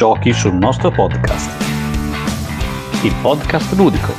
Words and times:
Giochi 0.00 0.32
sul 0.32 0.54
nostro 0.54 0.90
podcast. 0.90 1.62
Il 3.04 3.14
podcast 3.20 3.70
ludico. 3.74 4.14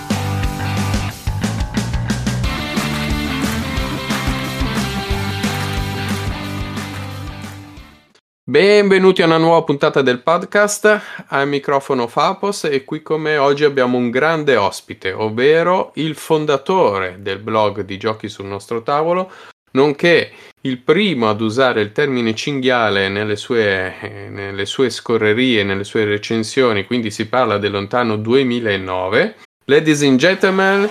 Benvenuti 8.43 9.23
a 9.23 9.25
una 9.25 9.37
nuova 9.37 9.63
puntata 9.63 10.03
del 10.03 10.21
podcast, 10.21 11.25
al 11.29 11.47
microfono 11.47 12.05
Fapos 12.05 12.65
e 12.65 12.83
qui 12.83 13.01
come 13.01 13.37
oggi 13.37 13.63
abbiamo 13.63 13.97
un 13.97 14.11
grande 14.11 14.57
ospite, 14.57 15.11
ovvero 15.11 15.93
il 15.95 16.13
fondatore 16.13 17.23
del 17.23 17.39
blog 17.39 17.81
di 17.81 17.97
Giochi 17.97 18.29
sul 18.29 18.45
nostro 18.45 18.83
tavolo, 18.83 19.31
nonché 19.71 20.31
il 20.61 20.77
primo 20.77 21.29
ad 21.29 21.41
usare 21.41 21.81
il 21.81 21.91
termine 21.91 22.35
cinghiale 22.35 23.09
nelle 23.09 23.35
sue, 23.35 23.99
eh, 23.99 24.29
nelle 24.29 24.65
sue 24.65 24.89
scorrerie, 24.89 25.63
nelle 25.63 25.83
sue 25.83 26.05
recensioni, 26.05 26.85
quindi 26.85 27.09
si 27.09 27.27
parla 27.27 27.57
del 27.57 27.71
lontano 27.71 28.15
2009. 28.15 29.35
Ladies 29.65 30.03
and 30.03 30.17
gentlemen, 30.17 30.89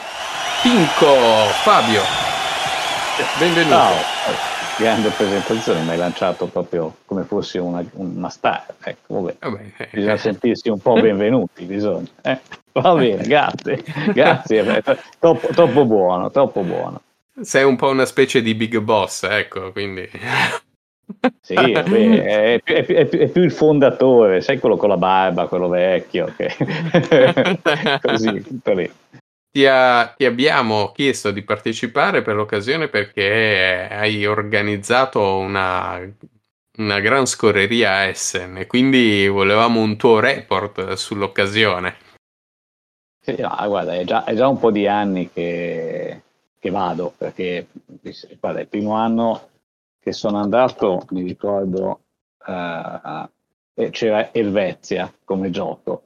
Pinco 0.63 1.15
Fabio, 1.63 2.03
benvenuto. 3.39 3.75
Ciao. 3.75 4.49
Grande 4.79 5.11
presentazione, 5.11 5.83
mi 5.83 5.91
hai 5.91 5.99
lanciato 5.99 6.47
proprio 6.47 6.95
come 7.05 7.25
fossi 7.25 7.59
una, 7.59 7.85
una 7.93 8.31
star. 8.31 8.65
Ecco, 8.83 9.21
vabbè. 9.21 9.37
Vabbè, 9.39 9.61
eh, 9.77 9.89
bisogna 9.93 10.17
sentirsi 10.17 10.71
un 10.71 10.81
po' 10.81 10.95
benvenuti, 10.95 11.65
bisogna. 11.65 12.09
Eh? 12.23 12.39
Va 12.73 12.95
bene, 12.95 13.23
grazie, 13.25 13.85
grazie, 14.15 14.83
troppo, 15.19 15.49
troppo 15.49 15.85
buono, 15.85 16.31
troppo 16.31 16.63
buono. 16.63 17.03
Sei 17.41 17.65
un 17.65 17.77
po' 17.77 17.89
una 17.89 18.05
specie 18.05 18.43
di 18.43 18.55
big 18.55 18.79
boss, 18.79 19.25
ecco, 19.25 19.73
quindi... 19.73 20.09
Sì, 21.41 21.55
vabbè, 21.55 21.83
è, 22.63 22.63
è, 22.63 22.85
è, 22.85 23.09
è, 23.09 23.29
più 23.29 23.43
il 23.43 23.53
fondatore, 23.53 24.41
sai 24.41 24.59
quello 24.59 24.77
con 24.77 24.89
la 24.89 24.97
barba, 24.97 25.47
quello 25.47 25.69
vecchio, 25.69 26.33
che... 26.37 26.55
così, 28.03 28.43
tutto 28.43 28.73
lì. 28.73 28.91
Ti, 29.53 29.67
ha, 29.67 30.15
ti, 30.17 30.25
abbiamo 30.25 30.93
chiesto 30.93 31.33
di 31.33 31.43
partecipare 31.43 32.23
per 32.23 32.37
l'occasione 32.37 32.89
perché 32.89 33.89
hai 33.91 34.25
organizzato 34.25 35.39
una, 35.39 36.01
una 36.79 37.01
gran 37.01 37.27
scorreria 37.27 37.91
a 37.91 38.05
Essen 38.05 38.59
e 38.59 38.67
quindi 38.67 39.27
volevamo 39.27 39.81
un 39.81 39.97
tuo 39.97 40.21
report 40.21 40.93
sull'occasione. 40.93 41.97
Sì, 43.23 43.37
no, 43.41 43.55
guarda, 43.67 43.95
è 43.97 44.05
già, 44.05 44.25
è 44.25 44.35
già 44.35 44.47
un 44.47 44.59
po' 44.59 44.71
di 44.71 44.87
anni 44.87 45.31
che, 45.33 46.23
che 46.61 46.71
vado, 46.71 47.13
perché 47.17 47.67
guarda, 48.39 48.61
il 48.61 48.69
primo 48.69 48.93
anno 48.93 49.49
che 49.99 50.13
sono 50.13 50.39
andato, 50.39 51.07
mi 51.11 51.23
ricordo, 51.23 52.01
uh, 52.47 53.89
c'era 53.91 54.33
Elvezia 54.33 55.13
come 55.25 55.51
gioco. 55.51 56.05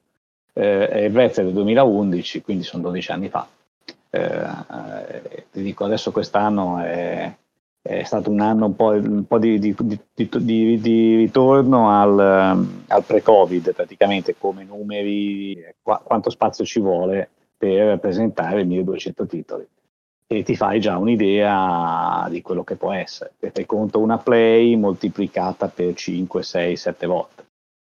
Uh, 0.53 0.61
Elvezia 0.61 1.43
del 1.43 1.53
2011, 1.53 2.43
quindi 2.43 2.63
sono 2.63 2.85
12 2.85 3.11
anni 3.11 3.29
fa. 3.29 3.47
Uh, 4.11 5.43
ti 5.51 5.61
dico, 5.61 5.85
adesso 5.85 6.13
quest'anno 6.13 6.79
è, 6.79 7.35
è 7.83 8.03
stato 8.05 8.31
un 8.31 8.41
anno 8.41 8.67
un 8.67 8.77
po', 8.77 8.91
un 8.91 9.27
po 9.27 9.39
di, 9.41 9.59
di, 9.59 9.75
di, 10.15 10.81
di, 10.81 11.17
ritorno 11.17 11.91
al, 11.91 12.65
al, 12.87 13.05
pre-Covid, 13.05 13.75
praticamente 13.75 14.37
come 14.39 14.63
numeri, 14.63 15.61
qu- 15.83 16.03
quanto 16.05 16.31
spazio 16.31 16.65
ci 16.65 16.79
vuole 16.79 17.29
per 17.57 17.99
presentare 17.99 18.63
1200 18.63 19.27
titoli 19.27 19.67
e 20.39 20.43
ti 20.43 20.57
fai 20.57 20.81
già 20.81 20.97
un'idea 20.99 22.27
di 22.29 22.43
quello 22.43 22.65
che 22.65 22.77
può 22.77 22.93
essere. 22.93 23.33
Fai 23.39 23.67
conto 23.67 24.01
una 24.01 24.19
play 24.19 24.75
moltiplicata 24.77 25.69
per 25.69 25.95
5, 25.95 26.43
6, 26.43 26.77
7 26.77 27.07
volte. 27.07 27.45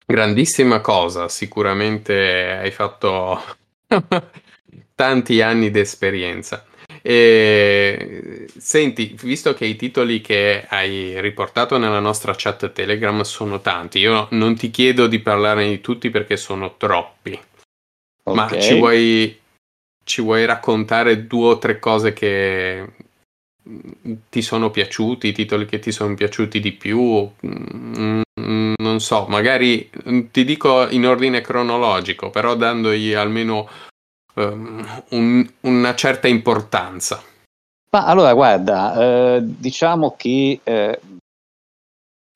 Grandissima 0.06 0.80
cosa, 0.80 1.28
sicuramente 1.28 2.58
hai 2.60 2.72
fatto 2.72 3.40
tanti 4.96 5.42
anni 5.42 5.70
di 5.70 5.80
esperienza. 5.80 6.66
E, 7.02 8.48
senti, 8.58 9.16
visto 9.22 9.54
che 9.54 9.66
i 9.66 9.76
titoli 9.76 10.22
che 10.22 10.66
hai 10.68 11.20
riportato 11.22 11.78
nella 11.78 12.00
nostra 12.00 12.34
chat 12.36 12.72
Telegram 12.72 13.22
sono 13.22 13.62
tanti, 13.62 14.00
io 14.00 14.28
non 14.32 14.56
ti 14.56 14.72
chiedo 14.72 15.08
di 15.08 15.20
parlare 15.20 15.68
di 15.68 15.80
tutti 15.82 16.10
perché 16.10 16.38
sono 16.38 16.76
troppi. 16.78 17.40
Okay. 18.24 18.36
Ma 18.36 18.60
ci 18.60 18.78
vuoi 18.78 19.40
ci 20.10 20.24
vuoi 20.24 20.44
raccontare 20.46 21.28
due 21.28 21.50
o 21.50 21.58
tre 21.60 21.78
cose 21.78 22.14
che 22.14 22.84
ti 24.28 24.42
sono 24.42 24.72
piaciuti, 24.72 25.28
i 25.28 25.32
titoli 25.32 25.68
che 25.68 25.78
ti 25.78 25.92
sono 25.92 26.16
piaciuti 26.16 26.60
di 26.60 26.72
più? 26.72 27.30
Mm, 27.46 28.74
non 28.82 29.00
so, 29.00 29.28
magari 29.30 29.88
ti 30.32 30.44
dico 30.44 30.90
in 30.90 31.06
ordine 31.06 31.42
cronologico, 31.42 32.32
però 32.32 32.56
dandogli 32.56 33.14
almeno 33.14 33.70
um, 34.34 35.04
un, 35.10 35.48
una 35.60 35.94
certa 35.94 36.28
importanza. 36.28 37.22
Ma 37.92 38.06
allora, 38.06 38.34
guarda, 38.34 39.36
eh, 39.36 39.40
diciamo 39.44 40.16
che 40.18 40.60
eh, 40.64 41.00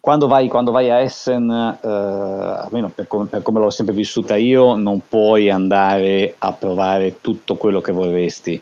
quando 0.04 0.28
vai, 0.28 0.50
quando 0.50 0.72
vai, 0.72 0.90
a 0.90 1.00
Essen, 1.00 1.50
eh, 1.50 1.88
almeno 1.88 2.90
per 2.94 3.08
come, 3.08 3.28
per 3.28 3.42
come, 3.42 3.62
l'ho 3.62 3.70
sempre 3.70 3.96
vissuta 3.96 4.36
io, 4.36 4.76
non 4.76 5.00
puoi 5.08 5.50
andare 5.50 6.36
a 6.40 6.52
provare 6.52 7.22
tutto 7.22 7.56
quello 7.56 7.80
che 7.80 7.94
vorresti. 7.94 8.62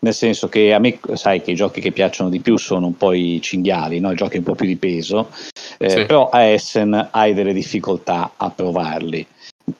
Nel 0.00 0.12
senso 0.12 0.50
che 0.50 0.74
a 0.74 0.78
me, 0.78 1.00
sai 1.14 1.40
che 1.40 1.52
i 1.52 1.54
giochi 1.54 1.80
che 1.80 1.90
piacciono 1.90 2.28
di 2.28 2.40
più 2.40 2.58
sono 2.58 2.84
un 2.84 2.98
po' 2.98 3.14
i 3.14 3.40
cinghiali, 3.40 3.98
no? 3.98 4.12
i 4.12 4.14
giochi 4.14 4.36
un 4.36 4.42
po' 4.42 4.54
più 4.54 4.66
di 4.66 4.76
peso, 4.76 5.30
eh, 5.78 5.88
sì. 5.88 6.04
però 6.04 6.28
a 6.28 6.42
Essen 6.42 7.08
hai 7.12 7.32
delle 7.32 7.54
difficoltà 7.54 8.32
a 8.36 8.50
provarli. 8.50 9.26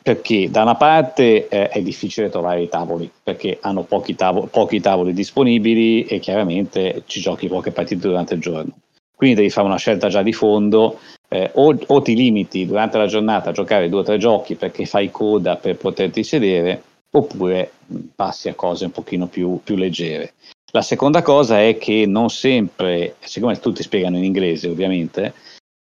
Perché 0.01 0.49
da 0.51 0.63
una 0.63 0.77
parte 0.77 1.49
eh, 1.49 1.69
è 1.69 1.83
difficile 1.83 2.31
trovare 2.31 2.63
i 2.63 2.69
tavoli, 2.71 3.11
perché 3.23 3.59
hanno 3.61 3.83
pochi, 3.83 4.15
tavoli, 4.15 4.49
pochi 4.51 4.81
tavoli 4.81 5.13
disponibili 5.13 6.07
e 6.07 6.19
chiaramente 6.19 7.03
ci 7.05 7.21
giochi 7.21 7.47
poche 7.47 7.73
partite 7.73 8.09
durante 8.09 8.33
il 8.33 8.41
giorno 8.41 8.73
quindi 9.15 9.37
devi 9.37 9.51
fare 9.51 9.67
una 9.67 9.79
scelta 9.79 10.09
già 10.09 10.23
di 10.23 10.33
fondo, 10.33 10.99
eh, 11.29 11.51
o, 11.55 11.77
o, 11.87 12.03
ti 12.03 12.15
limiti 12.15 12.67
durante 12.67 12.99
la 12.99 13.07
giornata 13.07 13.51
a 13.51 13.53
giocare 13.53 13.89
due 13.89 14.01
o 14.01 14.05
tre 14.05 14.19
giochi 14.19 14.55
perché 14.55 14.87
fai 14.87 15.11
coda 15.11 15.57
per 15.57 15.77
poterti 15.77 16.23
sedere, 16.23 16.83
oppure 17.11 17.71
passi 18.15 18.49
a 18.49 18.55
cose 18.55 18.87
un 18.87 18.91
pochino 18.91 19.27
più, 19.27 19.61
più 19.63 19.77
leggere. 19.77 20.35
La 20.73 20.83
seconda 20.83 21.23
cosa 21.23 21.61
è 21.61 21.79
che 21.79 22.05
non 22.07 22.31
sempre, 22.31 23.15
siccome 23.21 23.59
tutti 23.61 23.83
spiegano 23.83 24.17
in 24.17 24.25
inglese 24.25 24.69
ovviamente, 24.69 25.33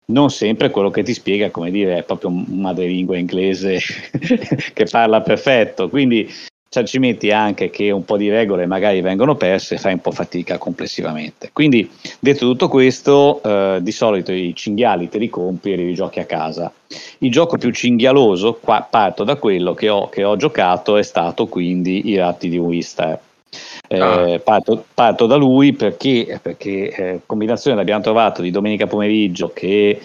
non 0.06 0.30
sempre 0.30 0.70
quello 0.70 0.90
che 0.90 1.02
ti 1.02 1.12
spiega, 1.12 1.50
come 1.50 1.70
dire, 1.70 1.98
è 1.98 2.02
proprio 2.02 2.30
un 2.30 2.44
madrelingua 2.48 3.18
inglese 3.18 3.78
che 4.72 4.84
parla 4.84 5.20
perfetto, 5.20 5.88
quindi 5.88 6.30
cioè, 6.70 6.84
ci 6.84 6.98
metti 6.98 7.30
anche 7.30 7.70
che 7.70 7.90
un 7.90 8.04
po' 8.04 8.18
di 8.18 8.28
regole 8.28 8.66
magari 8.66 9.00
vengono 9.00 9.36
perse 9.36 9.76
e 9.76 9.78
fai 9.78 9.94
un 9.94 10.00
po' 10.00 10.10
fatica 10.10 10.58
complessivamente. 10.58 11.50
Quindi, 11.52 11.90
detto 12.18 12.46
tutto 12.46 12.68
questo, 12.68 13.40
eh, 13.42 13.78
di 13.80 13.92
solito 13.92 14.32
i 14.32 14.54
cinghiali 14.54 15.08
te 15.08 15.18
li 15.18 15.30
compri 15.30 15.72
e 15.72 15.76
li 15.76 15.94
giochi 15.94 16.20
a 16.20 16.26
casa. 16.26 16.70
Il 17.18 17.30
gioco 17.30 17.56
più 17.56 17.70
cinghialoso, 17.70 18.58
qua 18.60 18.86
parto 18.88 19.24
da 19.24 19.36
quello 19.36 19.72
che 19.72 19.88
ho, 19.88 20.08
che 20.10 20.24
ho 20.24 20.36
giocato, 20.36 20.96
è 20.96 21.02
stato 21.02 21.46
quindi 21.46 22.10
I 22.10 22.16
ratti 22.16 22.50
di 22.50 22.58
Wistar. 22.58 23.18
Eh, 23.88 23.98
ah. 23.98 24.38
parto, 24.40 24.84
parto, 24.92 25.24
da 25.24 25.36
lui 25.36 25.72
perché, 25.72 26.38
perché 26.42 26.90
eh, 26.90 27.20
combinazione 27.24 27.78
l'abbiamo 27.78 28.02
trovato 28.02 28.42
di 28.42 28.50
domenica 28.50 28.86
pomeriggio 28.86 29.50
che 29.54 29.98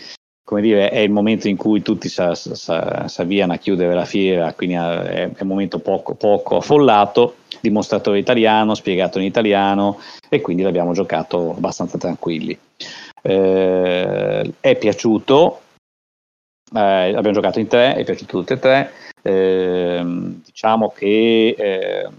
come 0.46 0.62
dire, 0.62 0.90
è 0.90 1.00
il 1.00 1.12
momento 1.12 1.48
in 1.48 1.56
cui 1.56 1.82
tutti 1.82 2.10
si 2.10 2.22
avviano 2.22 3.54
a 3.54 3.58
chiudere 3.58 3.94
la 3.94 4.06
fiera, 4.06 4.54
quindi 4.54 4.76
è, 4.76 5.32
è 5.32 5.42
un 5.42 5.48
momento 5.48 5.80
poco, 5.80 6.16
poco 6.16 6.58
affollato, 6.58 7.36
dimostratore 7.62 8.20
italiano, 8.20 8.76
spiegato 8.76 9.20
in 9.20 9.26
italiano 9.26 10.00
e 10.30 10.42
quindi 10.42 10.64
l'abbiamo 10.64 10.92
giocato 10.92 11.52
abbastanza 11.52 11.98
tranquilli. 11.98 12.58
Eh, 13.22 14.54
è 14.60 14.76
piaciuto, 14.76 15.62
eh, 16.76 17.12
l'abbiamo 17.12 17.32
giocato 17.32 17.60
in 17.60 17.68
tre, 17.68 17.96
è 17.96 18.04
piaciuto 18.04 18.40
tutti 18.40 18.54
e 18.54 18.60
tre. 18.60 18.92
Eh, 19.22 20.02
diciamo 20.44 20.90
che 20.90 21.56
eh, 21.58 22.10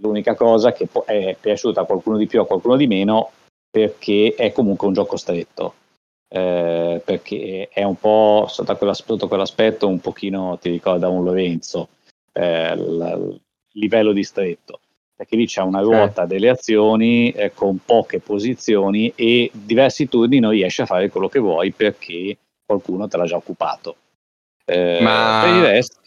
l'unica 0.00 0.34
cosa 0.34 0.72
che 0.72 0.86
è 1.06 1.34
piaciuta 1.40 1.80
a 1.80 1.84
qualcuno 1.84 2.18
di 2.18 2.26
più, 2.26 2.42
a 2.42 2.46
qualcuno 2.46 2.76
di 2.76 2.86
meno, 2.86 3.30
perché 3.70 4.34
è 4.36 4.52
comunque 4.52 4.86
un 4.86 4.92
gioco 4.92 5.16
stretto 5.16 5.76
eh, 6.34 7.02
perché 7.04 7.68
è 7.70 7.82
un 7.82 7.96
po' 7.96 8.46
sotto, 8.48 8.94
sotto 8.94 9.28
quell'aspetto 9.28 9.86
un 9.86 10.00
pochino 10.00 10.58
ti 10.58 10.70
ricorda 10.70 11.08
un 11.08 11.24
Lorenzo, 11.24 11.88
eh, 12.32 12.72
il 12.72 13.38
livello 13.72 14.12
distretto, 14.12 14.80
perché 15.14 15.36
lì 15.36 15.46
c'è 15.46 15.60
una 15.60 15.80
ruota 15.80 16.24
delle 16.24 16.48
azioni 16.48 17.32
eh, 17.32 17.52
con 17.52 17.80
poche 17.84 18.18
posizioni 18.20 19.12
e 19.14 19.50
diversi 19.52 20.08
turni 20.08 20.38
non 20.38 20.52
riesci 20.52 20.80
a 20.80 20.86
fare 20.86 21.10
quello 21.10 21.28
che 21.28 21.38
vuoi 21.38 21.70
perché 21.70 22.38
qualcuno 22.64 23.06
te 23.08 23.18
l'ha 23.18 23.26
già 23.26 23.36
occupato. 23.36 23.96
Eh, 24.64 25.00
ma 25.02 25.40
per 25.44 25.54
il 25.54 25.62
resto, 25.62 26.00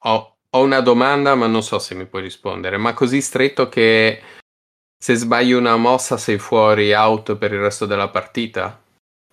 ho, 0.00 0.34
ho 0.50 0.62
una 0.62 0.80
domanda, 0.80 1.34
ma 1.34 1.46
non 1.46 1.62
so 1.62 1.78
se 1.78 1.94
mi 1.94 2.04
puoi 2.04 2.20
rispondere. 2.20 2.76
Ma 2.76 2.92
così 2.92 3.22
stretto 3.22 3.70
che 3.70 4.20
se 4.98 5.14
sbagli 5.14 5.52
una 5.52 5.76
mossa 5.76 6.18
sei 6.18 6.36
fuori 6.36 6.92
out 6.92 7.36
per 7.36 7.54
il 7.54 7.60
resto 7.60 7.86
della 7.86 8.08
partita? 8.08 8.82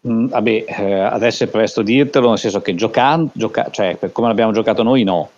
Mm, 0.08 0.28
vabbè, 0.28 0.66
eh, 0.68 1.00
adesso 1.02 1.44
è 1.44 1.48
presto 1.48 1.84
dirtelo, 1.84 2.30
nel 2.30 2.40
senso 2.40 2.62
che 2.62 2.74
giocando, 2.74 3.30
gioca- 3.34 3.70
cioè 3.70 3.96
per 3.98 4.12
come 4.12 4.28
l'abbiamo 4.28 4.52
giocato 4.52 4.82
noi, 4.84 5.04
no. 5.04 5.30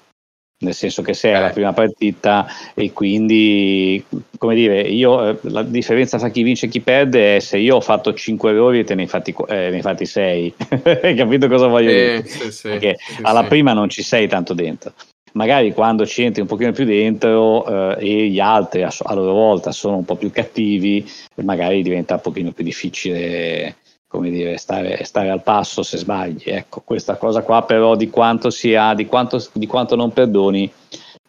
Nel 0.64 0.74
senso 0.74 1.02
che 1.02 1.14
sei 1.14 1.34
alla 1.34 1.50
eh. 1.50 1.54
prima 1.54 1.74
partita 1.74 2.48
e 2.74 2.94
quindi, 2.94 4.02
come 4.38 4.56
dire, 4.56 4.80
io 4.82 5.30
eh, 5.30 5.38
la 5.42 5.62
differenza 5.64 6.18
tra 6.18 6.30
chi 6.30 6.42
vince 6.42 6.68
e 6.68 6.70
chi 6.70 6.80
perde 6.80 7.36
è 7.36 7.40
se 7.40 7.58
io 7.58 7.76
ho 7.76 7.82
fatto 7.82 8.14
5 8.14 8.52
errori 8.52 8.80
e 8.80 8.84
te 8.86 8.96
ne 8.96 9.02
hai 9.02 9.08
fatti, 9.10 9.36
eh, 9.50 9.54
ne 9.70 9.76
hai 9.76 9.82
fatti 9.82 10.06
6. 10.06 10.54
hai 11.02 11.16
capito 11.18 11.50
cosa 11.50 11.68
voglio 11.68 11.92
dire? 11.92 12.26
Sì, 12.26 12.50
sì, 12.50 12.70
Perché 12.70 12.96
sì, 12.98 13.20
alla 13.24 13.44
prima 13.44 13.74
non 13.74 13.90
ci 13.90 14.04
sei 14.04 14.28
tanto 14.28 14.54
dentro 14.54 14.94
magari 15.34 15.74
quando 15.74 16.06
ci 16.06 16.22
entri 16.22 16.42
un 16.42 16.48
pochino 16.48 16.72
più 16.72 16.86
dentro 16.86 17.98
eh, 17.98 18.08
e 18.08 18.28
gli 18.28 18.40
altri 18.40 18.84
a, 18.84 18.94
a, 18.98 19.14
loro 19.16 19.34
volta 19.34 19.72
sono 19.72 19.98
un 19.98 20.06
po' 20.06 20.16
più 20.16 20.32
cattivi, 20.32 21.04
magari 21.38 21.82
diventa 21.82 22.14
un 22.14 22.22
pochino 22.22 22.52
più 22.52 22.64
difficile 22.64 23.78
come 24.14 24.30
dire, 24.30 24.58
stare, 24.58 25.04
stare, 25.06 25.32
al 25.32 25.42
passo 25.42 25.82
se 25.82 25.98
sbagli. 25.98 26.44
Ecco, 26.46 26.84
questa 26.86 27.16
cosa 27.16 27.42
qua 27.42 27.64
però 27.64 27.96
di 27.96 28.12
quanto 28.12 28.52
sia, 28.52 28.94
di 28.94 29.08
quanto, 29.08 29.44
di 29.54 29.66
quanto 29.66 29.96
non 29.96 30.14
perdoni, 30.14 30.72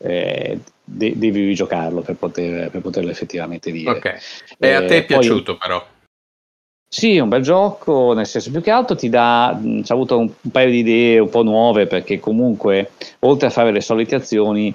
eh, 0.00 0.58
de- 0.84 1.14
devi 1.16 1.46
rigiocarlo 1.46 2.02
per, 2.02 2.16
poter, 2.16 2.68
per, 2.68 2.82
poterlo 2.82 3.10
effettivamente 3.10 3.72
dire. 3.72 3.90
Ok, 3.90 4.14
e 4.58 4.72
a 4.72 4.84
te 4.84 4.96
è 4.96 4.98
eh, 4.98 5.04
piaciuto 5.04 5.56
poi, 5.56 5.58
però? 5.66 5.86
Sì, 6.86 7.16
è 7.16 7.20
un 7.20 7.30
bel 7.30 7.42
gioco, 7.42 8.12
nel 8.12 8.26
senso 8.26 8.50
più 8.50 8.60
che 8.60 8.70
altro 8.70 8.94
ti 8.94 9.08
dà, 9.08 9.58
ci 9.62 9.90
ha 9.90 9.94
avuto 9.94 10.18
un, 10.18 10.30
un, 10.38 10.50
paio 10.50 10.70
di 10.70 10.80
idee 10.80 11.18
un 11.20 11.30
po' 11.30 11.42
nuove 11.42 11.86
perché 11.86 12.20
comunque 12.20 12.90
oltre 13.20 13.46
a 13.46 13.50
fare 13.50 13.72
le 13.72 13.80
solite 13.80 14.14
azioni 14.14 14.72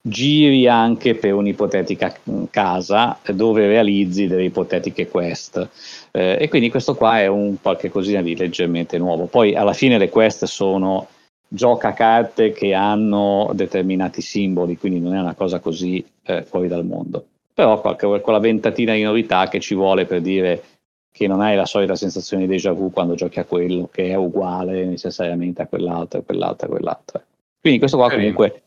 giri 0.00 0.66
anche 0.68 1.14
per 1.14 1.34
un'ipotetica 1.34 2.14
casa 2.50 3.18
dove 3.32 3.66
realizzi 3.66 4.26
delle 4.26 4.44
ipotetiche 4.44 5.08
quest 5.08 5.68
eh, 6.12 6.36
e 6.40 6.48
quindi 6.48 6.70
questo 6.70 6.94
qua 6.94 7.20
è 7.20 7.26
un 7.26 7.60
qualche 7.60 7.90
cosina 7.90 8.22
di 8.22 8.36
leggermente 8.36 8.98
nuovo. 8.98 9.26
Poi 9.26 9.54
alla 9.54 9.72
fine 9.72 9.98
le 9.98 10.08
quest 10.08 10.44
sono 10.44 11.08
gioca 11.48 11.92
carte 11.92 12.52
che 12.52 12.74
hanno 12.74 13.50
determinati 13.54 14.20
simboli, 14.20 14.76
quindi 14.76 15.00
non 15.00 15.14
è 15.14 15.20
una 15.20 15.34
cosa 15.34 15.60
così 15.60 16.04
eh, 16.24 16.42
fuori 16.42 16.68
dal 16.68 16.84
mondo. 16.84 17.24
Però 17.54 17.80
qualche, 17.80 18.06
quella 18.20 18.38
ventatina 18.38 18.94
di 18.94 19.02
novità 19.02 19.48
che 19.48 19.60
ci 19.60 19.74
vuole 19.74 20.06
per 20.06 20.20
dire 20.20 20.62
che 21.10 21.26
non 21.26 21.40
hai 21.40 21.56
la 21.56 21.66
solita 21.66 21.96
sensazione 21.96 22.44
di 22.44 22.50
déjà 22.50 22.72
vu 22.72 22.92
quando 22.92 23.14
giochi 23.14 23.40
a 23.40 23.44
quello 23.44 23.88
che 23.90 24.10
è 24.10 24.14
uguale 24.14 24.84
necessariamente 24.84 25.62
a 25.62 25.66
quell'altro, 25.66 26.20
a 26.20 26.22
quell'altro, 26.22 26.66
a 26.66 26.70
quell'altro. 26.70 27.22
Quindi 27.60 27.78
questo 27.80 27.96
qua 27.96 28.10
comunque 28.10 28.62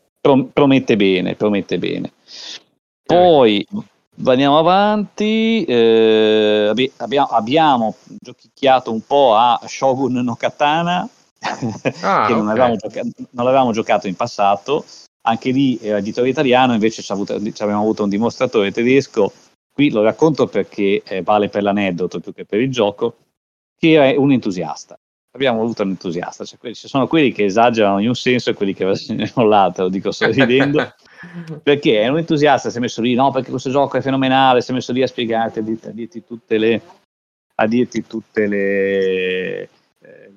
promette 0.52 0.96
bene, 0.96 1.34
promette 1.34 1.78
bene. 1.78 2.12
Poi 3.04 3.66
andiamo 4.24 4.58
avanti, 4.58 5.64
eh, 5.64 6.72
abbiamo, 6.96 7.26
abbiamo, 7.28 7.94
giochicchiato 8.06 8.92
un 8.92 9.04
po' 9.04 9.34
a 9.34 9.60
Shogun 9.66 10.14
no 10.14 10.36
Katana, 10.36 11.08
ah, 11.40 11.56
che 12.26 12.32
non, 12.32 12.42
okay. 12.42 12.50
avevamo 12.50 12.76
giocato, 12.76 13.08
non 13.30 13.44
l'avevamo 13.44 13.72
giocato 13.72 14.06
in 14.06 14.14
passato, 14.14 14.84
anche 15.22 15.50
lì 15.50 15.78
era 15.82 15.98
editore 15.98 16.28
italiano, 16.28 16.72
invece 16.72 17.02
ci, 17.02 17.12
abbiamo 17.12 17.80
avuto 17.80 18.04
un 18.04 18.08
dimostratore 18.08 18.72
tedesco 18.72 19.32
Qui 19.72 19.90
lo 19.90 20.02
racconto 20.02 20.46
perché 20.46 21.02
eh, 21.02 21.22
vale 21.22 21.48
per 21.48 21.62
l'aneddoto 21.62 22.20
più 22.20 22.34
che 22.34 22.44
per 22.44 22.60
il 22.60 22.70
gioco, 22.70 23.16
che 23.74 24.12
è 24.12 24.16
un 24.16 24.30
entusiasta. 24.32 24.98
Abbiamo 25.34 25.62
avuto 25.62 25.82
un 25.82 25.90
entusiasta, 25.90 26.44
cioè 26.44 26.74
ci 26.74 26.88
sono 26.88 27.06
quelli 27.06 27.32
che 27.32 27.44
esagerano 27.44 28.00
in 28.00 28.08
un 28.08 28.14
senso 28.14 28.50
e 28.50 28.54
quelli 28.54 28.74
che 28.74 28.84
versano 28.86 29.46
l'altro, 29.46 29.84
lo 29.84 29.88
dico 29.88 30.10
sorridendo, 30.12 30.94
perché 31.62 32.02
è 32.02 32.08
un 32.08 32.18
entusiasta, 32.18 32.68
si 32.68 32.76
è 32.76 32.80
messo 32.80 33.00
lì, 33.00 33.14
no 33.14 33.30
perché 33.30 33.50
questo 33.50 33.70
gioco 33.70 33.96
è 33.96 34.02
fenomenale, 34.02 34.60
si 34.60 34.72
è 34.72 34.74
messo 34.74 34.92
lì 34.92 35.02
a 35.02 35.06
spiegarti, 35.06 35.60
a 35.60 35.62
dirti, 35.62 35.88
a 35.88 35.92
dirti 35.92 36.24
tutte 36.24 36.58
le, 36.58 36.82
a 37.54 37.66
dirti 37.66 38.06
tutte 38.06 38.46
le 38.46 39.68
eh, 40.00 40.32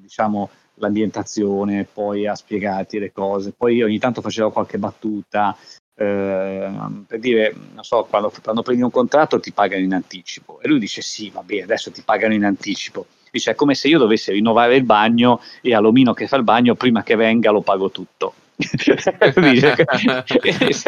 diciamo, 0.00 0.50
l'ambientazione, 0.80 1.86
poi 1.90 2.26
a 2.26 2.34
spiegarti 2.34 2.98
le 2.98 3.12
cose. 3.12 3.52
Poi 3.56 3.82
ogni 3.82 3.98
tanto 4.00 4.20
facevo 4.20 4.50
qualche 4.50 4.78
battuta, 4.78 5.56
eh, 5.94 6.70
per 7.06 7.18
dire, 7.18 7.54
non 7.74 7.84
so, 7.84 8.06
quando, 8.08 8.32
quando, 8.42 8.62
prendi 8.62 8.82
un 8.82 8.90
contratto 8.90 9.38
ti 9.38 9.52
pagano 9.52 9.84
in 9.84 9.92
anticipo 9.92 10.58
e 10.60 10.68
lui 10.68 10.78
dice 10.78 11.02
sì, 11.02 11.30
va 11.30 11.42
bene, 11.42 11.62
adesso 11.62 11.90
ti 11.90 12.02
pagano 12.02 12.34
in 12.34 12.44
anticipo. 12.44 13.06
Dice 13.30 13.52
è 13.52 13.54
come 13.54 13.74
se 13.74 13.88
io 13.88 13.98
dovessi 13.98 14.32
rinnovare 14.32 14.76
il 14.76 14.84
bagno 14.84 15.40
e 15.60 15.74
all'omino 15.74 16.14
che 16.14 16.26
fa 16.26 16.36
il 16.36 16.44
bagno 16.44 16.74
prima 16.74 17.02
che 17.02 17.16
venga 17.16 17.50
lo 17.50 17.60
pago 17.60 17.90
tutto. 17.90 18.34
si 18.60 18.90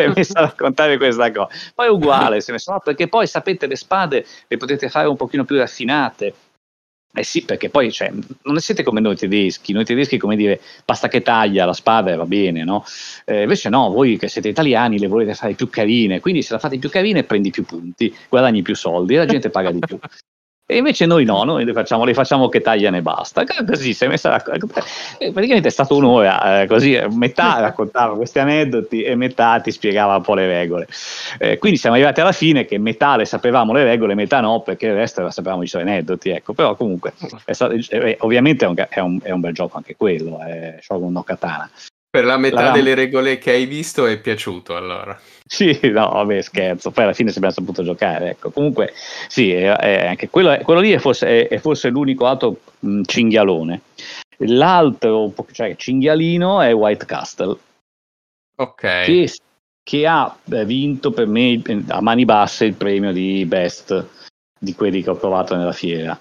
è 0.00 0.08
messo 0.08 0.32
a 0.34 0.40
raccontare 0.40 0.98
questa 0.98 1.30
cosa. 1.30 1.48
Poi 1.74 1.86
è 1.86 1.90
uguale, 1.90 2.40
si 2.40 2.50
è 2.50 2.52
messo, 2.52 2.72
no, 2.72 2.80
perché 2.80 3.08
poi 3.08 3.26
sapete 3.26 3.66
le 3.66 3.76
spade 3.76 4.26
le 4.46 4.56
potete 4.56 4.88
fare 4.88 5.08
un 5.08 5.16
pochino 5.16 5.44
più 5.44 5.56
raffinate, 5.56 6.34
eh 7.14 7.24
sì, 7.24 7.44
perché 7.44 7.68
poi 7.68 7.92
cioè, 7.92 8.10
non 8.44 8.58
siete 8.60 8.82
come 8.82 9.00
noi 9.00 9.16
tedeschi, 9.16 9.74
noi 9.74 9.84
tedeschi 9.84 10.16
come 10.16 10.34
dire 10.34 10.62
basta 10.82 11.08
che 11.08 11.20
taglia 11.20 11.66
la 11.66 11.74
spada 11.74 12.10
e 12.10 12.16
va 12.16 12.24
bene, 12.24 12.64
no? 12.64 12.84
Eh, 13.26 13.42
invece 13.42 13.68
no, 13.68 13.90
voi 13.90 14.16
che 14.16 14.28
siete 14.28 14.48
italiani 14.48 14.98
le 14.98 15.08
volete 15.08 15.34
fare 15.34 15.52
più 15.52 15.68
carine, 15.68 16.20
quindi 16.20 16.40
se 16.40 16.54
la 16.54 16.58
fate 16.58 16.78
più 16.78 16.88
carine 16.88 17.24
prendi 17.24 17.50
più 17.50 17.64
punti, 17.64 18.16
guadagni 18.30 18.62
più 18.62 18.74
soldi 18.74 19.14
e 19.14 19.18
la 19.18 19.26
gente 19.26 19.50
paga 19.50 19.70
di 19.70 19.80
più. 19.80 19.98
E 20.72 20.78
invece 20.78 21.06
noi 21.06 21.24
no, 21.24 21.44
noi 21.44 21.64
le 21.64 21.72
facciamo, 21.72 22.04
le 22.04 22.14
facciamo 22.14 22.48
che 22.48 22.60
tagliano 22.60 22.96
e 22.96 23.02
basta. 23.02 23.44
Così 23.66 23.92
si 23.92 24.04
è 24.04 24.08
messa 24.08 24.34
a, 24.34 24.42
eh, 25.18 25.30
praticamente 25.32 25.68
è 25.68 25.70
stata 25.70 25.94
un'ora, 25.94 26.62
eh, 26.62 26.66
così 26.66 26.98
metà 27.10 27.60
raccontava 27.60 28.16
questi 28.16 28.38
aneddoti 28.38 29.02
e 29.02 29.14
metà 29.14 29.60
ti 29.60 29.70
spiegava 29.70 30.16
un 30.16 30.22
po' 30.22 30.34
le 30.34 30.46
regole. 30.46 30.86
Eh, 31.38 31.58
quindi 31.58 31.78
siamo 31.78 31.96
arrivati 31.96 32.20
alla 32.20 32.32
fine 32.32 32.64
che 32.64 32.78
metà 32.78 33.16
le 33.16 33.26
sapevamo 33.26 33.72
le 33.72 33.84
regole, 33.84 34.14
metà 34.14 34.40
no, 34.40 34.60
perché 34.60 34.86
il 34.86 34.94
resto 34.94 35.22
la 35.22 35.30
sapevamo 35.30 35.62
i 35.62 35.68
suoi 35.68 35.82
aneddoti. 35.82 36.30
Ecco. 36.30 36.54
Però 36.54 36.74
comunque, 36.74 37.12
stato, 37.46 37.74
eh, 37.90 38.16
ovviamente 38.20 38.64
è 38.64 38.68
un, 38.68 38.86
è, 38.88 39.00
un, 39.00 39.18
è 39.22 39.30
un, 39.30 39.40
bel 39.40 39.52
gioco 39.52 39.76
anche 39.76 39.94
quello, 39.96 40.40
è 40.40 40.78
Shogun 40.80 41.12
no 41.12 41.22
Katana. 41.22 41.70
Per 42.12 42.26
la 42.26 42.36
metà 42.36 42.64
la... 42.64 42.70
delle 42.72 42.92
regole 42.94 43.38
che 43.38 43.52
hai 43.52 43.64
visto 43.64 44.04
è 44.04 44.20
piaciuto 44.20 44.76
allora. 44.76 45.18
Sì, 45.46 45.78
no, 45.84 46.10
vabbè, 46.10 46.42
scherzo. 46.42 46.90
Poi 46.90 47.04
alla 47.04 47.14
fine 47.14 47.30
se 47.30 47.36
abbiamo 47.36 47.54
saputo 47.54 47.82
giocare. 47.82 48.32
Ecco. 48.32 48.50
Comunque, 48.50 48.92
sì, 49.28 49.50
è, 49.50 49.74
è 49.74 50.08
anche 50.08 50.28
quello, 50.28 50.54
quello, 50.62 50.80
lì 50.80 50.92
è 50.92 50.98
forse, 50.98 51.48
è, 51.48 51.56
forse 51.56 51.88
l'unico 51.88 52.26
altro 52.26 52.58
mh, 52.80 53.00
cinghialone. 53.06 53.80
L'altro, 54.40 55.32
cioè 55.52 55.74
cinghialino, 55.74 56.60
è 56.60 56.74
White 56.74 57.06
Castle. 57.06 57.56
Ok. 58.56 58.80
Che, 58.80 59.32
che 59.82 60.06
ha 60.06 60.36
eh, 60.50 60.66
vinto 60.66 61.12
per 61.12 61.26
me 61.26 61.62
a 61.88 62.02
mani 62.02 62.26
basse 62.26 62.66
il 62.66 62.74
premio 62.74 63.10
di 63.10 63.46
Best 63.46 64.06
di 64.58 64.74
quelli 64.74 65.02
che 65.02 65.08
ho 65.08 65.16
provato 65.16 65.56
nella 65.56 65.72
fiera 65.72 66.16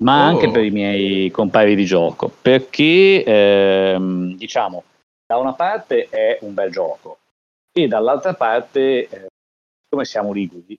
ma 0.00 0.26
oh. 0.26 0.28
anche 0.28 0.50
per 0.50 0.62
i 0.62 0.70
miei 0.70 1.30
compari 1.30 1.74
di 1.74 1.84
gioco 1.86 2.30
perché 2.42 3.24
ehm, 3.24 4.36
diciamo 4.36 4.84
da 5.28 5.36
una 5.36 5.52
parte 5.52 6.08
è 6.08 6.38
un 6.40 6.54
bel 6.54 6.70
gioco 6.70 7.18
e 7.70 7.86
dall'altra 7.86 8.32
parte, 8.32 9.08
eh, 9.08 9.26
come 9.86 10.06
siamo 10.06 10.32
liguri, 10.32 10.74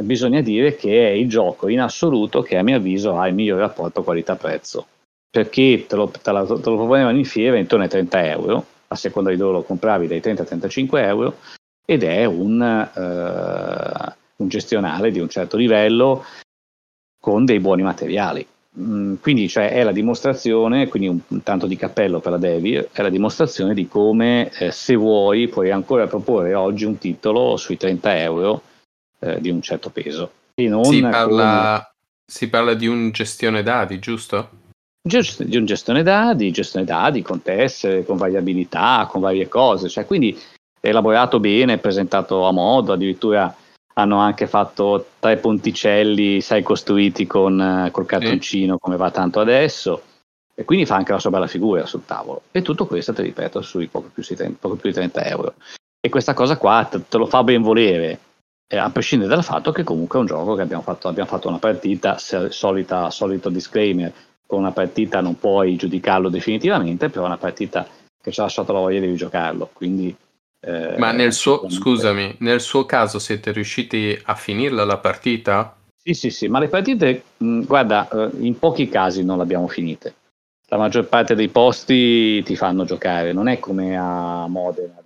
bisogna 0.00 0.40
dire 0.40 0.74
che 0.74 1.08
è 1.08 1.10
il 1.10 1.28
gioco 1.28 1.68
in 1.68 1.80
assoluto 1.80 2.40
che 2.40 2.56
a 2.56 2.62
mio 2.62 2.76
avviso 2.76 3.18
ha 3.18 3.28
il 3.28 3.34
miglior 3.34 3.58
rapporto 3.58 4.02
qualità-prezzo 4.02 4.86
perché 5.30 5.84
te 5.86 5.96
lo, 5.96 6.08
te, 6.08 6.30
lo, 6.30 6.46
te 6.46 6.70
lo 6.70 6.76
proponevano 6.76 7.18
in 7.18 7.24
fiera 7.26 7.58
intorno 7.58 7.84
ai 7.84 7.90
30 7.90 8.26
euro 8.26 8.66
a 8.88 8.94
seconda 8.94 9.28
di 9.28 9.36
dove 9.36 9.52
lo 9.52 9.62
compravi 9.62 10.06
dai 10.06 10.20
30 10.20 10.42
a 10.42 10.46
35 10.46 11.02
euro 11.02 11.36
ed 11.84 12.02
è 12.04 12.24
un, 12.24 12.60
uh, 12.94 14.42
un 14.42 14.48
gestionale 14.48 15.10
di 15.10 15.18
un 15.18 15.28
certo 15.28 15.58
livello 15.58 16.24
con 17.20 17.44
dei 17.44 17.60
buoni 17.60 17.82
materiali 17.82 18.46
Mm, 18.78 19.14
quindi 19.20 19.48
cioè, 19.48 19.70
è 19.70 19.82
la 19.82 19.92
dimostrazione, 19.92 20.88
quindi 20.88 21.08
un, 21.08 21.18
un, 21.28 21.42
tanto 21.42 21.66
di 21.66 21.76
cappello 21.76 22.20
per 22.20 22.32
la 22.32 22.38
Devi, 22.38 22.74
è 22.74 23.02
la 23.02 23.08
dimostrazione 23.08 23.72
di 23.72 23.88
come 23.88 24.50
eh, 24.50 24.70
se 24.70 24.94
vuoi 24.94 25.48
puoi 25.48 25.70
ancora 25.70 26.06
proporre 26.06 26.52
oggi 26.52 26.84
un 26.84 26.98
titolo 26.98 27.56
sui 27.56 27.78
30 27.78 28.18
euro 28.18 28.62
eh, 29.20 29.40
di 29.40 29.48
un 29.48 29.62
certo 29.62 29.88
peso. 29.88 30.30
Si, 30.54 31.00
parla, 31.00 31.92
come... 31.92 32.06
si 32.26 32.48
parla 32.50 32.74
di 32.74 32.86
un 32.86 33.10
gestione 33.12 33.62
dadi, 33.62 33.98
giusto? 33.98 34.50
Di 35.00 35.56
un 35.56 35.64
gestione 35.64 36.02
dadi, 36.02 36.50
gestione 36.50 36.84
dadi 36.84 37.22
con 37.22 37.40
tessere, 37.40 38.04
con 38.04 38.16
variabilità, 38.16 39.06
con 39.10 39.20
varie 39.20 39.48
cose, 39.48 39.88
cioè, 39.88 40.04
quindi 40.04 40.38
è 40.80 40.88
elaborato 40.88 41.40
bene, 41.40 41.78
presentato 41.78 42.46
a 42.46 42.52
modo, 42.52 42.92
addirittura 42.92 43.54
hanno 43.98 44.18
anche 44.18 44.46
fatto 44.46 45.06
tre 45.18 45.38
ponticelli, 45.38 46.40
sai, 46.40 46.62
costruiti 46.62 47.26
con 47.26 47.60
eh, 47.60 47.90
col 47.90 48.06
cartoncino 48.06 48.74
sì. 48.74 48.78
come 48.80 48.96
va 48.96 49.10
tanto 49.10 49.40
adesso. 49.40 50.02
E 50.54 50.64
quindi 50.64 50.86
fa 50.86 50.96
anche 50.96 51.12
una 51.12 51.20
sua 51.20 51.30
bella 51.30 51.46
figura 51.46 51.84
sul 51.86 52.04
tavolo. 52.04 52.42
E 52.50 52.62
tutto 52.62 52.86
questo, 52.86 53.12
ti 53.12 53.22
ripeto, 53.22 53.60
sui 53.62 53.88
poco 53.88 54.10
più, 54.12 54.22
poco 54.58 54.76
più 54.76 54.90
di 54.90 54.94
30 54.94 55.24
euro. 55.26 55.54
E 56.00 56.08
questa 56.08 56.34
cosa 56.34 56.56
qua 56.56 56.86
te, 56.90 57.02
te 57.08 57.18
lo 57.18 57.26
fa 57.26 57.42
ben 57.42 57.62
volere, 57.62 58.20
eh, 58.68 58.76
a 58.76 58.90
prescindere 58.90 59.34
dal 59.34 59.44
fatto 59.44 59.72
che 59.72 59.82
comunque 59.82 60.18
è 60.18 60.20
un 60.22 60.26
gioco 60.26 60.54
che 60.54 60.62
abbiamo 60.62 60.82
fatto, 60.82 61.08
abbiamo 61.08 61.28
fatto 61.28 61.48
una 61.48 61.58
partita, 61.58 62.18
solita, 62.18 63.10
solito 63.10 63.48
disclaimer, 63.48 64.12
con 64.46 64.60
una 64.60 64.72
partita 64.72 65.20
non 65.20 65.38
puoi 65.38 65.76
giudicarlo 65.76 66.28
definitivamente, 66.28 67.08
però 67.08 67.24
è 67.24 67.26
una 67.26 67.38
partita 67.38 67.86
che 68.20 68.30
ci 68.30 68.40
ha 68.40 68.44
lasciato 68.44 68.72
la 68.72 68.80
voglia 68.80 69.00
di 69.00 69.14
giocarlo. 69.14 69.70
Quindi 69.72 70.14
eh, 70.66 70.98
Ma 70.98 71.12
nel 71.12 71.32
suo, 71.32 71.70
scusami, 71.70 72.36
nel 72.38 72.60
suo 72.60 72.84
caso 72.86 73.20
siete 73.20 73.52
riusciti 73.52 74.18
a 74.24 74.34
finirla 74.34 74.84
la 74.84 74.98
partita? 74.98 75.76
Sì, 75.96 76.12
sì, 76.12 76.30
sì, 76.30 76.48
ma 76.48 76.58
le 76.58 76.66
partite, 76.66 77.22
mh, 77.36 77.60
guarda, 77.62 78.08
eh, 78.08 78.30
in 78.40 78.58
pochi 78.58 78.88
casi 78.88 79.24
non 79.24 79.36
le 79.36 79.44
abbiamo 79.44 79.68
finite. 79.68 80.14
La 80.66 80.76
maggior 80.76 81.06
parte 81.06 81.36
dei 81.36 81.48
posti 81.48 82.42
ti 82.42 82.56
fanno 82.56 82.84
giocare, 82.84 83.32
non 83.32 83.46
è 83.46 83.60
come 83.60 83.96
a 83.96 84.48
Modena. 84.48 85.00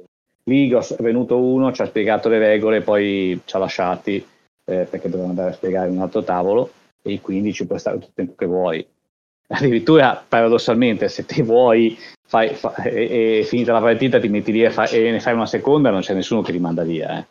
Lì 0.44 0.70
è 0.70 1.02
venuto 1.02 1.36
uno, 1.36 1.72
ci 1.72 1.82
ha 1.82 1.86
spiegato 1.86 2.30
le 2.30 2.38
regole, 2.38 2.80
poi 2.80 3.38
ci 3.44 3.56
ha 3.56 3.58
lasciati 3.58 4.16
eh, 4.16 4.86
perché 4.88 5.10
dovevano 5.10 5.30
andare 5.30 5.50
a 5.50 5.54
spiegare 5.54 5.90
un 5.90 6.00
altro 6.00 6.22
tavolo 6.22 6.72
e 7.02 7.20
quindi 7.20 7.52
ci 7.52 7.66
puoi 7.66 7.78
stare 7.78 7.98
tutto 7.98 8.08
il 8.08 8.14
tempo 8.14 8.34
che 8.34 8.46
vuoi. 8.46 8.86
Addirittura, 9.52 10.24
paradossalmente, 10.26 11.08
se 11.10 11.26
ti 11.26 11.42
vuoi 11.42 11.98
fai, 12.30 12.54
fa, 12.54 12.72
e, 12.84 13.40
e, 13.40 13.44
finita 13.44 13.72
la 13.72 13.80
partita 13.80 14.20
ti 14.20 14.28
metti 14.28 14.52
lì 14.52 14.62
e, 14.62 14.70
fa, 14.70 14.88
e, 14.88 15.10
ne 15.10 15.18
fai 15.18 15.34
una 15.34 15.46
seconda, 15.46 15.90
non 15.90 16.00
c'è 16.00 16.14
nessuno 16.14 16.42
che 16.42 16.52
ti 16.52 16.60
manda 16.60 16.84
via. 16.84 17.18
Eh. 17.18 17.26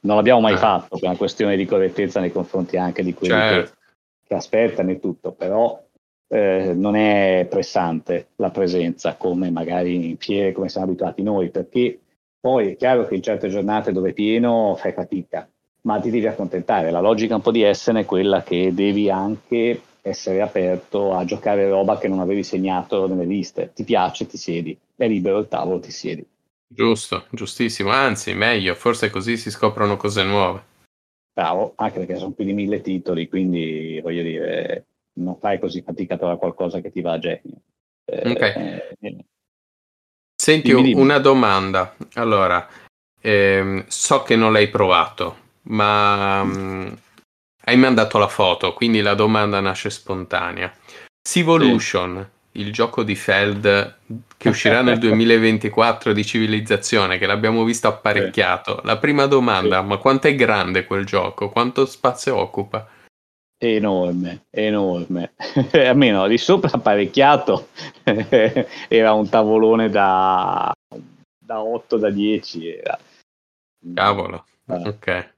Non 0.00 0.16
l'abbiamo 0.16 0.40
mai 0.40 0.54
eh. 0.54 0.56
fatto 0.56 0.98
per 0.98 1.08
una 1.08 1.16
questione 1.16 1.56
di 1.56 1.64
correttezza 1.66 2.18
nei 2.18 2.32
confronti 2.32 2.76
anche 2.76 3.04
di 3.04 3.14
quelli 3.14 3.32
certo. 3.32 3.70
che, 3.70 3.94
che, 4.26 4.34
aspettano 4.34 4.90
e 4.90 4.98
tutto, 4.98 5.30
però 5.30 5.80
eh, 6.26 6.72
non 6.74 6.96
è 6.96 7.46
pressante 7.48 8.30
la 8.36 8.50
presenza 8.50 9.14
come 9.14 9.50
magari 9.52 10.10
in 10.10 10.16
fiere, 10.16 10.50
come 10.50 10.68
siamo 10.68 10.88
abituati 10.88 11.22
noi, 11.22 11.50
perché 11.50 12.00
poi 12.40 12.72
è 12.72 12.76
chiaro 12.76 13.06
che 13.06 13.14
in 13.14 13.22
certe 13.22 13.48
giornate 13.48 13.92
dove 13.92 14.10
è 14.10 14.14
pieno 14.14 14.74
fai 14.74 14.92
fatica, 14.92 15.48
ma 15.82 16.00
ti 16.00 16.10
devi 16.10 16.26
accontentare. 16.26 16.90
La 16.90 17.00
logica 17.00 17.36
un 17.36 17.40
po' 17.40 17.52
di 17.52 17.62
Essen 17.62 17.96
è 17.96 18.04
quella 18.04 18.42
che 18.42 18.74
devi 18.74 19.08
anche 19.08 19.80
essere 20.02 20.40
aperto 20.40 21.14
a 21.14 21.24
giocare 21.24 21.68
roba 21.68 21.98
che 21.98 22.08
non 22.08 22.20
avevi 22.20 22.42
segnato 22.42 23.06
nelle 23.06 23.24
liste. 23.24 23.72
Ti 23.74 23.84
piace, 23.84 24.26
ti 24.26 24.36
siedi, 24.36 24.76
è 24.96 25.06
libero 25.06 25.38
il 25.38 25.48
tavolo, 25.48 25.80
ti 25.80 25.90
siedi. 25.90 26.26
Giusto, 26.66 27.26
giustissimo, 27.30 27.90
anzi 27.90 28.32
meglio, 28.32 28.74
forse 28.74 29.10
così 29.10 29.36
si 29.36 29.50
scoprono 29.50 29.96
cose 29.96 30.22
nuove. 30.22 30.62
Bravo, 31.32 31.72
anche 31.76 31.98
perché 31.98 32.16
sono 32.16 32.32
più 32.32 32.44
di 32.44 32.52
mille 32.52 32.80
titoli, 32.80 33.28
quindi 33.28 34.00
voglio 34.02 34.22
dire, 34.22 34.84
non 35.14 35.36
fai 35.38 35.58
così 35.58 35.82
fatica 35.82 36.14
a 36.14 36.16
trovare 36.16 36.38
qualcosa 36.38 36.80
che 36.80 36.92
ti 36.92 37.00
va 37.00 37.12
a 37.12 37.18
genio. 37.18 37.60
Eh, 38.04 38.30
ok. 38.30 38.40
Eh, 39.00 39.24
Senti, 40.40 40.68
dimmi, 40.68 40.82
dimmi. 40.82 41.00
una 41.00 41.18
domanda. 41.18 41.96
Allora, 42.14 42.66
ehm, 43.20 43.84
so 43.88 44.22
che 44.22 44.36
non 44.36 44.52
l'hai 44.52 44.68
provato, 44.68 45.36
ma 45.62 46.44
mm, 46.44 46.92
hai 47.70 47.76
mandato 47.76 48.18
la 48.18 48.26
foto, 48.26 48.74
quindi 48.74 49.00
la 49.00 49.14
domanda 49.14 49.60
nasce 49.60 49.90
spontanea. 49.90 50.72
Civolution, 51.22 52.28
sì. 52.50 52.60
il 52.60 52.72
gioco 52.72 53.04
di 53.04 53.14
Feld 53.14 53.98
che 54.36 54.48
uscirà 54.48 54.82
nel 54.82 54.98
2024 55.00 56.12
di 56.12 56.24
civilizzazione, 56.24 57.16
che 57.18 57.26
l'abbiamo 57.26 57.62
visto 57.62 57.86
apparecchiato. 57.86 58.78
Sì. 58.80 58.86
La 58.86 58.98
prima 58.98 59.26
domanda, 59.26 59.80
sì. 59.80 59.86
ma 59.86 59.96
quanto 59.98 60.26
è 60.26 60.34
grande 60.34 60.84
quel 60.84 61.06
gioco? 61.06 61.48
Quanto 61.48 61.86
spazio 61.86 62.36
occupa? 62.36 62.88
Enorme, 63.56 64.46
enorme. 64.50 65.34
Almeno 65.72 66.26
di 66.26 66.38
sopra 66.38 66.70
apparecchiato 66.72 67.68
era 68.88 69.12
un 69.12 69.28
tavolone 69.28 69.88
da, 69.90 70.72
da 71.38 71.62
8 71.62 71.96
da 71.98 72.10
10. 72.10 72.68
Era. 72.68 72.98
Cavolo, 73.94 74.44
ah. 74.66 74.82
ok. 74.86 75.34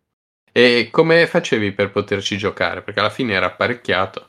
E 0.52 0.88
come 0.90 1.26
facevi 1.26 1.72
per 1.72 1.90
poterci 1.90 2.36
giocare? 2.36 2.82
Perché 2.82 3.00
alla 3.00 3.10
fine 3.10 3.32
era 3.32 3.46
apparecchiato. 3.46 4.26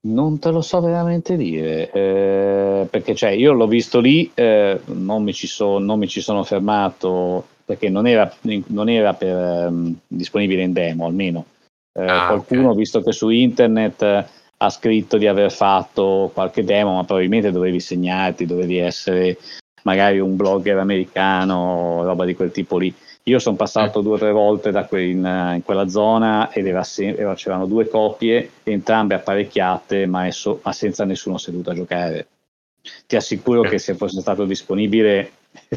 Non 0.00 0.38
te 0.38 0.50
lo 0.50 0.60
so 0.60 0.80
veramente 0.80 1.36
dire, 1.36 1.90
eh, 1.90 2.86
perché 2.88 3.16
cioè, 3.16 3.30
io 3.30 3.52
l'ho 3.52 3.66
visto 3.66 3.98
lì, 3.98 4.30
eh, 4.32 4.80
non, 4.84 5.24
mi 5.24 5.32
so, 5.32 5.78
non, 5.78 5.98
mi 5.98 6.06
ci 6.06 6.20
sono 6.20 6.44
fermato 6.44 7.44
perché 7.64 7.88
non 7.88 8.06
era, 8.06 8.32
non 8.68 8.88
era 8.88 9.14
per, 9.14 9.68
um, 9.68 9.94
disponibile 10.06 10.62
in 10.62 10.72
demo 10.72 11.06
almeno. 11.06 11.46
Eh, 11.92 12.06
ah, 12.06 12.26
qualcuno, 12.28 12.66
okay. 12.66 12.76
visto 12.76 13.02
che 13.02 13.12
su 13.12 13.28
internet 13.28 14.02
eh, 14.02 14.26
ha 14.56 14.70
scritto 14.70 15.18
di 15.18 15.26
aver 15.26 15.50
fatto 15.50 16.30
qualche 16.32 16.62
demo, 16.62 16.94
ma 16.94 17.04
probabilmente 17.04 17.50
dovevi 17.50 17.80
segnarti, 17.80 18.46
dovevi 18.46 18.78
essere 18.78 19.36
magari 19.82 20.20
un 20.20 20.36
blogger 20.36 20.78
americano, 20.78 22.04
roba 22.04 22.24
di 22.24 22.34
quel 22.34 22.52
tipo 22.52 22.78
lì. 22.78 22.94
Io 23.28 23.38
sono 23.38 23.56
passato 23.56 24.00
due 24.00 24.14
o 24.14 24.18
tre 24.18 24.32
volte 24.32 24.70
da 24.70 24.86
que- 24.86 25.04
in, 25.04 25.18
in, 25.54 25.62
quella 25.64 25.88
zona 25.88 26.50
ed 26.50 26.66
era 26.66 26.82
se- 26.82 27.14
era, 27.14 27.34
c'erano 27.34 27.66
due 27.66 27.88
coppie, 27.88 28.50
entrambe 28.62 29.14
apparecchiate, 29.14 30.06
ma, 30.06 30.30
so- 30.30 30.60
ma, 30.62 30.72
senza 30.72 31.04
nessuno 31.04 31.38
seduto 31.38 31.70
a 31.70 31.74
giocare. 31.74 32.26
Ti 33.06 33.16
assicuro 33.16 33.62
che 33.62 33.78
se 33.78 33.94
fosse 33.94 34.20
stato 34.20 34.44
disponibile 34.44 35.32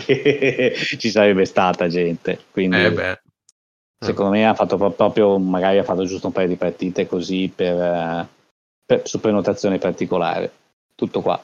ci 0.98 1.10
sarebbe 1.10 1.46
stata 1.46 1.88
gente. 1.88 2.39
Quindi, 2.51 2.77
eh 2.77 3.20
secondo 4.03 4.31
me 4.31 4.48
ha 4.48 4.55
fatto 4.55 4.77
proprio, 4.77 5.38
magari 5.38 5.77
ha 5.77 5.84
fatto 5.84 6.05
giusto 6.05 6.27
un 6.27 6.34
paio 6.34 6.48
di 6.48 6.55
partite 6.55 7.05
così 7.05 7.51
per, 7.53 8.27
per, 8.84 9.08
su 9.08 9.20
prenotazione 9.20 9.77
particolare. 9.77 10.51
Tutto 10.96 11.22
qua. 11.22 11.41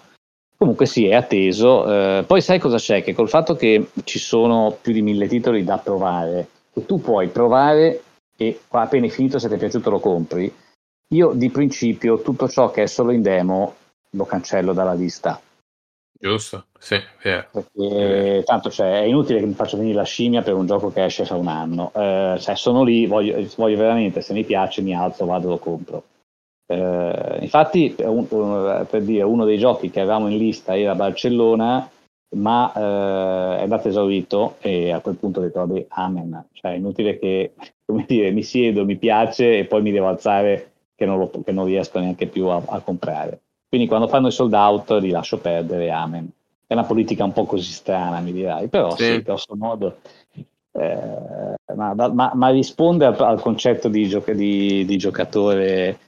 Comunque 0.58 0.88
sì, 0.88 1.08
è 1.08 1.14
atteso. 1.14 1.86
Eh, 1.92 2.24
poi 2.26 2.42
sai 2.42 2.60
cosa 2.60 2.78
c'è? 2.78 3.04
Che 3.04 3.14
col 3.14 3.30
fatto 3.30 3.56
che 3.56 3.90
ci 4.04 4.18
sono 4.18 4.76
più 4.82 4.92
di 4.92 5.02
mille 5.02 5.28
titoli 5.28 5.64
da 5.64 5.78
provare, 5.78 6.48
che 6.74 6.86
tu 6.86 7.00
puoi 7.00 7.28
provare 7.28 8.02
e 8.36 8.60
appena 8.70 9.06
è 9.06 9.10
finito 9.10 9.40
se 9.40 9.48
ti 9.48 9.56
è 9.56 9.58
piaciuto 9.58 9.90
lo 9.90 10.00
compri, 10.00 10.52
io 11.14 11.32
di 11.34 11.50
principio 11.50 12.22
tutto 12.22 12.48
ciò 12.48 12.72
che 12.72 12.84
è 12.84 12.88
solo 12.88 13.12
in 13.12 13.22
demo 13.22 13.76
lo 14.12 14.26
cancello 14.26 14.74
dalla 14.74 14.94
lista. 14.94 15.40
Giusto, 16.20 16.66
sì, 16.80 17.00
yeah. 17.22 17.48
Perché 17.52 18.42
tanto 18.44 18.72
cioè, 18.72 19.02
è 19.02 19.04
inutile 19.04 19.40
che 19.40 19.46
mi 19.46 19.54
faccia 19.54 19.78
venire 19.78 19.98
la 19.98 20.04
scimmia 20.04 20.42
per 20.42 20.56
un 20.56 20.66
gioco 20.66 20.92
che 20.92 21.06
esce 21.06 21.26
fra 21.26 21.36
un 21.36 21.48
anno. 21.48 21.92
Eh, 21.94 22.38
cioè, 22.40 22.56
sono 22.56 22.84
lì, 22.84 23.06
voglio, 23.06 23.48
voglio 23.56 23.78
veramente, 23.78 24.22
se 24.22 24.34
mi 24.34 24.44
piace 24.44 24.82
mi 24.82 24.96
alzo, 24.96 25.26
vado 25.26 25.46
e 25.46 25.50
lo 25.52 25.58
compro. 25.60 26.04
Eh, 26.70 27.38
infatti, 27.42 27.96
un, 28.00 28.28
per 28.28 29.02
dire, 29.02 29.24
uno 29.24 29.46
dei 29.46 29.58
giochi 29.58 29.90
che 29.90 30.02
avevamo 30.02 30.28
in 30.28 30.38
lista 30.38 30.78
era 30.78 30.96
Barcellona, 30.96 31.90
ma 32.36 32.74
eh, 32.74 33.60
è 33.60 33.62
andato 33.64 33.88
esaurito 33.88 34.58
e 34.60 34.92
a 34.92 35.00
quel 35.00 35.16
punto 35.16 35.40
ho 35.40 35.44
detto, 35.44 35.66
vabbè, 35.66 35.86
amen. 35.90 36.48
Cioè, 36.52 36.74
è 36.74 36.76
inutile 36.76 37.18
che, 37.18 37.54
come 37.86 38.06
dire, 38.08 38.32
mi 38.32 38.44
siedo, 38.44 38.86
mi 38.86 38.98
piace 38.98 39.60
e 39.60 39.66
poi 39.66 39.82
mi 39.82 39.92
devo 39.92 40.08
alzare 40.08 40.72
che 40.96 41.06
non, 41.06 41.18
lo, 41.18 41.30
che 41.44 41.52
non 41.52 41.66
riesco 41.66 42.00
neanche 42.00 42.28
più 42.28 42.48
a, 42.48 42.62
a, 42.66 42.80
comprare. 42.82 43.42
Quindi 43.70 43.88
quando 43.88 44.08
fanno 44.08 44.28
i 44.28 44.32
sold 44.32 44.54
out 44.54 44.92
li 45.00 45.10
lascio 45.10 45.38
perdere, 45.38 45.90
amen. 45.90 46.30
È 46.68 46.74
una 46.74 46.84
politica 46.84 47.24
un 47.24 47.32
po' 47.32 47.46
così 47.46 47.72
strana, 47.72 48.20
mi 48.20 48.34
dirai, 48.34 48.68
però 48.68 48.94
sì, 48.96 49.04
sì 49.04 49.22
grosso 49.22 49.56
modo 49.56 49.98
eh, 50.80 51.56
ma, 51.76 51.94
ma, 51.94 52.32
ma, 52.34 52.50
risponde 52.50 53.06
al, 53.06 53.16
al 53.20 53.42
concetto 53.42 53.88
di, 53.88 54.08
gioca- 54.08 54.34
di, 54.34 54.86
di, 54.86 54.98
giocatore 54.98 56.00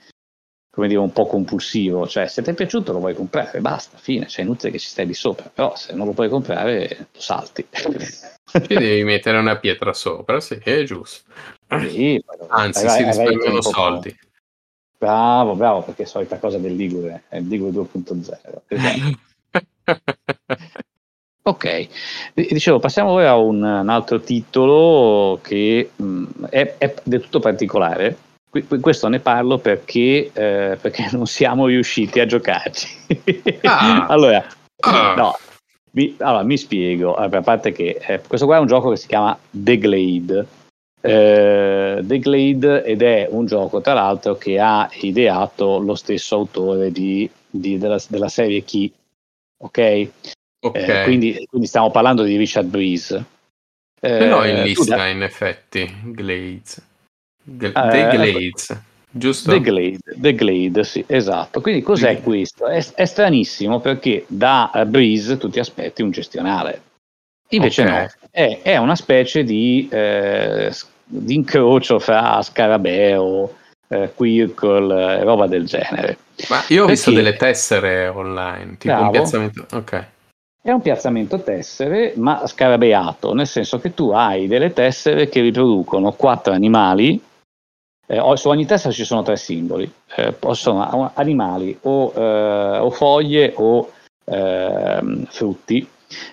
come 0.79 0.87
dire, 0.87 1.01
un 1.01 1.11
po' 1.11 1.25
compulsivo, 1.25 2.07
cioè 2.07 2.27
se 2.27 2.41
ti 2.41 2.51
è 2.51 2.53
piaciuto 2.53 2.93
lo 2.93 2.99
vuoi 2.99 3.13
comprare, 3.13 3.59
basta, 3.59 3.97
fine, 3.97 4.27
cioè 4.27 4.45
inutile 4.45 4.71
che 4.71 4.79
ci 4.79 4.87
stai 4.87 5.05
di 5.05 5.13
sopra, 5.13 5.51
però 5.53 5.75
se 5.75 5.93
non 5.93 6.07
lo 6.07 6.13
puoi 6.13 6.29
comprare 6.29 7.07
lo 7.11 7.19
salti. 7.19 7.67
Ci 8.49 8.73
devi 8.73 9.03
mettere 9.03 9.37
una 9.37 9.57
pietra 9.57 9.93
sopra, 9.93 10.39
sì, 10.39 10.59
è 10.63 10.83
giusto. 10.83 11.29
Sì, 11.87 12.23
Anzi, 12.47 12.85
vai, 12.85 12.97
si 12.97 13.03
risparmiano 13.03 13.61
soldi. 13.61 14.17
Bravo, 14.97 15.55
bravo, 15.55 15.81
perché 15.83 16.03
è 16.03 16.05
solita 16.07 16.39
cosa 16.39 16.57
del 16.57 16.75
Ligure, 16.75 17.25
è 17.27 17.37
il 17.37 17.47
Ligure 17.47 17.71
2.0. 17.71 18.61
Esatto. 18.67 19.19
ok, 21.43 21.87
dicevo, 22.33 22.79
passiamo 22.79 23.11
ora 23.11 23.29
a 23.29 23.37
un, 23.37 23.61
un 23.61 23.89
altro 23.89 24.19
titolo 24.21 25.39
che 25.43 25.91
mh, 25.95 26.03
mm, 26.03 26.25
è, 26.49 26.75
è 26.77 26.95
del 27.03 27.21
tutto 27.21 27.39
particolare, 27.39 28.17
questo 28.81 29.07
ne 29.07 29.19
parlo 29.19 29.59
perché, 29.59 30.31
eh, 30.33 30.77
perché, 30.79 31.09
non 31.13 31.27
siamo 31.27 31.67
riusciti 31.67 32.19
a 32.19 32.25
giocarci. 32.25 32.87
Ah. 33.63 34.07
allora, 34.07 34.45
ah. 34.81 35.13
No, 35.15 35.37
mi, 35.91 36.15
allora, 36.19 36.43
mi, 36.43 36.57
spiego. 36.57 37.15
A 37.15 37.29
parte 37.41 37.71
che 37.71 37.99
eh, 37.99 38.21
questo 38.25 38.45
qua 38.45 38.57
è 38.57 38.59
un 38.59 38.67
gioco 38.67 38.89
che 38.89 38.97
si 38.97 39.07
chiama 39.07 39.37
The 39.49 39.77
Glade. 39.77 40.47
Eh, 41.01 41.99
The 42.01 42.19
Glade 42.19 42.83
ed 42.83 43.01
è 43.01 43.27
un 43.29 43.45
gioco, 43.45 43.81
tra 43.81 43.93
l'altro, 43.93 44.35
che 44.35 44.59
ha 44.59 44.89
ideato 45.01 45.79
lo 45.79 45.95
stesso 45.95 46.35
autore 46.35 46.91
di, 46.91 47.29
di, 47.49 47.77
della, 47.77 47.99
della, 48.07 48.29
serie 48.29 48.63
Key. 48.63 48.91
Ok? 49.61 50.09
okay. 50.59 51.01
Eh, 51.01 51.03
quindi, 51.03 51.45
quindi, 51.47 51.67
stiamo 51.67 51.91
parlando 51.91 52.23
di 52.23 52.35
Richard 52.35 52.67
Breeze. 52.67 53.23
Eh, 54.01 54.25
no, 54.25 54.45
in 54.45 54.63
lista, 54.63 54.95
da... 54.95 55.07
in 55.07 55.23
effetti, 55.23 55.91
Glades. 56.03 56.87
The, 57.57 57.67
eh, 57.67 58.09
Glades, 58.09 58.81
giusto? 59.09 59.51
The 59.51 59.61
Glade, 59.61 59.99
The 60.15 60.33
Glade, 60.35 60.83
sì, 60.83 61.03
esatto. 61.07 61.61
Quindi 61.61 61.81
cos'è 61.81 62.15
sì. 62.15 62.21
questo? 62.21 62.67
È, 62.67 62.85
è, 62.93 63.05
stranissimo 63.05 63.79
perché 63.79 64.25
da 64.27 64.85
Breeze 64.87 65.37
tu 65.37 65.49
ti 65.49 65.59
aspetti 65.59 66.01
un 66.01 66.11
gestionale. 66.11 66.81
Invece 67.49 67.81
okay. 67.81 68.01
no, 68.01 68.09
è, 68.29 68.59
è, 68.61 68.77
una 68.77 68.95
specie 68.95 69.43
di, 69.43 69.87
eh, 69.91 70.71
di 71.03 71.33
incrocio 71.33 71.97
fra 71.97 72.41
Scarabeo, 72.43 73.55
eh, 73.87 74.11
Quirkle 74.13 75.19
e 75.19 75.23
roba 75.23 75.47
del 75.47 75.65
genere. 75.65 76.17
Ma 76.47 76.63
io 76.67 76.83
ho 76.83 76.85
perché... 76.85 76.91
visto 76.91 77.11
delle 77.11 77.35
tessere 77.35 78.07
online, 78.07 78.77
tipo 78.77 78.93
Bravo. 78.93 79.05
un 79.05 79.11
piazzamento... 79.11 79.65
Ok. 79.73 80.05
È 80.61 80.71
un 80.71 80.81
piazzamento 80.81 81.41
tessere, 81.41 82.13
ma 82.17 82.45
scarabeato, 82.45 83.33
nel 83.33 83.47
senso 83.47 83.79
che 83.79 83.93
tu 83.93 84.09
hai 84.09 84.45
delle 84.47 84.73
tessere 84.73 85.29
che 85.29 85.41
riproducono 85.41 86.11
quattro 86.11 86.53
animali 86.53 87.19
Eh, 88.11 88.37
su 88.37 88.49
ogni 88.49 88.65
tessera 88.65 88.91
ci 88.91 89.05
sono 89.05 89.21
tre 89.21 89.37
simboli, 89.37 89.89
eh, 90.15 90.31
possono 90.31 91.11
animali 91.13 91.77
o, 91.81 92.11
eh, 92.15 92.79
o 92.79 92.89
foglie 92.89 93.53
o 93.55 93.91
ehm, 94.25 95.25
frutti 95.25 95.87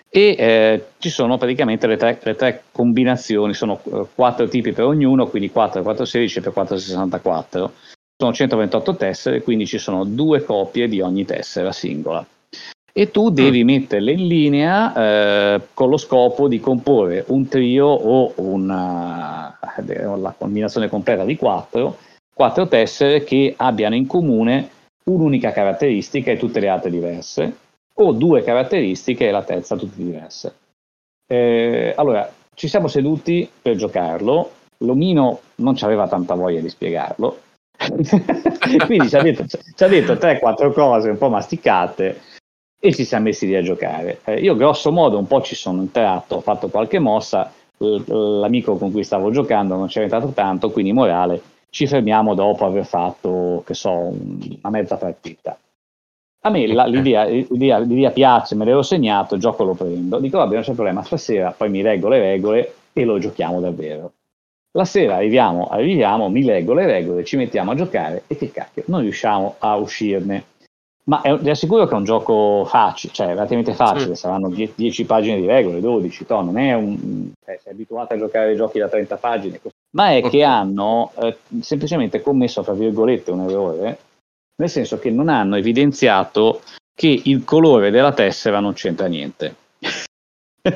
e 0.08 0.36
eh, 0.38 0.84
ci 0.96 1.10
sono 1.10 1.36
praticamente 1.36 1.86
le 1.86 1.98
tre, 1.98 2.18
le 2.22 2.34
tre 2.34 2.62
combinazioni, 2.72 3.52
sono 3.52 3.78
eh, 3.84 4.06
quattro 4.14 4.48
tipi 4.48 4.72
per 4.72 4.84
ognuno, 4.84 5.26
quindi 5.26 5.50
4 5.50 5.82
416 5.82 6.40
per 6.40 6.52
464. 6.54 7.72
Sono 8.16 8.32
128 8.32 8.96
tessere, 8.96 9.42
quindi 9.42 9.66
ci 9.66 9.76
sono 9.76 10.04
due 10.06 10.42
copie 10.42 10.88
di 10.88 11.02
ogni 11.02 11.26
tessera 11.26 11.72
singola. 11.72 12.26
E 12.98 13.10
tu 13.10 13.28
devi 13.28 13.62
mm. 13.62 13.66
metterle 13.66 14.12
in 14.12 14.26
linea 14.26 14.94
eh, 14.94 15.60
con 15.74 15.90
lo 15.90 15.98
scopo 15.98 16.48
di 16.48 16.58
comporre 16.58 17.24
un 17.28 17.46
trio 17.46 17.86
o 17.88 18.32
una, 18.36 19.58
la 20.16 20.34
combinazione 20.38 20.88
completa 20.88 21.22
di 21.26 21.36
quattro, 21.36 21.98
quattro 22.34 22.66
tessere 22.68 23.22
che 23.22 23.52
abbiano 23.54 23.96
in 23.96 24.06
comune 24.06 24.70
un'unica 25.10 25.52
caratteristica 25.52 26.30
e 26.30 26.38
tutte 26.38 26.58
le 26.58 26.68
altre 26.68 26.90
diverse 26.90 27.56
o 27.96 28.12
due 28.12 28.42
caratteristiche 28.42 29.28
e 29.28 29.30
la 29.30 29.42
terza 29.42 29.76
tutte 29.76 30.02
diverse. 30.02 30.54
Eh, 31.26 31.92
allora, 31.96 32.32
ci 32.54 32.66
siamo 32.66 32.88
seduti 32.88 33.46
per 33.60 33.76
giocarlo, 33.76 34.52
l'omino 34.78 35.40
non 35.56 35.76
ci 35.76 35.84
aveva 35.84 36.08
tanta 36.08 36.32
voglia 36.32 36.62
di 36.62 36.70
spiegarlo, 36.70 37.40
quindi 38.86 39.10
ci 39.10 39.16
ha 39.16 39.22
detto, 39.22 39.44
ci 39.46 39.84
ha 39.84 39.86
detto 39.86 40.14
3-4 40.14 40.72
cose 40.72 41.10
un 41.10 41.18
po' 41.18 41.28
masticate 41.28 42.35
e 42.86 42.94
ci 42.94 43.04
siamo 43.04 43.24
messi 43.24 43.46
lì 43.46 43.56
a 43.56 43.62
giocare. 43.62 44.20
Eh, 44.24 44.40
io 44.40 44.56
grosso 44.56 44.92
modo 44.92 45.18
un 45.18 45.26
po' 45.26 45.42
ci 45.42 45.54
sono 45.54 45.80
entrato, 45.80 46.36
ho 46.36 46.40
fatto 46.40 46.68
qualche 46.68 46.98
mossa, 46.98 47.52
l'amico 47.78 48.76
con 48.76 48.90
cui 48.90 49.04
stavo 49.04 49.30
giocando 49.30 49.76
non 49.76 49.88
c'era 49.88 50.04
entrato 50.04 50.28
tanto, 50.28 50.70
quindi 50.70 50.92
morale, 50.92 51.40
ci 51.70 51.86
fermiamo 51.86 52.34
dopo 52.34 52.64
aver 52.64 52.86
fatto, 52.86 53.62
che 53.66 53.74
so, 53.74 53.90
una 53.90 54.70
mezza 54.70 54.96
partita. 54.96 55.58
A 56.42 56.50
me 56.50 56.66
la, 56.68 56.86
l'idea, 56.86 57.24
l'idea, 57.24 57.78
l'idea, 57.78 58.10
piace, 58.10 58.54
me 58.54 58.64
l'ero 58.64 58.82
segnato, 58.82 59.34
il 59.34 59.40
gioco 59.40 59.64
lo 59.64 59.74
prendo. 59.74 60.18
Dico, 60.20 60.38
vabbè, 60.38 60.54
non 60.54 60.62
c'è 60.62 60.72
problema, 60.72 61.02
stasera 61.02 61.50
poi 61.50 61.68
mi 61.68 61.82
leggo 61.82 62.08
le 62.08 62.20
regole 62.20 62.74
e 62.92 63.04
lo 63.04 63.18
giochiamo 63.18 63.60
davvero. 63.60 64.12
La 64.76 64.84
sera 64.84 65.16
arriviamo, 65.16 65.66
arriviamo, 65.68 66.28
mi 66.28 66.44
leggo 66.44 66.72
le 66.74 66.86
regole, 66.86 67.24
ci 67.24 67.36
mettiamo 67.36 67.72
a 67.72 67.74
giocare 67.74 68.24
e 68.26 68.36
che 68.36 68.52
cacchio, 68.52 68.84
non 68.86 69.00
riusciamo 69.00 69.56
a 69.58 69.74
uscirne. 69.76 70.44
Ma 71.08 71.20
è, 71.20 71.36
vi 71.38 71.50
assicuro 71.50 71.86
che 71.86 71.92
è 71.92 71.96
un 71.96 72.04
gioco 72.04 72.64
facile, 72.66 73.12
cioè 73.12 73.28
relativamente 73.28 73.74
facile, 73.74 74.14
sì. 74.14 74.20
saranno 74.22 74.48
10 74.48 75.04
pagine 75.04 75.40
di 75.40 75.46
regole, 75.46 75.80
12, 75.80 76.26
to, 76.26 76.40
non 76.42 76.58
è 76.58 76.74
un... 76.74 77.30
Eh, 77.44 77.60
sei 77.62 77.72
abituato 77.72 78.14
a 78.14 78.18
giocare 78.18 78.56
giochi 78.56 78.78
da 78.78 78.88
30 78.88 79.16
pagine, 79.16 79.60
ma 79.90 80.10
è 80.10 80.18
okay. 80.18 80.30
che 80.30 80.42
hanno 80.42 81.12
eh, 81.20 81.36
semplicemente 81.60 82.20
commesso, 82.20 82.64
fra 82.64 82.72
virgolette, 82.72 83.30
un 83.30 83.40
errore 83.42 83.98
nel 84.56 84.70
senso 84.70 84.98
che 84.98 85.10
non 85.10 85.28
hanno 85.28 85.56
evidenziato 85.56 86.62
che 86.94 87.20
il 87.24 87.44
colore 87.44 87.90
della 87.90 88.12
tessera 88.12 88.60
non 88.60 88.72
c'entra 88.72 89.06
niente. 89.06 89.54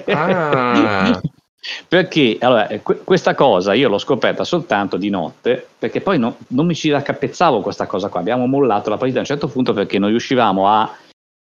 Ah. 0.07 1.21
perché 1.89 2.39
allora, 2.41 2.69
eh, 2.69 2.81
questa 2.81 3.35
cosa 3.35 3.75
io 3.75 3.89
l'ho 3.89 3.99
scoperta 3.99 4.45
soltanto 4.45 4.97
di 4.97 5.11
notte, 5.11 5.67
perché 5.79 6.01
poi 6.01 6.19
no, 6.19 6.39
non 6.49 6.67
mi 6.67 6.75
ci 6.75 6.91
raccapezzavo 6.91 7.61
questa 7.61 7.87
cosa 7.87 8.09
qua. 8.09 8.21
Abbiamo 8.21 8.47
mollato 8.47 8.89
la 8.89 8.97
partita 8.97 9.19
a 9.19 9.23
un 9.23 9.27
certo 9.27 9.49
punto 9.49 9.73
perché 9.75 9.99
non 9.99 10.09
riuscivamo 10.09 10.69
a, 10.69 10.91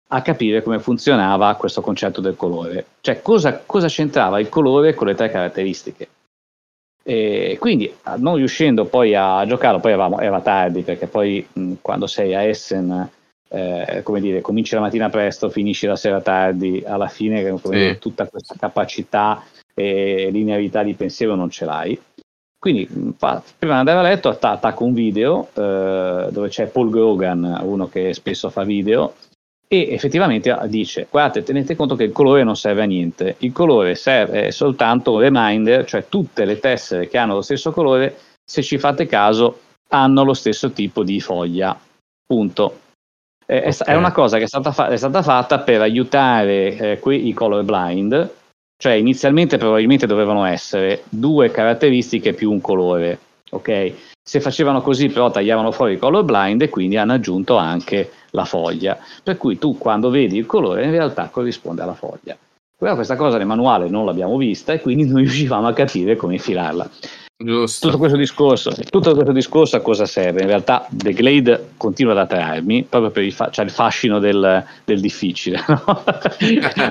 a 0.09 0.23
capire 0.23 0.63
come 0.63 0.79
funzionava 0.79 1.55
questo 1.55 1.81
concetto 1.81 2.21
del 2.21 2.37
colore. 2.37 2.85
Cioè, 3.01 3.23
cosa, 3.23 3.63
cosa 3.65 3.89
c'entrava 3.89 4.39
il 4.41 4.51
colore 4.51 4.95
con 4.95 5.07
le 5.07 5.15
tre 5.15 5.31
caratteristiche? 5.31 6.09
E 7.03 7.57
quindi 7.59 7.93
non 8.19 8.37
riuscendo 8.37 8.85
poi 8.85 9.15
a 9.15 9.47
giocarlo, 9.47 9.81
poi 9.81 9.93
eravamo, 9.93 10.21
era 10.21 10.41
tardi 10.43 10.83
perché 10.83 11.07
poi 11.07 11.47
mh, 11.51 11.75
quando 11.81 12.07
sei 12.07 12.35
a 12.35 12.43
Essen, 12.43 13.11
eh, 13.49 14.03
come 14.05 14.21
dire, 14.21 14.43
cominci 14.43 14.75
la 14.75 14.83
mattina 14.83 15.09
presto, 15.09 15.49
finisci 15.49 15.87
la 15.87 15.97
sera 15.97 16.21
tardi, 16.21 16.85
alla 16.87 17.09
fine 17.09 17.43
sì. 17.57 17.69
dire, 17.71 17.99
tutta 17.99 18.27
questa 18.27 18.55
capacità 18.59 19.43
e 19.81 20.29
linearità 20.31 20.83
di 20.83 20.95
pensiero 20.95 21.35
non 21.35 21.51
ce 21.51 21.65
l'hai. 21.65 22.01
Quindi 22.59 22.87
prima 22.87 23.43
di 23.57 23.89
andare 23.89 23.99
a 23.99 24.03
letto 24.03 24.29
attacco 24.29 24.85
un 24.85 24.93
video 24.93 25.49
eh, 25.55 26.29
dove 26.31 26.49
c'è 26.49 26.67
Paul 26.67 26.91
Grogan, 26.91 27.61
uno 27.63 27.89
che 27.89 28.13
spesso 28.13 28.51
fa 28.51 28.65
video, 28.65 29.15
e 29.73 29.93
effettivamente 29.93 30.59
dice 30.67 31.07
guardate 31.09 31.45
tenete 31.45 31.77
conto 31.77 31.95
che 31.95 32.03
il 32.03 32.11
colore 32.11 32.43
non 32.43 32.57
serve 32.57 32.83
a 32.83 32.87
niente 32.87 33.37
il 33.39 33.53
colore 33.53 33.95
serve 33.95 34.51
soltanto 34.51 35.13
un 35.13 35.21
reminder 35.21 35.85
cioè 35.85 36.07
tutte 36.09 36.45
le 36.45 36.59
tessere 36.59 37.07
che 37.07 37.19
hanno 37.19 37.35
lo 37.35 37.41
stesso 37.41 37.71
colore 37.71 38.17
se 38.45 38.65
ci 38.65 38.79
fate 38.79 39.07
caso 39.07 39.61
hanno 39.91 40.25
lo 40.25 40.35
stesso 40.35 40.73
tipo 40.73 41.05
di 41.05 41.21
foglia 41.21 41.79
punto 42.27 42.81
eh, 43.47 43.59
okay. 43.59 43.95
è, 43.95 43.95
una 43.95 44.11
cosa 44.11 44.39
che 44.39 44.45
è 44.45 44.49
stata, 44.49 44.73
fa- 44.73 44.89
è 44.89 44.97
stata 44.97 45.23
fatta 45.23 45.61
per 45.61 45.83
aiutare 45.83 46.77
eh, 46.77 46.99
qui 46.99 47.29
i 47.29 47.33
color 47.33 47.63
blind 47.63 48.39
cioè 48.81 48.95
inizialmente 48.95 49.59
probabilmente 49.59 50.07
dovevano 50.07 50.47
essere 50.47 51.03
due 51.11 51.51
caratteristiche 51.51 52.33
più 52.33 52.51
un 52.51 52.63
colore 52.63 53.19
ok 53.51 53.93
se 54.23 54.41
facevano 54.41 54.81
così 54.81 55.09
però 55.09 55.31
tagliavano 55.31 55.73
fuori 55.73 55.95
il 55.95 55.99
color 55.99 56.25
blind 56.25 56.63
e 56.63 56.69
quindi 56.69 56.97
hanno 56.97 57.15
aggiunto 57.15 57.57
anche 57.57 58.13
la 58.31 58.45
foglia, 58.45 58.97
per 59.25 59.37
cui 59.37 59.59
tu 59.59 59.77
quando 59.77 60.09
vedi 60.09 60.37
il 60.37 60.47
colore 60.47 60.85
in 60.85 60.93
realtà 60.93 61.29
corrisponde 61.31 61.83
alla 61.83 61.95
foglia. 61.95 62.37
Però 62.79 62.95
questa 62.95 63.17
cosa 63.17 63.39
nel 63.39 63.47
manuale 63.47 63.89
non 63.89 64.05
l'abbiamo 64.05 64.37
vista 64.37 64.73
e 64.73 64.81
quindi 64.81 65.05
non 65.05 65.17
riuscivamo 65.21 65.67
a 65.67 65.73
capire 65.73 66.15
come 66.15 66.35
infilarla. 66.35 66.89
Giusto. 67.43 67.87
Tutto 67.87 67.99
questo, 67.99 68.19
discorso, 68.19 68.71
tutto 68.91 69.15
questo 69.15 69.33
discorso 69.33 69.77
a 69.77 69.81
cosa 69.81 70.05
serve? 70.05 70.43
In 70.43 70.49
realtà 70.49 70.87
The 70.91 71.15
Glade 71.15 71.71
continua 71.79 72.13
ad 72.13 72.19
attrarmi 72.19 72.85
proprio 72.85 73.11
per 73.11 73.23
il, 73.23 73.33
fa- 73.33 73.49
cioè 73.49 73.65
il 73.65 73.71
fascino 73.71 74.19
del, 74.19 74.63
del 74.85 75.01
difficile. 75.01 75.59
No? 75.81 76.03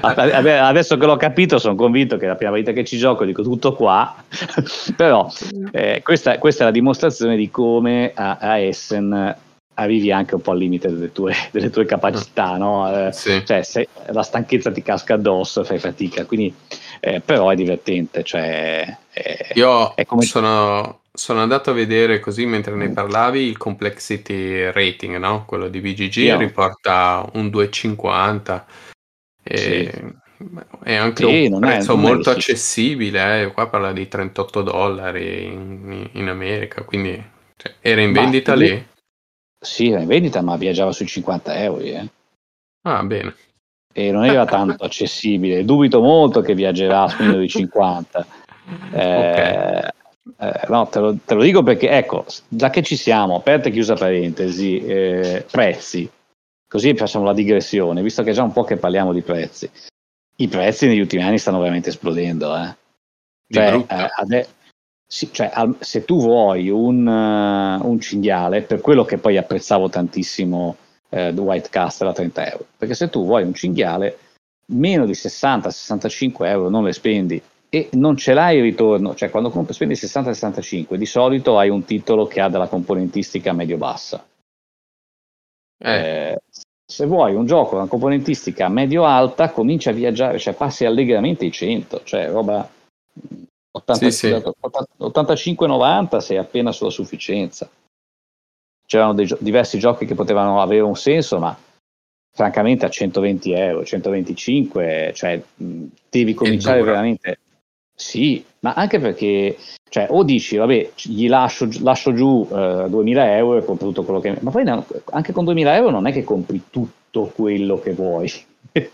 Adesso 0.01 0.97
che 0.97 1.05
l'ho 1.05 1.17
capito 1.17 1.59
sono 1.59 1.75
convinto 1.75 2.17
che 2.17 2.25
la 2.25 2.35
prima 2.35 2.51
volta 2.51 2.71
che 2.71 2.83
ci 2.83 2.97
gioco 2.97 3.25
dico 3.25 3.43
tutto 3.43 3.73
qua, 3.73 4.23
però 4.95 5.29
eh, 5.71 6.01
questa, 6.03 6.37
questa, 6.39 6.63
è 6.63 6.65
la 6.65 6.71
dimostrazione 6.71 7.35
di 7.35 7.49
come 7.51 8.11
a, 8.13 8.37
a 8.39 8.57
Essen 8.57 9.35
arrivi 9.79 10.11
anche 10.11 10.35
un 10.35 10.41
po' 10.41 10.51
al 10.51 10.57
limite 10.57 10.89
delle 10.89 11.11
tue, 11.11 11.33
delle 11.51 11.69
tue 11.69 11.85
capacità, 11.85 12.57
no? 12.57 13.07
Eh, 13.07 13.11
sì. 13.13 13.41
cioè, 13.45 13.63
se 13.63 13.87
la 14.07 14.23
stanchezza 14.23 14.71
ti 14.71 14.81
casca 14.81 15.13
addosso, 15.15 15.63
fai 15.63 15.79
fatica, 15.79 16.25
quindi, 16.25 16.53
eh, 16.99 17.19
però 17.21 17.49
è 17.49 17.55
divertente. 17.55 18.23
Cioè, 18.23 18.97
è, 19.11 19.51
Io 19.53 19.93
è 19.95 20.05
come... 20.05 20.23
sono, 20.23 21.01
sono, 21.11 21.41
andato 21.41 21.69
a 21.69 21.73
vedere 21.73 22.19
così 22.19 22.45
mentre 22.45 22.75
ne 22.75 22.89
parlavi 22.89 23.41
il 23.41 23.57
complexity 23.57 24.71
rating, 24.71 25.17
no? 25.17 25.45
quello 25.45 25.67
di 25.67 25.79
BGG 25.79 26.17
Io... 26.17 26.37
riporta 26.37 27.27
un 27.33 27.47
2,50 27.47 28.63
e 29.43 29.57
sì. 29.57 29.89
è 30.83 30.95
anche 30.95 31.25
sì, 31.25 31.49
un 31.51 31.59
prezzo 31.59 31.93
è, 31.93 31.97
molto 31.97 32.29
accessibile, 32.29 33.43
eh? 33.43 33.51
qua 33.51 33.67
parla 33.67 33.91
di 33.91 34.07
38 34.07 34.61
dollari 34.61 35.45
in, 35.45 36.09
in 36.13 36.27
America, 36.27 36.83
quindi 36.83 37.21
cioè, 37.55 37.73
era 37.81 38.01
in 38.01 38.11
vendita 38.11 38.55
Ma, 38.55 38.61
lì? 38.61 38.87
Sì, 39.61 39.89
era 39.89 40.01
in 40.01 40.07
vendita, 40.07 40.41
ma 40.41 40.55
viaggiava 40.55 40.93
sui 40.93 41.07
50 41.07 41.61
euro. 41.61 41.81
Eh. 41.81 42.07
Ah, 42.83 43.03
bene. 43.03 43.35
E 43.91 44.11
non 44.11 44.25
era 44.25 44.45
tanto 44.45 44.83
accessibile. 44.83 45.65
Dubito 45.65 46.01
molto 46.01 46.41
che 46.41 46.53
viaggerà 46.53 47.03
a 47.03 47.15
meno 47.19 47.37
di 47.37 47.47
50. 47.47 48.27
Eh, 48.93 49.31
okay. 49.31 49.89
eh, 50.37 50.67
no, 50.67 50.87
te 50.89 50.99
lo, 50.99 51.17
te 51.25 51.33
lo, 51.33 51.41
dico 51.41 51.63
perché, 51.63 51.89
ecco, 51.89 52.23
già 52.47 52.69
che 52.69 52.83
ci 52.83 52.95
siamo, 52.95 53.37
aperta 53.37 53.69
e 53.69 53.71
chiusa 53.71 53.95
parentesi, 53.95 54.77
eh, 54.85 55.43
prezzi, 55.49 56.07
così 56.67 56.93
facciamo 56.93 57.25
la 57.25 57.33
digressione, 57.33 58.03
visto 58.03 58.21
che 58.21 58.29
è 58.29 58.33
già 58.33 58.43
un 58.43 58.51
po' 58.51 58.63
che 58.63 58.77
parliamo 58.77 59.11
di 59.11 59.23
prezzi. 59.23 59.67
I 60.35 60.47
prezzi 60.47 60.85
negli 60.85 60.99
ultimi 60.99 61.23
anni 61.23 61.39
stanno 61.39 61.57
veramente 61.57 61.89
esplodendo. 61.89 62.55
Eh. 62.55 62.75
Cioè, 63.49 63.73
eh, 63.73 64.09
ade- 64.15 64.47
sì, 65.11 65.33
cioè, 65.33 65.49
al, 65.51 65.75
se 65.79 66.05
tu 66.05 66.19
vuoi 66.19 66.69
un, 66.69 67.07
uh, 67.07 67.89
un, 67.89 67.99
cinghiale, 67.99 68.61
per 68.61 68.79
quello 68.79 69.03
che 69.05 69.17
poi 69.17 69.37
apprezzavo 69.37 69.89
tantissimo 69.89 70.75
The 71.09 71.41
White 71.41 71.69
Castle 71.69 72.09
a 72.09 72.13
30 72.13 72.51
euro, 72.51 72.65
perché 72.77 72.93
se 72.93 73.09
tu 73.09 73.25
vuoi 73.25 73.43
un 73.43 73.53
cinghiale, 73.53 74.17
meno 74.67 75.05
di 75.05 75.13
60-65 75.13 76.45
euro 76.45 76.69
non 76.69 76.83
le 76.83 76.93
spendi 76.93 77.41
e 77.69 77.89
non 77.93 78.17
ce 78.17 78.33
l'hai 78.33 78.57
il 78.57 78.63
ritorno, 78.63 79.15
cioè 79.15 79.29
quando 79.29 79.49
compri, 79.49 79.73
spendi 79.73 79.93
60-65 79.93 80.95
di 80.95 81.05
solito 81.05 81.57
hai 81.57 81.69
un 81.69 81.85
titolo 81.85 82.25
che 82.25 82.41
ha 82.41 82.49
della 82.49 82.67
componentistica 82.67 83.53
medio-bassa. 83.53 84.25
Eh. 85.81 85.91
Eh, 85.91 86.37
se 86.85 87.05
vuoi 87.05 87.35
un 87.35 87.45
gioco 87.45 87.69
con 87.69 87.79
una 87.79 87.87
componentistica 87.87 88.67
medio-alta, 88.67 89.51
comincia 89.51 89.91
a 89.91 89.93
viaggiare, 89.93 90.39
cioè 90.39 90.55
passi 90.55 90.85
allegramente 90.85 91.45
i 91.45 91.51
100, 91.51 92.01
cioè 92.03 92.29
roba 92.29 92.67
80, 93.71 94.09
sì, 94.09 94.11
sì. 94.11 94.27
85-90 94.29 96.17
sei 96.17 96.37
appena 96.37 96.71
sulla 96.71 96.89
sufficienza. 96.89 97.69
C'erano 98.89 99.13
dei, 99.13 99.27
diversi 99.37 99.77
giochi 99.77 100.07
che 100.07 100.15
potevano 100.15 100.63
avere 100.63 100.81
un 100.81 100.95
senso, 100.95 101.37
ma 101.37 101.55
francamente 102.33 102.87
a 102.87 102.89
120 102.89 103.51
euro, 103.51 103.85
125, 103.85 105.11
cioè 105.13 105.39
devi 106.09 106.33
cominciare 106.33 106.81
veramente. 106.81 107.37
Sì, 107.93 108.43
ma 108.61 108.73
anche 108.73 108.97
perché, 108.97 109.57
cioè, 109.89 110.07
o 110.09 110.23
dici, 110.23 110.55
vabbè, 110.55 110.89
gli 111.03 111.29
lascio, 111.29 111.69
lascio 111.81 112.13
giù 112.13 112.47
eh, 112.51 112.85
2000 112.89 113.37
euro 113.37 113.59
e 113.59 113.63
compro 113.63 113.89
tutto 113.89 114.03
quello 114.03 114.21
che... 114.21 114.37
Ma 114.39 114.49
poi 114.49 114.63
anche 115.11 115.33
con 115.33 115.43
2000 115.43 115.75
euro 115.75 115.91
non 115.91 116.07
è 116.07 116.11
che 116.11 116.23
compri 116.23 116.63
tutto 116.71 117.31
quello 117.35 117.77
che 117.77 117.91
vuoi. 117.91 118.31
eh 118.71 118.89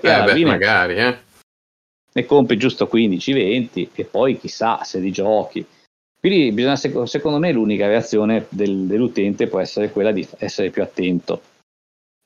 beh, 0.00 0.28
fine, 0.28 0.48
magari, 0.48 0.94
eh. 0.94 1.18
Ne 2.12 2.24
compri 2.24 2.56
giusto 2.56 2.88
15-20 2.92 3.88
e 3.94 4.04
poi 4.04 4.38
chissà 4.38 4.84
se 4.84 5.00
li 5.00 5.10
giochi. 5.10 5.66
Quindi 6.20 6.52
bisogna, 6.52 6.76
secondo 7.06 7.38
me 7.38 7.50
l'unica 7.50 7.86
reazione 7.86 8.44
del, 8.50 8.84
dell'utente 8.84 9.46
può 9.46 9.58
essere 9.58 9.90
quella 9.90 10.12
di 10.12 10.26
essere 10.38 10.68
più 10.68 10.82
attento. 10.82 11.40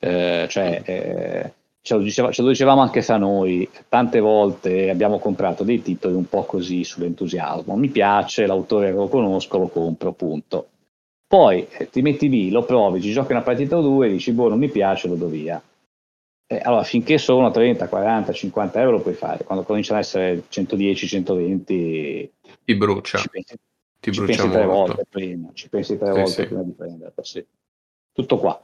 Eh, 0.00 0.46
cioè, 0.48 0.82
eh, 0.84 1.52
ce 1.80 1.94
lo, 1.94 2.00
diceva, 2.00 2.32
ce 2.32 2.42
lo, 2.42 2.48
dicevamo 2.48 2.80
anche 2.80 3.02
fra 3.02 3.16
noi, 3.18 3.68
tante 3.88 4.18
volte 4.18 4.90
abbiamo 4.90 5.20
comprato 5.20 5.62
dei 5.62 5.80
titoli 5.80 6.14
un 6.14 6.28
po' 6.28 6.42
così 6.44 6.82
sull'entusiasmo. 6.82 7.76
Mi 7.76 7.88
piace, 7.88 8.46
l'autore 8.46 8.90
lo 8.90 9.06
conosco, 9.06 9.58
lo 9.58 9.68
compro, 9.68 10.12
punto. 10.12 10.68
Poi 11.28 11.66
eh, 11.78 11.88
ti 11.88 12.02
metti 12.02 12.28
lì, 12.28 12.50
lo 12.50 12.64
provi, 12.64 13.00
ci 13.00 13.12
giochi 13.12 13.30
una 13.30 13.42
partita 13.42 13.76
o 13.78 13.80
due, 13.80 14.08
dici, 14.08 14.32
boh, 14.32 14.48
non 14.48 14.58
mi 14.58 14.68
piace, 14.68 15.06
lo 15.06 15.14
do 15.14 15.28
via. 15.28 15.62
Eh, 16.46 16.60
allora, 16.62 16.82
finché 16.82 17.16
sono 17.16 17.50
30, 17.50 17.88
40, 17.88 18.32
50 18.32 18.80
euro 18.80 19.00
puoi 19.00 19.14
fare, 19.14 19.44
quando 19.44 19.64
cominciano 19.64 19.98
ad 19.98 20.04
essere 20.04 20.42
110, 20.48 21.06
120 21.06 22.32
ti 22.64 22.74
brucia. 22.74 23.18
Ci 23.18 23.28
pensi, 23.28 23.54
ti 24.10 24.12
ci 24.12 24.24
pensi 24.24 24.50
tre 24.50 24.66
volte 24.66 25.06
prima, 25.08 25.48
ci 25.54 25.68
pensi 25.68 25.96
tre 25.96 26.12
sì, 26.12 26.18
volte 26.18 26.30
sì. 26.30 26.46
prima 26.46 26.62
di 26.62 26.72
prenderlo. 26.72 27.22
Sì. 27.22 27.46
Tutto 28.12 28.38
qua. 28.38 28.60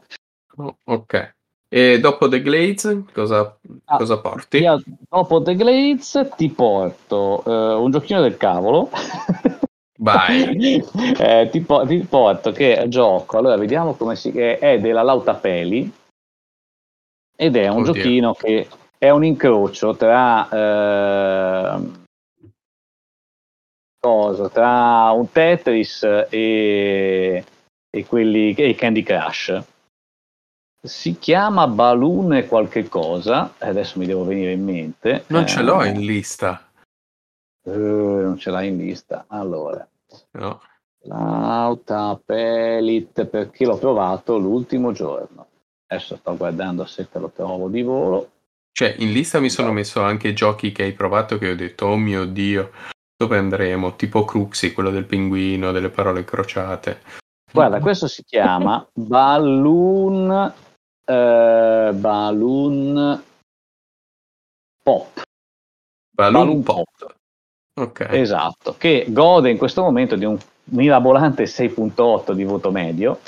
Oh, 0.57 0.76
ok. 0.85 1.35
E 1.68 2.00
dopo 2.00 2.29
The 2.29 2.42
Glades 2.42 3.05
cosa, 3.12 3.57
ah, 3.85 3.96
cosa 3.96 4.20
porti? 4.20 4.59
Io, 4.59 4.83
dopo 5.09 5.40
The 5.40 5.55
Glades 5.55 6.31
ti 6.37 6.50
porto 6.50 7.42
uh, 7.44 7.83
un 7.83 7.90
giochino 7.90 8.20
del 8.20 8.37
cavolo. 8.37 8.90
Vai. 9.98 10.83
eh, 11.18 11.48
ti, 11.50 11.61
po- 11.61 11.87
ti, 11.87 11.98
porto 12.00 12.53
che 12.53 12.85
gioco, 12.88 13.38
allora 13.38 13.57
vediamo 13.57 13.94
come 13.94 14.16
si... 14.16 14.31
è 14.31 14.79
della 14.81 15.03
Lautapeli 15.03 15.92
ed 17.37 17.57
è 17.57 17.68
un 17.68 17.81
Oddio. 17.81 17.92
giochino 17.92 18.35
che 18.35 18.68
è 18.98 19.09
un 19.11 19.24
incrocio 19.24 19.96
tra... 19.96 20.48
Uh, 21.76 21.99
cosa, 24.00 24.48
tra 24.48 25.10
un 25.10 25.30
Tetris 25.30 26.02
e, 26.30 27.44
e 27.90 28.06
quelli 28.06 28.54
e 28.54 28.74
Candy 28.74 29.02
Crush. 29.02 29.62
Si 30.82 31.18
chiama 31.18 31.66
Balloon 31.68 32.46
qualche 32.48 32.88
cosa, 32.88 33.52
adesso 33.58 33.98
mi 33.98 34.06
devo 34.06 34.24
venire 34.24 34.52
in 34.52 34.64
mente. 34.64 35.24
Non 35.26 35.42
eh, 35.42 35.46
ce 35.46 35.62
l'ho 35.62 35.84
in 35.84 36.00
lista. 36.00 36.66
Eh, 37.62 37.70
non 37.70 38.38
ce 38.38 38.50
l'hai 38.50 38.68
in 38.68 38.78
lista. 38.78 39.26
Allora. 39.28 39.86
No. 40.32 40.62
Lauta 41.02 42.18
Pelit, 42.24 43.26
perché 43.26 43.66
l'ho 43.66 43.76
provato 43.76 44.38
l'ultimo 44.38 44.92
giorno. 44.92 45.46
Adesso 45.86 46.16
sto 46.16 46.36
guardando 46.36 46.86
se 46.86 47.08
te 47.10 47.18
lo 47.18 47.30
trovo 47.30 47.68
di 47.68 47.82
volo. 47.82 48.30
Cioè, 48.72 48.94
in 48.98 49.12
lista 49.12 49.40
mi 49.40 49.50
sono 49.50 49.72
messo 49.72 50.00
anche 50.00 50.32
giochi 50.32 50.72
che 50.72 50.84
hai 50.84 50.92
provato 50.92 51.36
che 51.36 51.50
ho 51.50 51.56
detto, 51.56 51.86
oh 51.86 51.96
mio 51.96 52.24
Dio, 52.24 52.70
dove 53.20 53.37
andremo? 53.37 53.96
Tipo 53.96 54.24
Cruxi, 54.24 54.72
quello 54.72 54.90
del 54.90 55.04
pinguino, 55.04 55.72
delle 55.72 55.90
parole 55.90 56.20
incrociate. 56.20 57.02
Guarda, 57.52 57.78
questo 57.78 58.09
si 58.09 58.24
chiama 58.24 58.87
Balloon, 58.94 60.54
eh, 61.04 61.90
Balloon 61.92 63.22
Pop. 64.83 65.22
Balloon, 66.11 66.33
Balloon 66.33 66.62
Pop. 66.62 66.85
Pop. 66.96 67.14
Ok. 67.80 68.06
Esatto, 68.11 68.76
che 68.78 69.04
gode 69.09 69.50
in 69.50 69.59
questo 69.59 69.83
momento 69.83 70.16
di 70.16 70.24
un 70.24 70.38
mirabolante 70.70 71.44
6.8 71.44 72.33
di 72.33 72.44
voto 72.44 72.70
medio. 72.70 73.20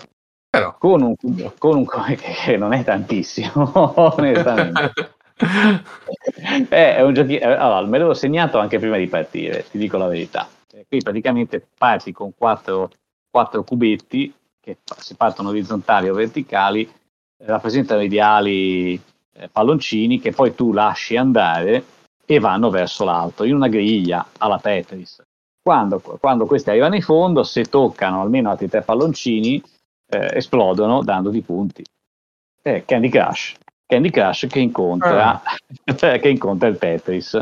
Però. 0.48 0.74
Con 0.78 1.02
un, 1.02 1.14
con 1.58 1.76
un 1.76 1.86
che 2.16 2.56
non 2.56 2.72
è 2.72 2.82
tantissimo, 2.82 3.72
onestamente. 4.16 4.92
Eh, 6.68 6.96
è 6.96 7.02
un 7.02 7.14
giochino, 7.14 7.40
eh, 7.40 7.52
allora, 7.52 7.86
me 7.86 7.98
l'ho 7.98 8.14
segnato 8.14 8.58
anche 8.58 8.78
prima 8.78 8.96
di 8.96 9.06
partire, 9.06 9.64
ti 9.70 9.78
dico 9.78 9.96
la 9.96 10.06
verità. 10.06 10.48
Qui 10.86 11.00
praticamente 11.00 11.66
parti 11.76 12.12
con 12.12 12.34
quattro, 12.34 12.90
quattro 13.30 13.62
cubetti 13.62 14.32
che 14.60 14.78
si 14.98 15.14
partono 15.14 15.50
orizzontali 15.50 16.08
o 16.08 16.14
verticali, 16.14 16.90
rappresentano 17.44 18.02
ideali 18.02 19.00
eh, 19.34 19.48
palloncini 19.48 20.20
che 20.20 20.32
poi 20.32 20.54
tu 20.54 20.72
lasci 20.72 21.16
andare 21.16 21.84
e 22.24 22.38
vanno 22.38 22.70
verso 22.70 23.04
l'alto 23.04 23.44
in 23.44 23.54
una 23.54 23.68
griglia 23.68 24.26
alla 24.38 24.58
Tetris. 24.58 25.22
Quando, 25.62 26.00
quando 26.00 26.46
questi 26.46 26.70
arrivano 26.70 26.94
in 26.94 27.02
fondo, 27.02 27.42
se 27.42 27.64
toccano 27.64 28.20
almeno 28.20 28.50
altri 28.50 28.68
tre 28.68 28.82
palloncini, 28.82 29.62
eh, 30.08 30.36
esplodono 30.36 31.02
dandoti 31.02 31.40
punti. 31.40 31.84
Eh, 32.62 32.84
Candy 32.84 33.08
Crush. 33.08 33.54
Candy 33.92 34.08
Crush 34.08 34.46
che 34.48 34.58
incontra, 34.58 35.42
ah. 35.42 35.54
che 36.18 36.28
incontra 36.28 36.68
il 36.68 36.78
Tetris. 36.78 37.34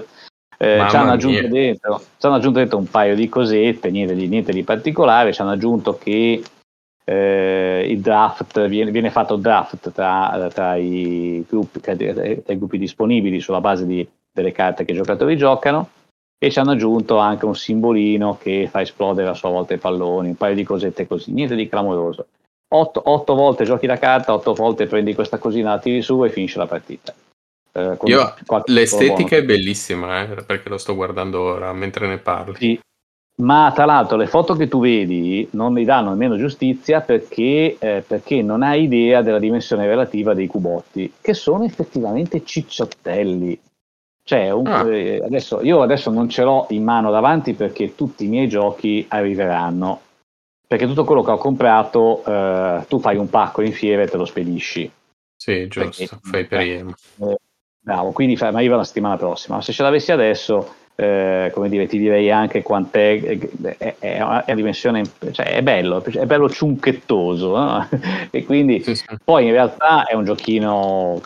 Eh, 0.59 0.85
ci, 0.91 0.97
hanno 0.97 1.13
aggiunto 1.13 1.47
dentro, 1.47 1.99
ci 2.19 2.27
hanno 2.27 2.35
aggiunto 2.35 2.59
dentro 2.59 2.77
un 2.77 2.91
paio 2.91 3.15
di 3.15 3.29
cosette, 3.29 3.91
niente 3.91 4.15
di, 4.15 4.27
niente 4.27 4.53
di 4.53 4.65
particolare, 4.65 5.33
ci 5.33 5.41
hanno 5.41 5.53
aggiunto 5.53 5.97
che 5.97 6.43
eh, 7.05 7.87
il 7.89 8.01
draft 8.01 8.67
viene, 8.67 8.91
viene, 8.91 9.11
fatto 9.11 9.37
draft 9.37 9.93
tra, 9.93 10.51
tra, 10.53 10.75
i 10.75 11.45
gruppi, 11.49 11.81
tra, 11.81 11.93
i 11.93 12.59
gruppi, 12.59 12.79
disponibili 12.79 13.41
sulla 13.41 13.61
base 13.61 13.87
di, 13.87 14.07
delle 14.33 14.53
carte 14.53 14.85
che 14.85 14.91
i 14.91 14.97
giocatori 14.97 15.37
giocano 15.37 15.89
e 16.37 16.51
ci 16.51 16.59
hanno 16.59 16.73
aggiunto 16.73 17.19
anche 17.19 17.47
un 17.47 17.55
simbolino 17.55 18.37
che 18.39 18.67
fa 18.69 18.81
esplodere 18.81 19.29
a 19.29 19.35
sua 19.35 19.51
volta 19.51 19.75
i 19.75 19.79
palloni, 19.79 20.29
un 20.29 20.37
paio 20.37 20.57
di 20.57 20.65
cosette 20.65 21.07
così, 21.07 21.33
niente 21.33 21.55
di 21.55 21.69
clamoroso. 21.69 22.27
8, 22.73 23.03
8 23.05 23.35
volte 23.35 23.65
giochi 23.65 23.87
la 23.87 23.99
carta, 23.99 24.33
8 24.33 24.55
volte 24.55 24.87
prendi 24.87 25.15
questa 25.15 25.39
cosina, 25.39 25.71
la 25.71 25.79
tiri 25.81 26.03
su 26.03 26.25
e 26.25 26.31
finisce 26.31 26.59
la 26.59 26.67
partita. 26.67 27.13
Eh, 27.73 27.97
Io, 28.05 28.35
l'estetica 28.67 29.37
è 29.37 29.45
bellissima, 29.45 30.23
eh, 30.23 30.45
perché 30.45 30.69
lo 30.69 30.79
sto 30.79 30.95
guardando 30.95 31.41
ora 31.41 31.73
mentre 31.73 32.07
ne 32.07 32.19
parli. 32.19 32.55
Sì, 32.57 32.81
ma 33.41 33.73
tra 33.75 33.87
l'altro 33.87 34.17
le 34.17 34.27
foto 34.27 34.55
che 34.55 34.69
tu 34.69 34.81
vedi 34.81 35.49
non 35.53 35.73
mi 35.73 35.85
danno 35.85 36.11
nemmeno 36.11 36.37
giustizia 36.37 37.01
perché, 37.01 37.77
eh, 37.79 38.05
perché, 38.07 38.43
non 38.43 38.63
hai 38.63 38.85
idea 38.85 39.23
della 39.23 39.39
dimensione 39.39 39.87
relativa 39.87 40.35
dei 40.35 40.47
cubotti, 40.47 41.15
che 41.21 41.35
sono 41.35 41.65
effettivamente 41.65 42.45
cicciottelli. 42.45 43.59
Cioè, 44.23 44.51
un, 44.51 44.67
ah. 44.67 44.89
eh, 44.89 45.23
adesso, 45.25 45.61
io 45.63 45.83
adesso 45.83 46.11
non 46.11 46.29
ce 46.29 46.45
l'ho 46.45 46.67
in 46.71 46.85
mano 46.85 47.11
davanti 47.11 47.55
perché 47.55 47.97
tutti 47.97 48.27
i 48.27 48.29
miei 48.29 48.49
giochi 48.49 49.05
arriveranno 49.09 50.03
perché 50.71 50.87
tutto 50.87 51.03
quello 51.03 51.25
che 51.25 51.33
ho 51.33 51.37
comprato 51.37 52.23
eh, 52.25 52.85
tu 52.87 53.01
fai 53.01 53.17
un 53.17 53.29
pacco 53.29 53.61
in 53.61 53.73
fiera 53.73 54.03
e 54.03 54.07
te 54.07 54.17
lo 54.17 54.25
spedisci. 54.25 54.89
Sì, 55.37 55.67
giusto, 55.67 56.07
perché, 56.07 56.19
fai 56.23 56.47
per 56.47 56.61
eh, 56.61 56.85
eh, 57.27 57.37
Bravo, 57.83 58.13
quindi 58.13 58.37
fa, 58.37 58.53
ma 58.53 58.59
arriva 58.59 58.77
la 58.77 58.85
settimana 58.85 59.17
prossima. 59.17 59.61
Se 59.63 59.73
ce 59.73 59.83
l'avessi 59.83 60.13
adesso, 60.13 60.75
eh, 60.95 61.51
come 61.53 61.69
dire, 61.69 61.89
ti 61.89 61.99
direi 61.99 62.31
anche 62.31 62.63
quant'è, 62.63 63.21
è, 63.21 63.77
è, 63.79 63.97
è 63.99 64.19
a 64.19 64.55
dimensione, 64.55 65.03
cioè 65.33 65.57
è 65.57 65.61
bello, 65.61 66.05
è 66.05 66.27
bello 66.27 66.49
ciunchettoso, 66.49 67.57
no? 67.57 67.89
e 68.31 68.45
quindi 68.45 68.81
sì, 68.81 68.95
sì. 68.95 69.07
poi 69.25 69.47
in 69.47 69.51
realtà 69.51 70.05
è 70.05 70.15
un 70.15 70.25
giochino 70.25 71.21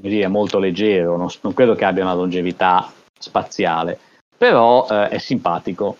dire, 0.00 0.28
molto 0.28 0.60
leggero, 0.60 1.16
non, 1.16 1.26
non, 1.40 1.54
credo 1.54 1.74
che 1.74 1.84
abbia 1.84 2.04
una 2.04 2.14
longevità 2.14 2.88
spaziale, 3.18 3.98
però 4.38 4.86
eh, 4.88 5.08
è 5.08 5.18
simpatico 5.18 5.96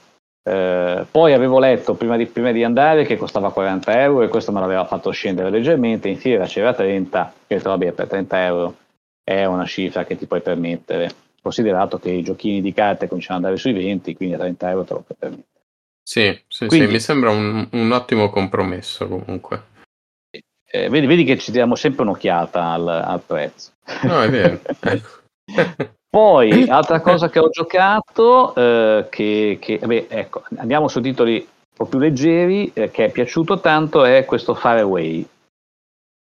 eh, 0.48 1.04
poi 1.10 1.32
avevo 1.32 1.58
letto 1.58 1.94
prima 1.94 2.16
di, 2.16 2.26
prima 2.26 2.52
di, 2.52 2.62
andare 2.62 3.04
che 3.04 3.16
costava 3.16 3.50
40 3.50 4.00
euro 4.00 4.22
e 4.22 4.28
questo 4.28 4.52
me 4.52 4.60
l'aveva 4.60 4.84
fatto 4.84 5.10
scendere 5.10 5.50
leggermente, 5.50 6.08
in 6.08 6.18
fiera 6.18 6.46
c'era 6.46 6.72
30, 6.72 7.32
ho 7.36 7.44
detto 7.48 7.68
vabbè 7.70 7.90
per 7.90 8.06
30 8.06 8.44
euro 8.44 8.76
è 9.24 9.44
una 9.44 9.66
cifra 9.66 10.04
che 10.04 10.16
ti 10.16 10.26
puoi 10.26 10.42
permettere, 10.42 11.10
considerato 11.42 11.98
che 11.98 12.10
i 12.12 12.22
giochini 12.22 12.60
di 12.60 12.72
carte 12.72 13.08
cominciano 13.08 13.38
ad 13.38 13.44
andare 13.44 13.60
sui 13.60 13.72
20, 13.72 14.14
quindi 14.14 14.36
a 14.36 14.38
30 14.38 14.70
euro 14.70 14.84
te 14.84 14.92
lo 14.92 15.00
puoi 15.00 15.18
permettere. 15.18 15.62
Sì, 16.00 16.40
sì, 16.46 16.66
quindi, 16.68 16.86
sì 16.86 16.92
mi 16.92 17.00
sembra 17.00 17.30
un, 17.30 17.66
un, 17.72 17.90
ottimo 17.90 18.30
compromesso 18.30 19.08
comunque. 19.08 19.62
Eh, 20.30 20.88
vedi, 20.88 21.06
vedi, 21.06 21.24
che 21.24 21.38
ci 21.38 21.50
diamo 21.50 21.74
sempre 21.74 22.02
un'occhiata 22.02 22.70
al, 22.70 22.86
al 22.86 23.20
prezzo. 23.20 23.72
No, 24.04 24.22
è 24.22 24.30
vero. 24.30 24.60
Poi, 26.16 26.64
altra 26.70 27.00
cosa 27.02 27.28
che 27.28 27.38
ho 27.38 27.50
giocato, 27.50 28.54
eh, 28.54 29.06
che, 29.10 29.58
che 29.60 29.78
beh, 29.84 30.06
ecco, 30.08 30.44
andiamo 30.56 30.88
su 30.88 31.02
titoli 31.02 31.34
un 31.40 31.76
po' 31.76 31.84
più 31.84 31.98
leggeri, 31.98 32.70
eh, 32.72 32.90
che 32.90 33.04
è 33.04 33.10
piaciuto 33.10 33.60
tanto, 33.60 34.02
è 34.02 34.24
questo 34.24 34.54
Far 34.54 34.78
Away. 34.78 35.28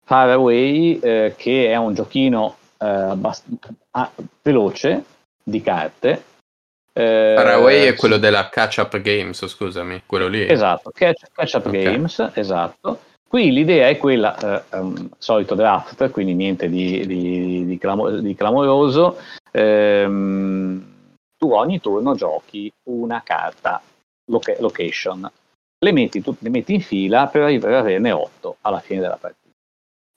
Far 0.02 0.30
Away, 0.30 0.98
eh, 0.98 1.34
che 1.36 1.70
è 1.70 1.76
un 1.76 1.92
giochino 1.92 2.56
eh, 2.78 2.86
abbast- 2.86 3.44
ah, 3.90 4.10
veloce 4.40 5.04
di 5.42 5.60
carte. 5.60 6.24
Eh, 6.94 7.34
Far 7.36 7.48
Away 7.48 7.84
è 7.84 7.94
quello 7.94 8.16
della 8.16 8.48
Catch 8.48 8.78
Up 8.78 8.98
Games, 8.98 9.46
scusami, 9.46 10.04
quello 10.06 10.26
lì. 10.26 10.48
Esatto, 10.48 10.90
Catch, 10.90 11.24
catch 11.34 11.52
Up 11.52 11.66
okay. 11.66 11.82
Games, 11.82 12.30
esatto. 12.32 12.98
Qui 13.32 13.50
l'idea 13.50 13.88
è 13.88 13.96
quella, 13.96 14.36
eh, 14.36 14.76
um, 14.76 15.08
solito 15.16 15.54
draft, 15.54 16.10
quindi 16.10 16.34
niente 16.34 16.68
di, 16.68 17.06
di, 17.06 17.64
di, 17.64 17.78
clamo- 17.78 18.10
di 18.10 18.34
clamoroso, 18.34 19.16
ehm, 19.50 20.84
tu 21.38 21.50
ogni 21.50 21.80
turno 21.80 22.14
giochi 22.14 22.70
una 22.90 23.22
carta 23.24 23.80
loca- 24.26 24.56
location, 24.58 25.30
le 25.78 25.92
metti, 25.92 26.20
tu, 26.20 26.36
le 26.40 26.50
metti 26.50 26.74
in 26.74 26.82
fila 26.82 27.26
per 27.28 27.44
arrivare 27.44 27.76
ad 27.76 27.80
averne 27.80 28.12
8 28.12 28.56
alla 28.60 28.80
fine 28.80 29.00
della 29.00 29.16
partita. 29.18 29.48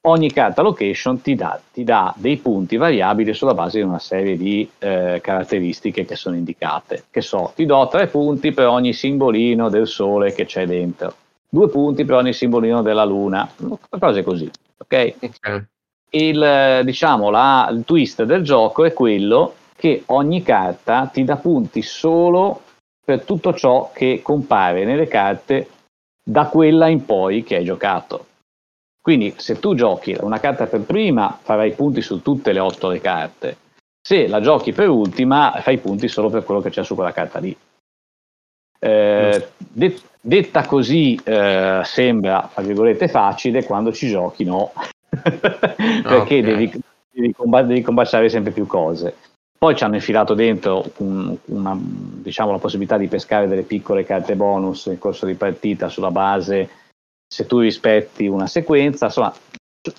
Ogni 0.08 0.30
carta 0.34 0.62
location 0.62 1.21
ti 1.21 1.36
dà, 1.36 1.58
ti 1.71 1.86
dà 1.86 2.13
dei 2.17 2.36
punti 2.36 2.75
variabili 2.75 3.34
sulla 3.34 3.54
base 3.54 3.78
di 3.78 3.86
una 3.86 3.99
serie 3.99 4.36
di 4.36 4.69
eh, 4.80 5.21
caratteristiche 5.23 6.04
che 6.04 6.17
sono 6.17 6.36
indicate. 6.36 7.06
Che 7.10 7.21
so, 7.21 7.54
ti 7.56 7.65
do 7.65 7.88
3 7.88 8.08
punti 8.08 8.51
per 8.51 8.67
ogni 8.67 8.91
simbolino 8.91 9.69
del 9.69 9.88
sole 9.88 10.34
che 10.34 10.43
c'è 10.43 10.65
dentro, 10.65 11.15
2 11.55 11.69
punti 11.69 12.03
per 12.03 12.15
ogni 12.15 12.33
simbolino 12.33 12.81
della 12.81 13.05
luna, 13.05 13.49
cose 13.97 14.23
così. 14.23 14.51
Ok? 14.77 15.15
okay. 15.21 15.65
Il, 16.11 16.81
diciamo, 16.83 17.29
la, 17.29 17.67
il 17.71 17.83
twist 17.85 18.23
del 18.23 18.43
gioco 18.43 18.83
è 18.83 18.93
quello 18.93 19.55
che 19.75 20.03
ogni 20.07 20.43
carta 20.43 21.09
ti 21.11 21.23
dà 21.23 21.37
punti 21.37 21.81
solo 21.81 22.61
per 23.03 23.23
tutto 23.23 23.53
ciò 23.53 23.91
che 23.93 24.21
compare 24.21 24.83
nelle 24.85 25.07
carte 25.07 25.69
da 26.23 26.47
quella 26.47 26.87
in 26.87 27.05
poi 27.05 27.43
che 27.43 27.55
hai 27.55 27.63
giocato. 27.63 28.25
Quindi 29.01 29.33
se 29.37 29.59
tu 29.59 29.75
giochi 29.75 30.15
una 30.19 30.39
carta 30.39 30.65
per 30.65 30.81
prima 30.81 31.37
farai 31.41 31.73
punti 31.73 32.01
su 32.01 32.21
tutte 32.21 32.51
le 32.51 32.59
otto 32.59 32.89
le 32.89 32.99
carte, 32.99 33.57
se 34.01 34.27
la 34.27 34.41
giochi 34.41 34.71
per 34.71 34.89
ultima 34.89 35.59
fai 35.61 35.77
punti 35.77 36.07
solo 36.07 36.29
per 36.29 36.43
quello 36.43 36.61
che 36.61 36.69
c'è 36.69 36.83
su 36.83 36.95
quella 36.95 37.11
carta 37.11 37.39
lì. 37.39 37.55
Eh, 38.85 39.47
det- 39.57 40.01
detta 40.21 40.65
così 40.65 41.19
eh, 41.23 41.81
sembra, 41.83 42.49
tra 42.53 42.63
virgolette, 42.63 43.07
facile, 43.07 43.63
quando 43.63 43.91
ci 43.91 44.07
giochi 44.07 44.43
no, 44.43 44.71
perché 45.09 46.15
okay. 46.15 46.41
devi, 46.41 46.71
devi, 47.11 47.33
comb- 47.33 47.65
devi 47.65 47.81
combaciare 47.81 48.29
sempre 48.29 48.51
più 48.51 48.67
cose. 48.67 49.15
Poi 49.57 49.75
ci 49.75 49.83
hanno 49.83 49.95
infilato 49.95 50.33
dentro 50.33 50.83
un, 50.97 51.35
una, 51.45 51.75
diciamo, 51.79 52.51
la 52.51 52.59
possibilità 52.59 52.97
di 52.97 53.07
pescare 53.07 53.47
delle 53.47 53.63
piccole 53.63 54.05
carte 54.05 54.35
bonus 54.35 54.85
in 54.85 54.99
corso 54.99 55.25
di 55.25 55.33
partita 55.33 55.89
sulla 55.89 56.11
base 56.11 56.69
se 57.27 57.45
tu 57.47 57.59
rispetti 57.59 58.27
una 58.27 58.47
sequenza, 58.47 59.05
insomma, 59.05 59.33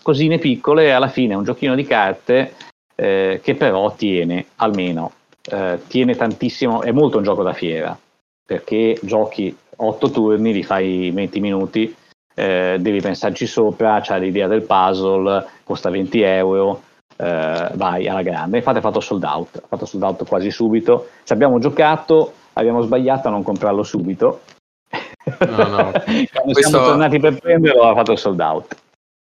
cosine 0.03 0.39
piccole, 0.39 0.93
alla 0.93 1.09
fine 1.09 1.35
è 1.35 1.37
un 1.37 1.45
giochino 1.45 1.75
di 1.75 1.85
carte 1.85 2.55
eh, 2.95 3.41
che 3.43 3.55
però 3.57 3.95
tiene, 3.95 4.47
almeno, 4.57 5.13
eh, 5.51 5.81
tiene 5.89 6.15
tantissimo, 6.15 6.83
è 6.83 6.93
molto 6.93 7.19
un 7.19 7.25
gioco 7.25 7.43
da 7.43 7.53
fiera, 7.53 7.99
perché 8.47 8.99
giochi 9.03 9.55
8 9.77 10.11
turni, 10.11 10.53
li 10.53 10.63
fai 10.63 11.11
20 11.11 11.41
minuti, 11.41 11.95
eh, 12.35 12.77
devi 12.79 13.01
pensarci 13.01 13.47
sopra, 13.47 14.01
c'hai 14.03 14.21
l'idea 14.21 14.47
del 14.47 14.63
puzzle, 14.63 15.45
costa 15.65 15.91
20 15.91 16.21
euro, 16.21 16.83
eh, 17.17 17.71
vai 17.75 18.09
alla 18.09 18.23
grande. 18.23 18.59
Infatti 18.59 18.79
ha 18.79 18.83
fatto 18.83 19.01
sold 19.01 19.25
out, 19.25 19.57
ha 19.57 19.67
fatto 19.67 19.87
sold 19.87 20.03
out 20.03 20.27
quasi 20.27 20.51
subito. 20.51 21.09
Ci 21.25 21.33
abbiamo 21.33 21.59
giocato, 21.59 22.33
abbiamo 22.55 22.83
sbagliato 22.83 23.29
a 23.29 23.31
non 23.31 23.43
comprarlo 23.43 23.83
subito. 23.83 24.43
No, 25.41 25.67
no. 25.67 25.91
Quando 26.31 26.53
Questo... 26.53 26.69
siamo 26.69 26.87
tornati 26.87 27.19
per 27.19 27.39
prenderlo 27.39 27.83
ha 27.83 27.95
fatto 27.95 28.15
sold 28.17 28.41
out. 28.41 28.77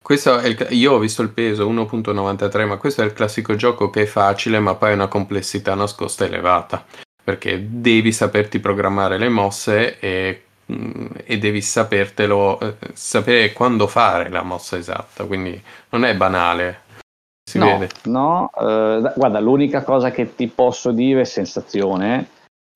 Questo 0.05 0.35
il, 0.41 0.67
io 0.69 0.93
ho 0.93 0.99
visto 0.99 1.23
il 1.23 1.29
peso 1.29 1.67
1.93, 1.67 2.67
ma 2.67 2.77
questo 2.77 3.01
è 3.01 3.05
il 3.05 3.13
classico 3.13 3.55
gioco 3.55 3.89
che 3.89 4.03
è 4.03 4.05
facile, 4.05 4.59
ma 4.59 4.75
poi 4.75 4.91
ha 4.91 4.93
una 4.93 5.07
complessità 5.07 5.73
nascosta 5.73 6.25
elevata. 6.25 6.85
Perché 7.25 7.65
devi 7.67 8.13
saperti 8.13 8.59
programmare 8.59 9.17
le 9.17 9.29
mosse 9.29 9.99
e, 9.99 10.43
mm, 10.71 11.07
e 11.25 11.37
devi 11.37 11.59
sapertelo, 11.59 12.59
eh, 12.59 12.75
sapere 12.93 13.51
quando 13.51 13.87
fare 13.87 14.29
la 14.29 14.43
mossa 14.43 14.77
esatta. 14.77 15.25
Quindi 15.25 15.61
non 15.89 16.05
è 16.05 16.15
banale, 16.15 16.83
si 17.43 17.57
no, 17.59 17.77
vede. 17.77 17.89
No, 18.03 18.49
eh, 18.57 19.11
guarda, 19.15 19.39
l'unica 19.39 19.83
cosa 19.83 20.11
che 20.11 20.35
ti 20.35 20.47
posso 20.47 20.91
dire 20.91 21.21
è 21.21 21.25
sensazione, 21.25 22.27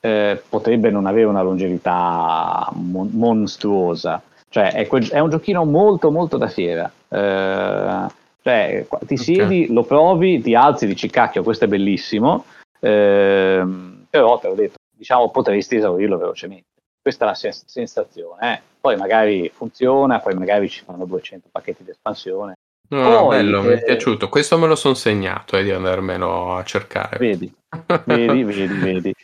eh, 0.02 0.42
potrebbe 0.48 0.90
non 0.90 1.06
avere 1.06 1.26
una 1.26 1.42
longevità 1.42 2.70
mon- 2.74 3.10
mostruosa. 3.14 4.22
Cioè, 4.50 4.74
è, 4.74 4.88
que- 4.88 5.10
è, 5.10 5.20
un 5.20 5.30
giochino 5.30 5.66
molto, 5.66 6.12
molto 6.12 6.38
da 6.38 6.48
fiera. 6.48 6.92
Eh, 7.08 8.08
cioè, 8.42 8.88
ti 9.06 9.18
siedi, 9.18 9.64
okay. 9.64 9.74
lo 9.74 9.84
provi, 9.84 10.42
ti 10.42 10.56
alzi, 10.56 10.88
dici 10.88 11.10
cacchio, 11.10 11.44
questo 11.44 11.66
è 11.66 11.68
bellissimo, 11.68 12.46
eh, 12.80 13.64
però 14.10 14.39
te 14.39 14.48
l'ho 14.48 14.56
detto, 14.56 14.78
diciamo, 14.95 15.30
potresti 15.32 15.76
esaurirlo 15.76 16.17
velocemente. 16.17 16.67
Questa 17.02 17.26
è 17.26 17.28
la 17.28 17.36
sens- 17.36 17.65
sensazione. 17.65 18.54
Eh. 18.54 18.62
Poi 18.80 18.95
magari 18.95 19.50
funziona, 19.54 20.19
poi 20.19 20.36
magari 20.36 20.69
ci 20.69 20.84
fanno 20.84 21.06
200 21.06 21.50
pacchetti 21.52 21.84
di 21.84 21.91
espansione, 21.91 22.56
No, 22.91 23.04
no, 23.04 23.28
Poi, 23.28 23.38
bello, 23.38 23.62
mi 23.62 23.69
è 23.69 23.74
eh, 23.74 23.84
piaciuto. 23.84 24.30
Questo 24.30 24.58
me 24.58 24.65
lo 24.65 24.76
sono 24.76 24.95
segnato 24.95 25.58
eh, 25.58 25.63
di 25.63 25.72
andarmelo 25.72 26.56
a 26.56 26.63
cercare. 26.63 27.17
Vedi, 27.17 27.54
vedi, 28.06 28.43
vedi, 28.43 28.78
vedi. 28.80 29.15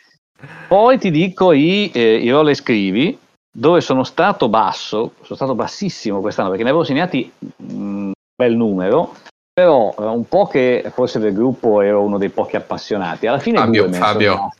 Poi 0.68 0.98
ti 0.98 1.10
dico 1.10 1.52
i, 1.52 1.90
eh, 1.92 2.16
i 2.16 2.30
roll 2.30 2.48
e 2.48 2.54
scrivi, 2.54 3.18
dove 3.50 3.80
sono 3.80 4.04
stato 4.04 4.48
basso, 4.48 5.14
sono 5.22 5.34
stato 5.34 5.54
bassissimo 5.54 6.20
quest'anno 6.20 6.50
perché 6.50 6.62
ne 6.62 6.70
avevo 6.70 6.84
segnati 6.84 7.30
un 7.68 8.12
bel 8.36 8.54
numero, 8.54 9.14
però 9.52 9.92
eh, 9.98 10.04
un 10.04 10.28
po' 10.28 10.46
che 10.46 10.84
forse 10.92 11.18
del 11.18 11.32
gruppo 11.32 11.80
ero 11.80 12.02
uno 12.02 12.18
dei 12.18 12.28
pochi 12.28 12.54
appassionati. 12.54 13.26
Alla 13.26 13.40
fine 13.40 13.58
Fabio, 13.58 13.90
Fabio 13.90 14.50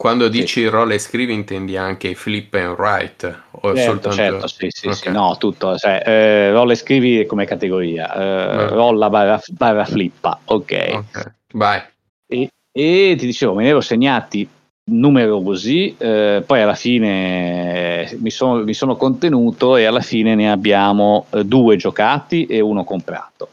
quando 0.00 0.28
dici 0.28 0.62
sì. 0.62 0.66
roll 0.66 0.92
e 0.92 0.98
scrivi 0.98 1.34
intendi 1.34 1.76
anche 1.76 2.14
flip 2.14 2.54
and 2.54 2.78
write? 2.78 3.42
O 3.50 3.74
certo, 3.74 3.82
soltanto... 3.82 4.16
certo, 4.16 4.46
sì, 4.46 4.66
sì, 4.70 4.86
okay. 4.86 4.98
sì, 4.98 5.10
no, 5.10 5.36
tutto, 5.36 5.76
cioè, 5.76 6.02
eh, 6.06 6.50
roll 6.52 6.70
e 6.70 6.74
scrivi 6.74 7.26
come 7.26 7.44
categoria, 7.44 8.10
eh, 8.14 8.68
rolla 8.68 9.10
barra, 9.10 9.38
barra 9.48 9.84
flippa, 9.84 10.40
ok. 10.42 10.54
okay. 10.54 11.04
Vai. 11.52 11.82
E, 12.26 12.48
e, 12.72 13.14
ti 13.18 13.26
dicevo, 13.26 13.52
me 13.52 13.64
ne 13.64 13.68
ero 13.68 13.82
segnati 13.82 14.48
numero 14.84 15.42
così, 15.42 15.94
eh, 15.98 16.42
poi 16.46 16.62
alla 16.62 16.74
fine 16.74 18.08
eh, 18.08 18.16
mi 18.20 18.30
sono, 18.30 18.64
mi 18.64 18.72
sono, 18.72 18.96
contenuto 18.96 19.76
e 19.76 19.84
alla 19.84 20.00
fine 20.00 20.34
ne 20.34 20.50
abbiamo 20.50 21.26
eh, 21.28 21.44
due 21.44 21.76
giocati 21.76 22.46
e 22.46 22.60
uno 22.60 22.84
comprato. 22.84 23.50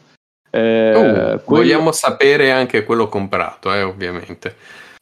Eh, 0.48 0.94
uh, 0.94 1.44
quello... 1.44 1.62
Vogliamo 1.62 1.92
sapere 1.92 2.52
anche 2.52 2.84
quello 2.84 3.06
comprato, 3.06 3.70
eh, 3.74 3.82
ovviamente. 3.82 4.56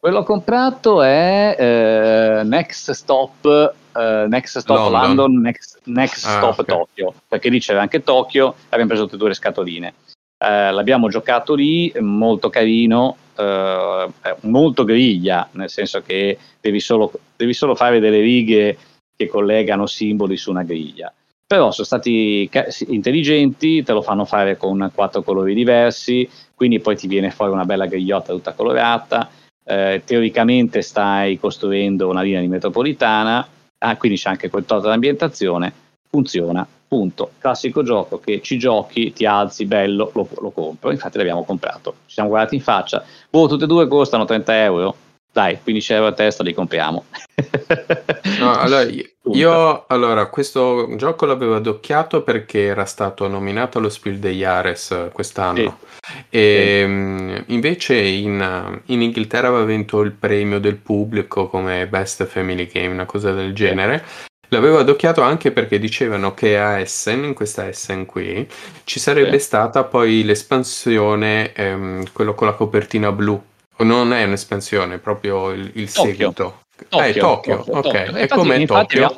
Quello 0.06 0.22
comprato 0.22 1.02
è 1.02 1.56
eh, 1.58 2.44
Next 2.44 2.92
Stop, 2.92 3.44
eh, 3.92 4.26
Next 4.28 4.60
Stop 4.60 4.88
London, 4.88 5.16
London 5.16 5.40
Next, 5.40 5.80
Next 5.86 6.24
ah, 6.26 6.36
Stop 6.36 6.60
okay. 6.60 6.76
Tokyo, 6.76 7.14
perché 7.26 7.48
lì 7.48 7.58
c'era 7.58 7.80
anche 7.80 8.04
Tokyo, 8.04 8.54
abbiamo 8.68 8.86
preso 8.86 9.02
tutte 9.02 9.16
e 9.16 9.18
due 9.18 9.28
le 9.30 9.34
scatoline. 9.34 9.94
Eh, 10.38 10.70
l'abbiamo 10.70 11.08
giocato 11.08 11.54
lì, 11.54 11.92
molto 11.98 12.50
carino, 12.50 13.16
eh, 13.36 14.08
molto 14.42 14.84
griglia, 14.84 15.48
nel 15.54 15.70
senso 15.70 16.00
che 16.02 16.38
devi 16.60 16.78
solo, 16.78 17.10
devi 17.34 17.52
solo 17.52 17.74
fare 17.74 17.98
delle 17.98 18.20
righe 18.20 18.78
che 19.16 19.26
collegano 19.26 19.86
simboli 19.86 20.36
su 20.36 20.50
una 20.50 20.62
griglia 20.62 21.12
però 21.48 21.70
sono 21.70 21.86
stati 21.86 22.50
intelligenti, 22.88 23.84
te 23.84 23.92
lo 23.92 24.02
fanno 24.02 24.24
fare 24.24 24.56
con 24.56 24.90
quattro 24.92 25.22
colori 25.22 25.54
diversi, 25.54 26.28
quindi 26.56 26.80
poi 26.80 26.96
ti 26.96 27.06
viene 27.06 27.30
fuori 27.30 27.52
una 27.52 27.64
bella 27.64 27.86
grigliotta 27.86 28.32
tutta 28.32 28.52
colorata 28.52 29.30
eh, 29.68 30.02
teoricamente 30.04 30.80
stai 30.80 31.38
costruendo 31.38 32.08
una 32.08 32.22
linea 32.22 32.40
di 32.40 32.46
metropolitana, 32.46 33.46
ah, 33.78 33.96
quindi 33.96 34.16
c'è 34.16 34.30
anche 34.30 34.48
quel 34.48 34.64
tot 34.64 34.84
d'ambientazione, 34.84 35.72
funziona, 36.08 36.66
punto. 36.86 37.32
Classico 37.38 37.82
gioco 37.82 38.20
che 38.20 38.40
ci 38.42 38.58
giochi, 38.58 39.12
ti 39.12 39.26
alzi, 39.26 39.66
bello, 39.66 40.10
lo, 40.14 40.28
lo 40.40 40.50
compro, 40.50 40.92
infatti 40.92 41.18
l'abbiamo 41.18 41.44
comprato, 41.44 41.96
ci 42.06 42.14
siamo 42.14 42.28
guardati 42.28 42.54
in 42.54 42.60
faccia, 42.60 43.04
boh, 43.28 43.48
tutte 43.48 43.64
e 43.64 43.66
due 43.66 43.88
costano 43.88 44.24
30 44.24 44.62
euro, 44.62 44.96
dai, 45.36 45.58
15 45.62 45.92
euro 45.92 46.06
a 46.06 46.12
testa 46.12 46.42
li 46.42 46.54
compriamo. 46.54 47.04
no, 48.40 48.58
allora, 48.58 48.88
io, 49.34 49.84
allora, 49.86 50.30
questo 50.30 50.88
gioco 50.96 51.26
l'avevo 51.26 51.56
adocchiato 51.56 52.22
perché 52.22 52.62
era 52.62 52.86
stato 52.86 53.28
nominato 53.28 53.76
allo 53.76 53.90
Spiel 53.90 54.18
degli 54.18 54.44
Ares 54.44 55.10
quest'anno. 55.12 55.78
Sì. 56.00 56.24
E 56.30 56.78
sì. 56.80 56.86
Mm, 56.86 57.36
invece 57.48 57.98
in, 57.98 58.80
in, 58.86 59.02
Inghilterra 59.02 59.48
aveva 59.48 59.64
vinto 59.64 60.00
il 60.00 60.12
premio 60.12 60.58
del 60.58 60.76
pubblico 60.76 61.48
come 61.48 61.86
Best 61.86 62.24
Family 62.24 62.66
Game, 62.66 62.94
una 62.94 63.04
cosa 63.04 63.32
del 63.32 63.52
genere. 63.52 64.02
L'avevo 64.48 64.78
adocchiato 64.78 65.20
anche 65.20 65.50
perché 65.50 65.78
dicevano 65.78 66.32
che 66.32 66.56
a 66.56 66.78
Essen, 66.78 67.24
in 67.24 67.34
questa 67.34 67.68
Essen 67.68 68.06
qui, 68.06 68.48
ci 68.84 68.98
sarebbe 68.98 69.38
sì. 69.38 69.44
stata 69.44 69.84
poi 69.84 70.24
l'espansione, 70.24 71.52
ehm, 71.52 72.04
quello 72.14 72.32
con 72.32 72.46
la 72.46 72.54
copertina 72.54 73.12
blu 73.12 73.38
non 73.78 74.12
è 74.12 74.24
un'espansione, 74.24 74.94
è 74.94 74.98
proprio 74.98 75.50
il, 75.50 75.70
il 75.74 75.88
seguito. 75.88 76.62
Tokyo. 76.88 77.00
È 77.00 77.14
Tokyo, 77.14 77.56
Tokyo, 77.56 77.74
ok. 77.74 77.82
Tokyo. 77.82 78.16
E 78.16 78.28
com'è 78.28 78.66
Tokyo? 78.66 79.14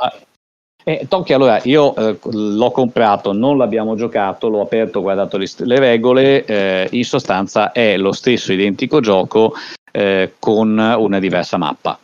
Eh, 0.85 1.07
Tokyo, 1.07 1.37
allora, 1.37 1.61
io 1.65 1.95
eh, 1.95 2.19
l'ho 2.23 2.71
comprato, 2.71 3.33
non 3.33 3.59
l'abbiamo 3.59 3.95
giocato, 3.95 4.49
l'ho 4.49 4.63
aperto, 4.63 5.01
ho 5.01 5.03
guardato 5.03 5.37
le, 5.37 5.47
le 5.59 5.79
regole, 5.79 6.45
eh, 6.47 6.89
in 6.93 7.05
sostanza 7.05 7.73
è 7.73 7.99
lo 7.99 8.13
stesso 8.13 8.53
identico 8.53 9.01
gioco 9.01 9.53
eh, 9.93 10.35
con 10.39 10.79
una 10.79 11.19
diversa 11.19 11.59
mappa. 11.59 11.99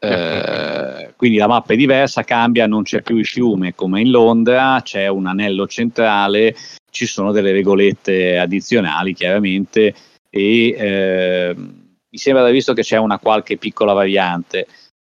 Eh, 0.00 1.12
quindi 1.16 1.38
la 1.38 1.46
mappa 1.46 1.74
è 1.74 1.76
diversa, 1.76 2.24
cambia, 2.24 2.66
non 2.66 2.82
c'è 2.82 3.02
più 3.02 3.16
il 3.18 3.26
fiume 3.26 3.74
come 3.74 4.00
in 4.00 4.10
Londra, 4.10 4.80
c'è 4.82 5.06
un 5.06 5.26
anello 5.26 5.66
centrale, 5.66 6.56
ci 6.90 7.06
sono 7.06 7.30
delle 7.30 7.52
regolette 7.52 8.36
addizionali 8.36 9.14
chiaramente 9.14 9.94
e 10.34 10.74
eh, 10.76 11.54
mi 11.54 12.18
sembra 12.18 12.42
da 12.42 12.50
visto 12.50 12.72
che 12.72 12.82
c'è 12.82 12.96
una 12.96 13.20
qualche 13.20 13.56
piccola 13.56 13.92
variante. 13.92 14.66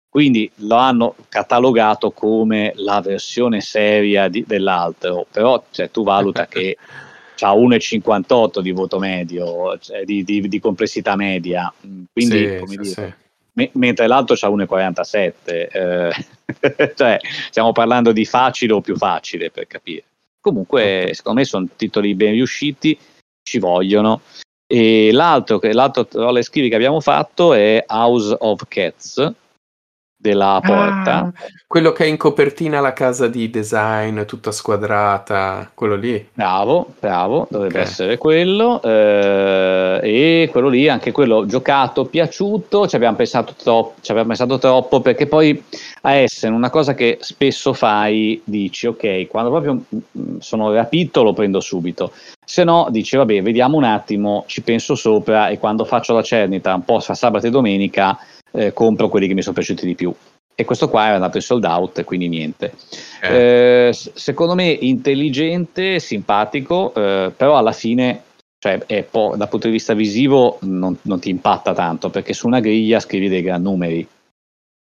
Quindi 0.09 0.49
lo 0.59 0.75
hanno 0.75 1.15
catalogato 1.27 2.11
come 2.11 2.71
la 2.75 3.01
versione 3.01 3.59
seria 3.59 4.29
di, 4.29 4.45
dell'altro, 4.47 5.27
però 5.29 5.61
cioè, 5.69 5.91
tu 5.91 6.05
valuta 6.05 6.47
che 6.49 6.77
ha 7.39 7.53
1,58 7.53 8.61
di 8.61 8.71
voto 8.71 8.99
medio, 8.99 9.77
cioè, 9.79 10.05
di, 10.05 10.23
di, 10.23 10.47
di, 10.47 10.59
complessità 10.61 11.17
media, 11.17 11.71
quindi 12.13 12.37
sì, 12.37 12.57
come 12.57 12.71
sì, 12.71 12.77
dire, 12.77 12.93
sì. 12.93 13.13
Me, 13.51 13.69
mentre 13.73 14.07
l'altro 14.07 14.35
ha 14.39 14.49
1,47, 14.49 15.33
eh, 15.45 16.93
cioè 16.95 17.19
stiamo 17.49 17.73
parlando 17.73 18.13
di 18.13 18.23
facile 18.23 18.71
o 18.71 18.81
più 18.81 18.95
facile 18.95 19.51
per 19.51 19.67
capire. 19.67 20.03
Comunque, 20.39 21.11
secondo 21.11 21.39
me 21.39 21.45
sono 21.45 21.67
titoli 21.75 22.15
ben 22.15 22.31
riusciti, 22.31 22.97
ci 23.43 23.59
vogliono. 23.59 24.21
E 24.69 25.11
l'altro, 25.13 25.59
l'altro 25.61 26.05
rolle 26.11 26.41
scrivi 26.43 26.67
che 26.67 26.75
abbiamo 26.75 26.99
fatto 26.99 27.53
è 27.53 27.85
House 27.87 28.35
of 28.37 28.63
Cats, 28.67 29.33
della 30.17 30.59
porta. 30.63 31.17
Ah, 31.17 31.33
quello 31.67 31.91
che 31.91 32.05
è 32.05 32.07
in 32.07 32.17
copertina 32.17 32.79
la 32.79 32.93
casa 32.93 33.27
di 33.27 33.49
design 33.49 34.23
tutta 34.25 34.51
squadrata, 34.51 35.69
quello 35.73 35.95
lì. 35.95 36.27
Bravo, 36.33 36.93
bravo, 36.99 37.47
dovrebbe 37.49 37.75
okay. 37.75 37.87
essere 37.87 38.17
quello. 38.17 38.81
Eh, 38.81 39.99
e 40.01 40.49
quello 40.51 40.69
lì, 40.69 40.89
anche 40.89 41.11
quello 41.11 41.45
giocato, 41.45 42.05
piaciuto, 42.05 42.87
ci 42.87 42.95
abbiamo 42.95 43.15
pensato, 43.15 43.53
troppo, 43.55 43.95
ci 44.01 44.09
abbiamo 44.11 44.29
pensato 44.29 44.57
troppo 44.57 45.01
perché 45.01 45.27
poi 45.27 45.63
a 46.01 46.13
Essen 46.13 46.53
una 46.53 46.71
cosa 46.71 46.95
che 46.95 47.19
spesso 47.21 47.73
fai, 47.73 48.41
dici 48.43 48.87
ok, 48.87 49.27
quando 49.27 49.51
proprio 49.51 49.73
mm, 49.73 50.37
sono 50.39 50.73
rapito 50.73 51.21
lo 51.21 51.33
prendo 51.33 51.59
subito. 51.59 52.11
Se 52.43 52.63
no, 52.63 52.87
dici 52.89 53.17
vabbè, 53.17 53.41
vediamo 53.41 53.77
un 53.77 53.83
attimo, 53.83 54.45
ci 54.47 54.61
penso 54.61 54.95
sopra 54.95 55.49
e 55.49 55.59
quando 55.59 55.83
faccio 55.85 56.13
la 56.13 56.23
cernita 56.23 56.73
un 56.73 56.85
po' 56.85 57.01
fra 57.01 57.13
sabato 57.13 57.45
e 57.45 57.49
domenica 57.49 58.17
eh, 58.57 58.73
compro 58.73 59.07
quelli 59.07 59.27
che 59.27 59.33
mi 59.33 59.41
sono 59.41 59.53
piaciuti 59.53 59.85
di 59.85 59.95
più. 59.95 60.13
E 60.59 60.65
questo 60.65 60.89
qua 60.89 61.09
è 61.09 61.11
andato 61.11 61.37
in 61.37 61.43
sold 61.43 61.63
out, 61.65 62.03
quindi 62.03 62.27
niente. 62.27 62.73
Eh. 63.21 63.89
Eh, 63.89 63.93
secondo 63.93 64.55
me 64.55 64.69
intelligente, 64.69 65.99
simpatico, 65.99 66.91
eh, 66.95 67.31
però 67.35 67.57
alla 67.57 67.71
fine, 67.71 68.23
cioè, 68.57 68.79
dal 68.87 69.49
punto 69.49 69.67
di 69.67 69.73
vista 69.73 69.93
visivo, 69.93 70.57
non, 70.61 70.97
non, 71.03 71.19
ti 71.19 71.29
impatta 71.29 71.73
tanto, 71.73 72.09
perché 72.09 72.33
su 72.33 72.47
una 72.47 72.59
griglia 72.59 72.99
scrivi 72.99 73.29
dei 73.29 73.43
gran 73.43 73.61
numeri 73.61 74.07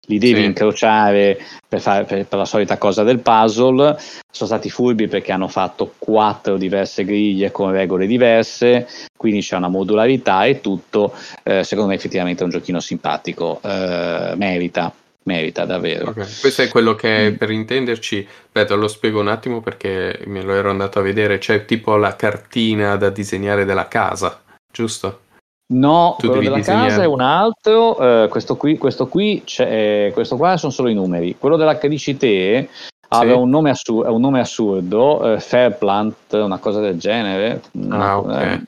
li 0.06 0.18
devi 0.18 0.40
sì. 0.40 0.44
incrociare 0.44 1.38
per, 1.66 1.80
fare, 1.80 2.04
per, 2.04 2.26
per, 2.26 2.38
la 2.38 2.44
solita 2.44 2.78
cosa 2.78 3.02
del 3.02 3.20
puzzle. 3.20 3.96
Sono 4.30 4.48
stati 4.48 4.70
furbi 4.70 5.06
perché 5.06 5.32
hanno 5.32 5.48
fatto 5.48 5.94
quattro 5.98 6.56
diverse 6.56 7.04
griglie 7.04 7.50
con 7.50 7.70
regole 7.70 8.06
diverse, 8.06 8.88
quindi 9.16 9.40
c'è 9.40 9.56
una 9.56 9.68
modularità 9.68 10.44
e 10.44 10.60
tutto. 10.60 11.14
Eh, 11.42 11.64
secondo 11.64 11.90
me, 11.90 11.96
effettivamente 11.96 12.42
è 12.42 12.44
un 12.44 12.50
giochino 12.50 12.80
simpatico. 12.80 13.60
Eh, 13.62 14.34
merita. 14.36 14.92
Merita 15.26 15.64
davvero. 15.64 16.10
Okay. 16.10 16.26
Questo 16.38 16.60
è 16.60 16.68
quello 16.68 16.94
che, 16.94 17.30
mm. 17.30 17.36
per 17.36 17.50
intenderci, 17.50 18.28
aspetta, 18.44 18.74
lo 18.74 18.88
spiego 18.88 19.20
un 19.20 19.28
attimo 19.28 19.62
perché 19.62 20.20
me 20.26 20.42
lo 20.42 20.52
ero 20.52 20.68
andato 20.68 20.98
a 20.98 21.02
vedere. 21.02 21.38
C'è 21.38 21.64
tipo 21.64 21.96
la 21.96 22.14
cartina 22.14 22.96
da 22.96 23.08
disegnare 23.08 23.64
della 23.64 23.88
casa, 23.88 24.42
giusto? 24.70 25.20
No, 25.66 26.16
tu 26.18 26.26
quello 26.26 26.42
della 26.42 26.56
disegnare. 26.56 26.88
casa 26.88 27.02
è 27.02 27.06
un 27.06 27.20
altro, 27.20 28.00
uh, 28.00 28.28
questo, 28.28 28.56
qui, 28.56 28.76
questo, 28.76 29.06
qui 29.06 29.42
eh, 29.58 30.10
questo 30.12 30.36
qua 30.36 30.56
sono 30.58 30.72
solo 30.72 30.88
i 30.88 30.94
numeri. 30.94 31.36
Quello 31.38 31.56
della 31.56 31.78
che 31.78 31.88
dici 31.88 32.16
te 32.16 32.68
aveva 33.08 33.38
un 33.38 33.48
nome, 33.48 33.70
assur- 33.70 34.06
un 34.06 34.20
nome 34.20 34.40
assurdo, 34.40 35.22
uh, 35.22 35.38
Fairplant, 35.38 36.32
una 36.32 36.58
cosa 36.58 36.80
del 36.80 36.98
genere. 36.98 37.62
Ah, 37.88 38.18
ok. 38.18 38.62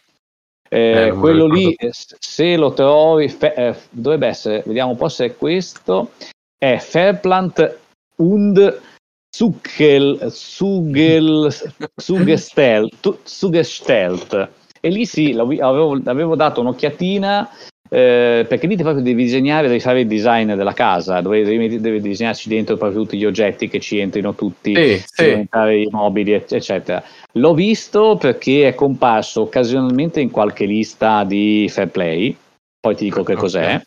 Eh, 0.68 1.14
quello 1.18 1.46
lì, 1.46 1.76
se 1.90 2.56
lo 2.56 2.72
trovi, 2.72 3.28
fe- 3.28 3.76
dovrebbe 3.90 4.26
essere, 4.26 4.62
vediamo 4.66 4.92
un 4.92 4.96
po' 4.96 5.09
se 5.09 5.26
è 5.26 5.37
questo, 5.37 6.11
è 6.59 6.78
Fairplant 6.78 7.78
und 8.16 8.80
Sugel, 9.30 10.32
Sugel, 10.32 11.54
Sugestelt, 11.94 13.18
Sugestelt 13.22 14.50
e 14.81 14.89
lì 14.89 15.07
sì, 15.07 15.37
avevo, 15.39 16.01
avevo 16.05 16.35
dato 16.35 16.61
un'occhiatina 16.61 17.49
eh, 17.89 18.45
perché 18.49 18.67
lì 18.67 18.77
proprio 18.77 19.03
devi 19.03 19.23
disegnare, 19.23 19.69
devi 19.69 19.81
fare 19.81 20.01
il 20.01 20.07
design 20.07 20.53
della 20.55 20.73
casa, 20.73 21.21
dove 21.21 21.45
devi, 21.45 21.81
devi 21.81 22.01
disegnarci 22.01 22.49
dentro 22.49 22.77
proprio 22.77 23.03
tutti 23.03 23.17
gli 23.17 23.25
oggetti 23.25 23.69
che 23.69 23.79
ci 23.81 23.99
entrino 23.99 24.35
tutti, 24.35 24.75
sì, 24.75 25.03
sì. 25.07 25.49
i 25.49 25.89
mobili, 25.91 26.33
eccetera. 26.33 27.03
L'ho 27.33 27.55
visto 27.55 28.17
perché 28.17 28.69
è 28.69 28.75
comparso 28.75 29.43
occasionalmente 29.43 30.21
in 30.21 30.31
qualche 30.31 30.65
lista 30.65 31.23
di 31.25 31.69
fair 31.71 31.89
play, 31.89 32.37
poi 32.81 32.97
ti 32.97 33.05
dico 33.05 33.23
che 33.23 33.33
okay. 33.33 33.43
cos'è, 33.43 33.81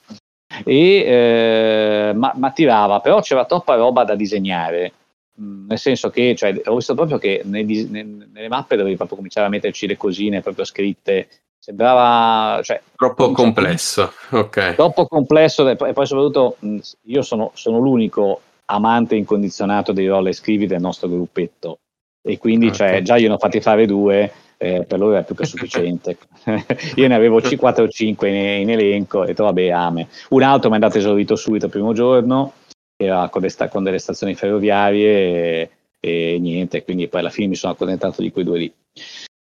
e, 0.63 0.75
eh, 0.75 2.13
ma, 2.15 2.31
ma 2.35 2.51
tirava, 2.51 3.01
però 3.01 3.19
c'era 3.21 3.45
troppa 3.45 3.75
roba 3.75 4.03
da 4.03 4.15
disegnare 4.15 4.93
nel 5.39 5.77
senso 5.77 6.09
che 6.09 6.35
cioè, 6.35 6.61
ho 6.65 6.75
visto 6.75 6.93
proprio 6.93 7.17
che 7.17 7.41
nei, 7.45 7.63
nelle 7.89 8.47
mappe 8.49 8.75
dovevi 8.75 8.97
proprio 8.97 9.17
cominciare 9.17 9.47
a 9.47 9.49
metterci 9.49 9.87
le 9.87 9.97
cosine 9.97 10.41
proprio 10.41 10.65
scritte. 10.65 11.27
Sembrava 11.57 12.61
cioè, 12.63 12.81
troppo 12.95 13.31
complesso 13.31 14.11
ok. 14.29 14.75
Troppo 14.75 15.07
complesso 15.07 15.67
e 15.67 15.75
poi, 15.75 15.93
soprattutto 16.05 16.57
io 17.03 17.21
sono, 17.21 17.51
sono, 17.53 17.79
l'unico 17.79 18.41
amante 18.65 19.15
incondizionato 19.15 19.91
dei 19.91 20.07
roll 20.07 20.27
e 20.27 20.33
scrivi 20.33 20.67
del 20.67 20.81
nostro 20.81 21.09
gruppetto. 21.09 21.79
E 22.21 22.37
quindi 22.37 22.67
okay. 22.67 22.77
cioè, 22.77 23.01
già 23.01 23.15
io 23.17 23.27
ne 23.27 23.33
ho 23.35 23.37
fatti 23.37 23.61
fare 23.61 23.85
due 23.85 24.31
eh, 24.57 24.83
per 24.85 24.99
loro 24.99 25.17
è 25.17 25.23
più 25.23 25.35
che 25.35 25.45
sufficiente. 25.47 26.17
Io 26.95 27.07
ne 27.07 27.15
avevo 27.15 27.41
4 27.41 27.83
o 27.83 27.87
5 27.87 28.29
in, 28.29 28.61
in 28.61 28.69
elenco 28.69 29.19
e 29.19 29.21
ho 29.21 29.25
detto 29.25 29.43
vabbè 29.45 29.69
ame. 29.69 30.07
Un 30.29 30.43
altro 30.43 30.69
mi 30.69 30.75
è 30.75 30.79
andato 30.79 30.97
esaurito 30.97 31.35
subito 31.35 31.65
il 31.65 31.71
primo 31.71 31.93
giorno 31.93 32.53
era 33.01 33.29
con, 33.29 33.47
sta- 33.49 33.69
con 33.69 33.83
delle 33.83 33.97
stazioni 33.97 34.35
ferroviarie 34.35 35.09
e, 35.09 35.69
e, 36.01 36.37
niente, 36.39 36.83
quindi 36.83 37.07
poi 37.07 37.21
alla 37.21 37.29
fine 37.29 37.47
mi 37.47 37.55
sono 37.55 37.71
accontentato 37.71 38.21
di 38.21 38.31
quei 38.31 38.43
due 38.43 38.59
lì. 38.59 38.73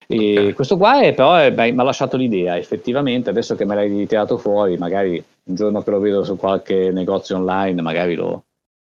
E 0.07 0.39
okay. 0.39 0.53
Questo 0.53 0.77
qua 0.77 1.03
è, 1.03 1.13
però 1.13 1.35
mi 1.51 1.75
ha 1.77 1.83
lasciato 1.83 2.17
l'idea, 2.17 2.57
effettivamente, 2.57 3.31
adesso 3.31 3.57
che 3.57 3.65
me 3.65 3.75
l'hai 3.75 4.07
tirato 4.07 4.39
fuori, 4.39 4.77
magari 4.77 5.23
un 5.45 5.55
giorno 5.55 5.83
che 5.83 5.91
lo 5.91 5.99
vedo 5.99 6.23
su 6.23 6.37
qualche 6.37 6.91
negozio 6.93 7.37
online, 7.37 7.83
magari 7.83 8.15
lo... 8.15 8.45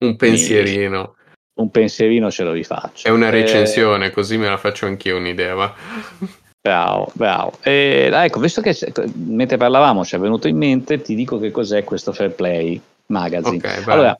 Un 0.05 0.15
pensierino. 0.15 1.15
Mi, 1.17 1.63
un 1.63 1.71
pensierino 1.71 2.29
ce 2.29 2.43
lo 2.43 2.51
rifaccio. 2.51 3.07
È 3.07 3.11
una 3.11 3.29
recensione, 3.29 4.05
eh, 4.05 4.11
così 4.11 4.37
me 4.37 4.49
la 4.49 4.57
faccio 4.57 4.85
anch'io 4.85 5.17
un'idea, 5.17 5.55
va. 5.55 5.73
Bravo, 6.61 7.11
bravo. 7.13 7.53
E, 7.63 8.09
ecco, 8.13 8.39
visto 8.39 8.61
che 8.61 8.77
mentre 9.15 9.57
parlavamo 9.57 10.05
ci 10.05 10.15
è 10.15 10.19
venuto 10.19 10.47
in 10.47 10.57
mente, 10.57 11.01
ti 11.01 11.15
dico 11.15 11.39
che 11.39 11.51
cos'è 11.51 11.83
questo 11.83 12.13
Fair 12.13 12.31
Play 12.31 12.79
Magazine. 13.07 13.57
Okay, 13.57 13.83
allora, 13.85 14.17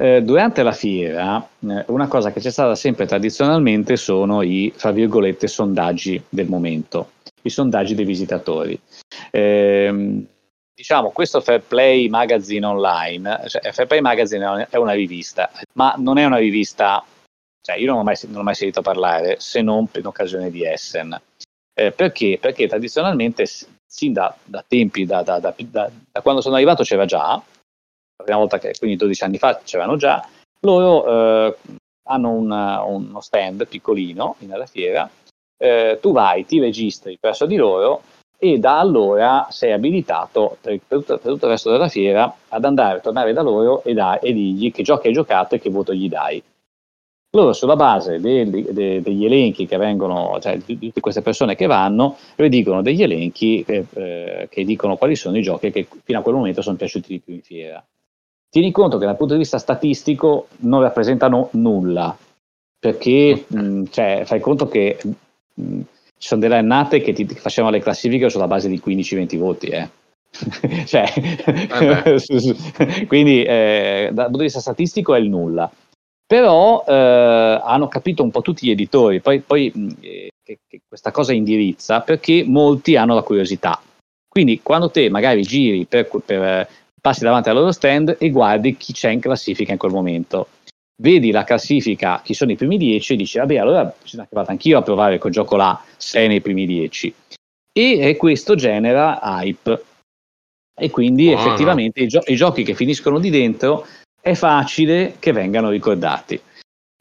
eh, 0.00 0.22
durante 0.22 0.62
la 0.62 0.72
fiera, 0.72 1.46
eh, 1.68 1.84
una 1.88 2.08
cosa 2.08 2.32
che 2.32 2.40
c'è 2.40 2.50
stata 2.50 2.74
sempre 2.74 3.04
tradizionalmente 3.04 3.96
sono 3.96 4.40
i, 4.40 4.72
fra 4.74 4.92
virgolette, 4.92 5.46
sondaggi 5.46 6.22
del 6.26 6.48
momento, 6.48 7.10
i 7.42 7.50
sondaggi 7.50 7.94
dei 7.94 8.06
visitatori. 8.06 8.80
Eh, 9.30 10.24
diciamo, 10.74 11.10
questo 11.10 11.42
Fair 11.42 11.60
Play 11.60 12.08
Magazine 12.08 12.64
Online, 12.64 13.42
cioè, 13.46 13.72
Fair 13.72 13.86
Play 13.86 14.00
Magazine 14.00 14.68
è 14.70 14.76
una 14.78 14.92
rivista, 14.92 15.50
ma 15.74 15.94
non 15.98 16.16
è 16.16 16.24
una 16.24 16.38
rivista, 16.38 17.04
cioè 17.60 17.76
io 17.76 17.90
non 17.90 17.98
ho 17.98 18.02
mai, 18.02 18.16
non 18.28 18.40
ho 18.40 18.44
mai 18.44 18.54
sentito 18.54 18.80
parlare, 18.80 19.36
se 19.38 19.60
non 19.60 19.86
in 19.94 20.06
occasione 20.06 20.50
di 20.50 20.64
Essen. 20.64 21.20
Eh, 21.74 21.92
perché? 21.92 22.38
Perché 22.40 22.66
tradizionalmente, 22.66 23.44
sin 23.86 24.14
da, 24.14 24.34
da 24.44 24.64
tempi, 24.66 25.04
da, 25.04 25.20
da, 25.20 25.38
da, 25.38 25.90
quando 26.22 26.40
sono 26.40 26.54
arrivato 26.54 26.84
c'era 26.84 27.04
già, 27.04 27.42
la 28.20 28.22
prima 28.22 28.38
volta 28.38 28.58
che, 28.58 28.74
quindi 28.78 28.96
12 28.96 29.24
anni 29.24 29.38
fa 29.38 29.60
c'erano 29.64 29.96
già, 29.96 30.26
loro 30.60 31.06
eh, 31.06 31.56
hanno 32.08 32.30
una, 32.30 32.82
uno 32.82 33.20
stand 33.20 33.66
piccolino 33.66 34.36
nella 34.40 34.66
fiera, 34.66 35.08
eh, 35.56 35.98
tu 36.00 36.12
vai, 36.12 36.44
ti 36.44 36.58
registri 36.58 37.18
presso 37.18 37.46
di 37.46 37.56
loro 37.56 38.02
e 38.38 38.58
da 38.58 38.78
allora 38.78 39.46
sei 39.50 39.72
abilitato 39.72 40.56
per, 40.60 40.80
per, 40.86 40.98
tutto, 40.98 41.18
per, 41.18 41.32
tutto, 41.32 41.44
il 41.44 41.52
resto 41.52 41.70
della 41.70 41.88
fiera 41.88 42.34
ad 42.48 42.64
andare 42.64 43.00
tornare 43.00 43.32
da 43.32 43.42
loro 43.42 43.82
e, 43.84 43.92
da, 43.92 44.18
e 44.18 44.32
dirgli 44.32 44.72
che 44.72 44.82
giochi 44.82 45.08
hai 45.08 45.12
giocato 45.12 45.54
e 45.54 45.60
che 45.60 45.70
voto 45.70 45.92
gli 45.92 46.08
dai. 46.08 46.42
Loro 47.32 47.52
sulla 47.52 47.76
base 47.76 48.18
dei, 48.18 48.50
degli 48.50 49.24
elenchi 49.24 49.64
che 49.64 49.76
vengono, 49.76 50.38
cioè 50.40 50.58
di 50.58 50.78
tutte 50.78 51.00
queste 51.00 51.22
persone 51.22 51.54
che 51.54 51.66
vanno, 51.66 52.16
redigono 52.34 52.82
degli 52.82 53.04
elenchi 53.04 53.62
che, 53.64 53.84
eh, 53.92 54.48
che 54.50 54.64
dicono 54.64 54.96
quali 54.96 55.14
sono 55.14 55.38
i 55.38 55.42
giochi 55.42 55.70
che 55.70 55.86
fino 56.02 56.18
a 56.18 56.22
quel 56.22 56.34
momento 56.34 56.60
sono 56.60 56.76
piaciuti 56.76 57.12
di 57.12 57.20
più 57.20 57.34
in 57.34 57.42
fiera 57.42 57.84
tieni 58.50 58.72
conto 58.72 58.98
che 58.98 59.06
dal 59.06 59.16
punto 59.16 59.34
di 59.34 59.40
vista 59.40 59.58
statistico 59.58 60.48
non 60.58 60.82
rappresentano 60.82 61.48
nulla, 61.52 62.16
perché 62.78 63.44
mh, 63.46 63.60
mm, 63.60 63.84
cioè, 63.90 64.22
fai 64.26 64.40
conto 64.40 64.68
che 64.68 64.98
mh, 65.02 65.62
mm, 65.62 65.80
ci 66.18 66.28
sono 66.28 66.40
delle 66.40 66.56
annate 66.56 67.00
che 67.00 67.12
ti 67.12 67.26
facevano 67.26 67.74
le 67.74 67.82
classifiche 67.82 68.28
sulla 68.28 68.46
base 68.46 68.68
di 68.68 68.82
15-20 68.84 69.38
voti. 69.38 69.66
Eh. 69.68 69.88
cioè, 70.86 71.04
quindi 73.06 73.42
eh, 73.42 74.10
dal 74.12 74.24
punto 74.24 74.38
di 74.38 74.44
vista 74.44 74.60
statistico 74.60 75.14
è 75.14 75.18
il 75.18 75.28
nulla. 75.28 75.70
Però 76.26 76.84
eh, 76.86 77.60
hanno 77.64 77.88
capito 77.88 78.22
un 78.22 78.30
po' 78.30 78.40
tutti 78.40 78.66
gli 78.66 78.70
editori, 78.70 79.20
poi, 79.20 79.40
poi 79.40 79.72
mh, 79.74 79.80
mm, 79.80 79.88
eh, 80.00 80.30
che, 80.42 80.58
che 80.66 80.80
questa 80.86 81.10
cosa 81.10 81.32
indirizza 81.32 82.00
perché 82.00 82.44
molti 82.44 82.96
hanno 82.96 83.14
la 83.14 83.22
curiosità 83.22 83.80
Quindi 84.28 84.60
quando 84.62 84.90
te 84.90 85.10
magari 85.10 85.42
giri 85.42 85.86
per, 85.86 86.08
per 86.24 86.68
passi 87.00 87.24
davanti 87.24 87.48
al 87.48 87.56
loro 87.56 87.72
stand 87.72 88.16
e 88.18 88.30
guardi 88.30 88.76
chi 88.76 88.92
c'è 88.92 89.10
in 89.10 89.20
classifica 89.20 89.72
in 89.72 89.78
quel 89.78 89.92
momento. 89.92 90.48
Vedi 91.00 91.30
la 91.30 91.44
classifica, 91.44 92.20
chi 92.22 92.34
sono 92.34 92.52
i 92.52 92.56
primi 92.56 92.76
10 92.76 93.14
e 93.14 93.16
dici, 93.16 93.38
vabbè, 93.38 93.56
allora 93.56 93.94
sono 94.04 94.22
arrivato 94.22 94.50
anch'io 94.50 94.78
a 94.78 94.82
provare 94.82 95.18
quel 95.18 95.32
gioco 95.32 95.56
là, 95.56 95.82
sei 95.96 96.28
nei 96.28 96.42
primi 96.42 96.66
10. 96.66 97.14
E, 97.72 97.98
e 98.00 98.16
questo 98.16 98.54
genera 98.54 99.18
hype. 99.22 99.84
E 100.78 100.90
quindi 100.90 101.28
oh, 101.28 101.38
effettivamente 101.38 102.02
i, 102.02 102.06
gio- 102.06 102.22
i, 102.26 102.36
giochi 102.36 102.64
che 102.64 102.74
finiscono 102.74 103.18
di 103.18 103.30
dentro 103.30 103.86
è 104.20 104.34
facile 104.34 105.16
che 105.18 105.32
vengano 105.32 105.70
ricordati. 105.70 106.40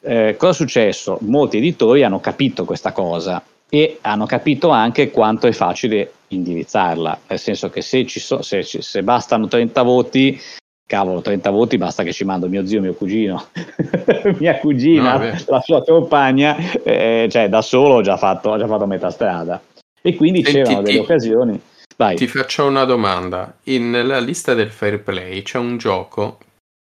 Eh, 0.01 0.35
cosa 0.37 0.51
è 0.51 0.55
successo? 0.55 1.17
Molti 1.21 1.57
editori 1.57 2.03
hanno 2.03 2.21
capito 2.21 2.63
questa 2.63 2.93
cosa 2.93 3.43
e 3.69 3.99
hanno 4.01 4.25
capito 4.25 4.69
anche 4.69 5.11
quanto 5.11 5.47
è 5.47 5.51
facile 5.51 6.13
indirizzarla, 6.29 7.19
nel 7.27 7.39
senso 7.39 7.69
che 7.69 7.81
se, 7.81 8.05
ci 8.05 8.19
so, 8.19 8.41
se, 8.41 8.63
se 8.63 9.03
bastano 9.03 9.47
30 9.47 9.81
voti, 9.83 10.39
cavolo, 10.85 11.21
30 11.21 11.49
voti 11.51 11.77
basta 11.77 12.03
che 12.03 12.11
ci 12.11 12.25
mando 12.25 12.47
mio 12.47 12.65
zio, 12.65 12.81
mio 12.81 12.93
cugino, 12.93 13.47
mia 14.39 14.57
cugina, 14.57 15.17
no, 15.17 15.37
la 15.47 15.61
sua 15.61 15.83
compagna, 15.83 16.57
eh, 16.83 17.27
cioè 17.29 17.47
da 17.47 17.61
solo 17.61 17.95
ho 17.95 18.01
già 18.01 18.17
fatto, 18.17 18.49
ho 18.49 18.57
già 18.57 18.67
fatto 18.67 18.87
metà 18.87 19.11
strada. 19.11 19.61
E 20.01 20.15
quindi 20.15 20.43
Senti, 20.43 20.61
c'erano 20.63 20.81
delle 20.81 20.99
occasioni. 20.99 21.61
Vai. 21.95 22.15
Ti 22.15 22.27
faccio 22.27 22.65
una 22.65 22.85
domanda. 22.85 23.57
In, 23.63 23.89
nella 23.89 24.19
lista 24.19 24.53
del 24.53 24.71
fair 24.71 25.01
play 25.01 25.41
c'è 25.41 25.57
un 25.57 25.77
gioco 25.77 26.39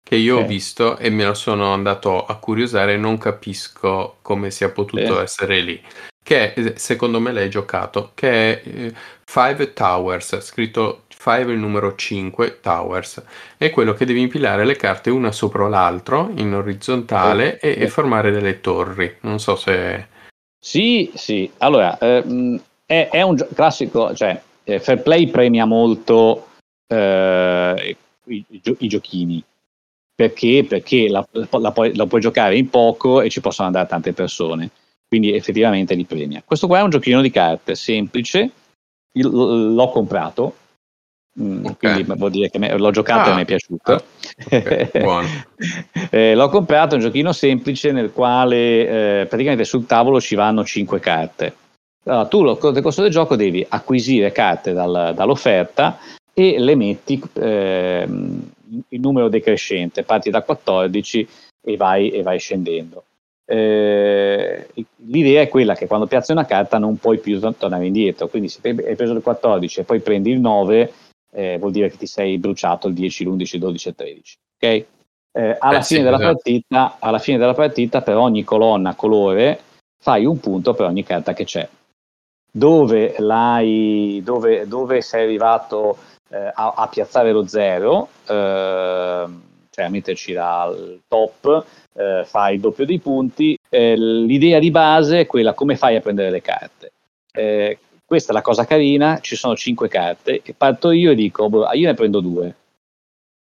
che 0.03 0.17
io 0.17 0.35
okay. 0.35 0.45
ho 0.45 0.49
visto 0.49 0.97
e 0.99 1.11
me 1.11 1.25
lo 1.25 1.35
sono 1.35 1.73
andato 1.73 2.25
a 2.25 2.37
curiosare 2.37 2.97
non 2.97 3.19
capisco 3.19 4.17
come 4.23 4.51
sia 4.51 4.71
potuto 4.71 5.21
eh. 5.21 5.23
essere 5.23 5.61
lì 5.61 5.83
che 6.29 6.53
eh, 6.53 6.75
secondo 6.77 7.21
me 7.21 7.33
l'hai 7.33 7.49
giocato, 7.49 8.11
che 8.13 8.29
è 8.29 8.63
eh, 8.63 8.95
Five 9.25 9.73
Towers, 9.73 10.41
scritto 10.41 11.05
5 11.09 11.51
il 11.51 11.59
numero 11.59 11.95
5 11.95 12.61
Towers, 12.61 13.23
è 13.57 13.71
quello 13.71 13.95
che 13.95 14.05
devi 14.05 14.21
impilare 14.21 14.67
le 14.67 14.77
carte 14.77 15.09
una 15.09 15.33
sopra 15.33 15.67
l'altro 15.69 16.31
in 16.35 16.53
orizzontale 16.53 17.59
e, 17.59 17.77
e, 17.79 17.89
formare 17.89 18.31
delle 18.31 18.61
torri. 18.61 19.17
Non 19.23 19.41
so 19.41 19.57
se... 19.57 20.07
Sì, 20.61 21.11
sì, 21.15 21.51
allora 21.59 21.97
ehm, 21.97 22.61
è, 22.85 23.09
è, 23.11 23.23
un 23.23 23.37
gio- 23.37 23.49
classico, 23.55 24.15
cioè 24.15 24.39
eh, 24.65 24.81
Fair 24.81 25.01
Play 25.01 25.29
premia 25.29 25.65
molto 25.65 26.49
eh, 26.89 27.97
i, 28.25 28.45
i, 28.51 28.77
i, 28.81 28.89
giochini. 28.89 29.43
Perché? 30.15 30.67
Perché 30.69 31.09
la, 31.09 31.27
la, 31.33 31.73
puoi, 31.73 31.97
la 31.97 32.05
puoi 32.05 32.21
giocare 32.21 32.59
in 32.59 32.69
poco 32.69 33.23
e 33.23 33.31
ci 33.31 33.41
possono 33.41 33.69
andare 33.69 33.89
tante 33.89 34.13
persone 34.13 34.71
quindi 35.09 35.33
effettivamente 35.33 35.95
li 35.95 36.05
premia. 36.05 36.43
Questo 36.45 36.67
qua 36.67 36.81
è 36.81 36.83
un 36.83 36.91
giochino 36.91 37.23
di 37.23 37.31
carte 37.31 37.75
semplice, 37.75 38.51
l'ho 39.13 39.89
comprato, 39.89 40.55
mm, 41.41 41.65
okay. 41.65 42.05
quindi 42.05 42.19
vuol 42.19 42.31
dire 42.31 42.51
che 42.51 42.77
l'ho 42.77 42.91
giocato 42.91 43.31
ah, 43.31 43.33
e 43.33 43.37
mi 43.37 43.43
è 43.43 43.45
piaciuto. 43.47 43.93
Ah, 43.93 44.03
okay, 44.45 44.91
eh, 46.11 46.35
l'ho 46.35 46.49
comprato, 46.51 46.95
è 46.95 46.99
un 46.99 47.05
giochino 47.05 47.33
semplice 47.33 47.91
nel 47.91 48.13
quale 48.13 49.21
eh, 49.21 49.27
praticamente 49.27 49.65
sul 49.65 49.87
tavolo 49.87 50.21
ci 50.21 50.35
vanno 50.35 50.63
5 50.63 51.01
carte. 51.01 51.55
Allora, 52.05 52.27
tu 52.27 52.43
nel 52.43 52.83
corso 52.83 53.03
del 53.03 53.11
gioco 53.11 53.35
devi 53.35 53.65
acquisire 53.67 54.31
carte 54.31 54.73
dal, 54.73 55.13
dall'offerta 55.15 55.99
e 56.33 56.59
le 56.59 56.75
metti 56.75 57.21
eh, 57.35 58.07
in 58.07 59.01
numero 59.01 59.29
decrescente, 59.29 60.05
parti 60.05 60.31
da 60.31 60.43
14 60.43 61.29
e 61.61 61.77
vai, 61.77 62.11
e 62.11 62.23
vai 62.23 62.39
scendendo 62.39 63.05
eh, 63.51 64.69
l'idea 65.07 65.41
è 65.41 65.49
quella 65.49 65.75
che 65.75 65.87
quando 65.87 66.07
piazzi 66.07 66.33
una 66.33 66.45
carta 66.45 66.77
non 66.77 66.99
puoi 66.99 67.19
più 67.19 67.41
tornare 67.57 67.87
indietro, 67.87 68.29
quindi 68.29 68.49
se 68.51 68.61
hai 68.63 68.75
preso 68.75 69.15
il 69.15 69.23
14 69.23 69.81
e 69.81 69.85
poi 69.85 70.01
prendi 70.01 70.31
il 70.31 70.39
9, 70.39 70.93
eh, 71.33 71.57
vuol 71.59 71.71
dire 71.71 71.89
che 71.89 71.97
ti 71.97 72.07
sei 72.07 72.37
bruciato 72.37 72.89
il 72.89 72.95
10, 72.95 73.25
l'11, 73.25 73.55
il 73.55 73.61
12 73.61 73.87
e 73.87 73.91
il 73.91 73.97
13. 73.97 74.37
Okay? 74.57 74.87
Eh, 75.33 75.57
alla, 75.59 75.81
fine 75.81 76.13
sì, 76.13 76.23
partita, 76.23 76.97
alla, 76.99 77.19
fine 77.19 77.39
della 77.39 77.55
partita, 77.55 78.03
per 78.03 78.17
ogni 78.17 78.45
colonna 78.45 78.95
colore, 78.95 79.61
fai 79.99 80.27
un 80.27 80.39
punto 80.41 80.75
per 80.75 80.87
ogni 80.87 81.03
carta 81.03 81.33
che 81.33 81.45
c'è. 81.45 81.67
Dove, 82.51 83.15
dove, 84.23 84.67
dove 84.67 85.01
sei 85.01 85.25
arrivato 85.25 85.97
eh, 86.29 86.51
a, 86.53 86.75
a, 86.77 86.89
piazzare 86.89 87.33
lo 87.33 87.47
0, 87.47 88.09
ehm, 88.27 89.43
cioè 89.71 89.85
a 89.85 89.89
metterci 89.89 90.33
dal 90.33 91.01
top, 91.09 91.65
eh, 91.95 92.23
fai 92.25 92.55
il 92.55 92.61
doppio 92.61 92.87
dei 92.87 92.99
punti. 92.99 93.59
Eh, 93.69 93.97
l'idea 93.97 94.59
di 94.59 94.71
base 94.71 95.21
è 95.21 95.27
quella 95.27 95.55
come 95.55 95.77
fai 95.77 95.97
a 95.97 96.01
prendere 96.01 96.31
le 96.31 96.41
carte. 96.41 96.93
Eh, 97.33 97.79
questa 98.05 98.33
è 98.33 98.35
la 98.35 98.43
cosa 98.43 98.65
carina, 98.65 99.19
ci 99.21 99.37
sono 99.37 99.55
cinque 99.55 99.89
carte 99.89 100.41
e 100.43 100.55
parto 100.55 100.91
io 100.91 101.11
e 101.11 101.15
dico, 101.15 101.49
boh, 101.49 101.71
io 101.73 101.87
ne 101.87 101.95
prendo 101.95 102.21
due. 102.21 102.55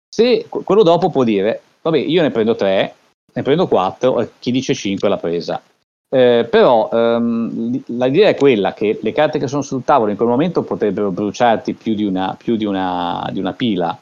Se 0.08 0.46
quello 0.48 0.84
dopo 0.84 1.10
può 1.10 1.24
dire, 1.24 1.60
vabbè, 1.82 1.98
io 1.98 2.22
ne 2.22 2.30
prendo 2.30 2.54
tre, 2.54 2.94
ne 3.32 3.42
prendo 3.42 3.66
quattro, 3.66 4.30
chi 4.38 4.52
dice 4.52 4.74
cinque 4.74 5.08
l'ha 5.08 5.16
presa. 5.16 5.60
Eh, 6.08 6.46
però 6.48 6.88
ehm, 6.92 7.82
l'idea 7.86 8.28
è 8.28 8.36
quella 8.36 8.72
che 8.72 9.00
le 9.02 9.12
carte 9.12 9.40
che 9.40 9.48
sono 9.48 9.62
sul 9.62 9.82
tavolo 9.82 10.12
in 10.12 10.16
quel 10.16 10.28
momento 10.28 10.62
potrebbero 10.62 11.10
bruciarti 11.10 11.74
più 11.74 11.94
di 11.94 12.04
una, 12.04 12.36
più 12.38 12.54
di 12.54 12.64
una, 12.64 13.28
di 13.32 13.40
una 13.40 13.52
pila 13.52 13.98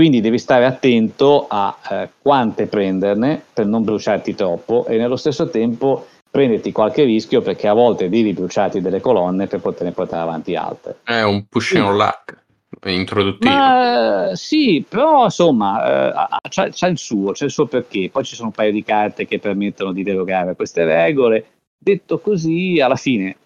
quindi 0.00 0.22
devi 0.22 0.38
stare 0.38 0.64
attento 0.64 1.44
a 1.46 1.76
eh, 1.90 2.08
quante 2.22 2.66
prenderne 2.68 3.44
per 3.52 3.66
non 3.66 3.84
bruciarti 3.84 4.34
troppo 4.34 4.86
e 4.86 4.96
nello 4.96 5.16
stesso 5.16 5.50
tempo 5.50 6.06
prenderti 6.30 6.72
qualche 6.72 7.04
rischio 7.04 7.42
perché 7.42 7.68
a 7.68 7.74
volte 7.74 8.08
devi 8.08 8.32
bruciarti 8.32 8.80
delle 8.80 9.02
colonne 9.02 9.46
per 9.46 9.60
poterne 9.60 9.92
portare 9.92 10.22
avanti 10.22 10.56
altre. 10.56 11.00
È 11.04 11.20
un 11.20 11.44
push 11.46 11.74
and 11.74 11.96
luck 11.98 12.44
introduttivo. 12.86 13.52
Ma, 13.52 14.30
sì, 14.32 14.82
però 14.88 15.24
insomma 15.24 16.38
eh, 16.40 16.48
c'è, 16.48 16.70
c'è, 16.70 16.88
il 16.88 16.96
suo, 16.96 17.32
c'è 17.32 17.44
il 17.44 17.50
suo 17.50 17.66
perché. 17.66 18.08
Poi 18.10 18.24
ci 18.24 18.34
sono 18.34 18.48
un 18.48 18.54
paio 18.54 18.72
di 18.72 18.82
carte 18.82 19.26
che 19.26 19.38
permettono 19.38 19.92
di 19.92 20.02
derogare 20.02 20.52
a 20.52 20.54
queste 20.54 20.82
regole. 20.86 21.44
Detto 21.78 22.20
così, 22.20 22.80
alla 22.80 22.96
fine, 22.96 23.26
il 23.26 23.36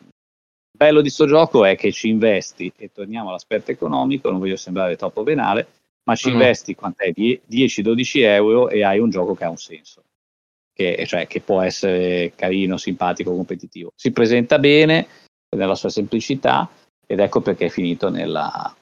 bello 0.71 0.99
di 0.99 1.11
questo 1.11 1.27
gioco 1.27 1.65
è 1.65 1.75
che 1.75 1.91
ci 1.91 2.11
investi 2.11 2.73
e 2.77 2.93
torniamo 2.95 3.31
all'aspetto 3.31 3.73
economico, 3.73 4.31
non 4.31 4.39
voglio 4.39 4.55
sembrare 4.55 4.95
troppo 4.95 5.25
venale, 5.25 5.67
ma 6.05 6.15
ci 6.15 6.29
mm. 6.29 6.33
investi 6.33 6.75
quant'è? 6.75 7.11
10-12 7.11 8.21
euro 8.23 8.69
e 8.69 8.85
hai 8.85 8.99
un 8.99 9.11
gioco 9.11 9.35
che 9.35 9.45
ha 9.45 9.51
un 9.51 9.57
senso, 9.57 10.05
che, 10.73 11.05
cioè, 11.07 11.27
che 11.27 11.41
può 11.41 11.61
essere 11.61 12.33
carino, 12.35 12.77
simpatico, 12.77 13.35
competitivo. 13.35 13.93
Si 13.95 14.13
presenta 14.13 14.59
bene 14.59 15.07
nella 15.55 15.75
sua 15.75 15.89
semplicità 15.89 16.69
ed 17.07 17.21
ecco 17.21 17.41
perché 17.41 17.67
è 17.67 17.71
finito 17.71 18.11
nella, 18.11 18.75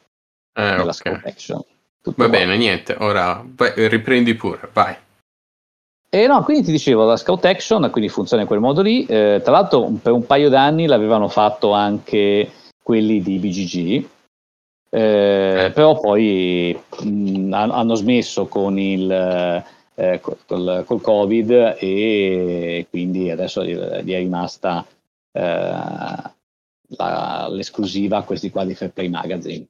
eh, 0.55 0.63
nella 0.63 0.83
okay. 0.83 0.93
Scout 0.93 1.27
Action. 1.27 1.63
Tutto 2.03 2.23
Va 2.23 2.29
qua. 2.29 2.39
bene, 2.39 2.57
niente, 2.57 2.97
ora 2.99 3.45
vai, 3.47 3.73
riprendi 3.89 4.35
pure, 4.35 4.69
vai. 4.73 4.97
E 6.15 6.27
no, 6.27 6.43
quindi 6.43 6.65
ti 6.65 6.73
dicevo, 6.73 7.05
la 7.05 7.17
Scout 7.17 7.45
Action 7.45 7.89
quindi 7.91 8.11
funziona 8.11 8.43
in 8.43 8.49
quel 8.49 8.61
modo 8.61 8.83
lì. 8.83 9.07
Eh, 9.07 9.41
tra 9.43 9.53
l'altro, 9.53 9.89
per 10.03 10.13
un 10.13 10.27
paio 10.27 10.49
d'anni 10.51 10.87
l'avevano 10.87 11.29
fatto 11.29 11.73
anche 11.73 12.51
quelli 12.83 13.23
di 13.23 13.39
BGG, 13.39 14.09
eh, 14.95 15.71
però 15.73 15.99
poi 15.99 16.79
mh, 17.03 17.51
hanno 17.55 17.95
smesso 17.95 18.47
con 18.47 18.79
il, 18.79 19.11
eh, 19.95 20.21
col, 20.21 20.85
col, 20.85 21.01
Covid 21.01 21.77
e 21.79 22.87
quindi 22.91 23.31
adesso 23.31 23.65
gli 23.65 23.75
è 23.75 24.19
rimasta 24.19 24.87
eh, 25.33 25.41
la, 26.89 27.49
l'esclusiva 27.51 28.19
a 28.19 28.23
questi 28.23 28.51
qua 28.51 28.67
di 28.67 28.75
Fair 28.75 28.93
Play 28.93 29.09
Magazine. 29.09 29.67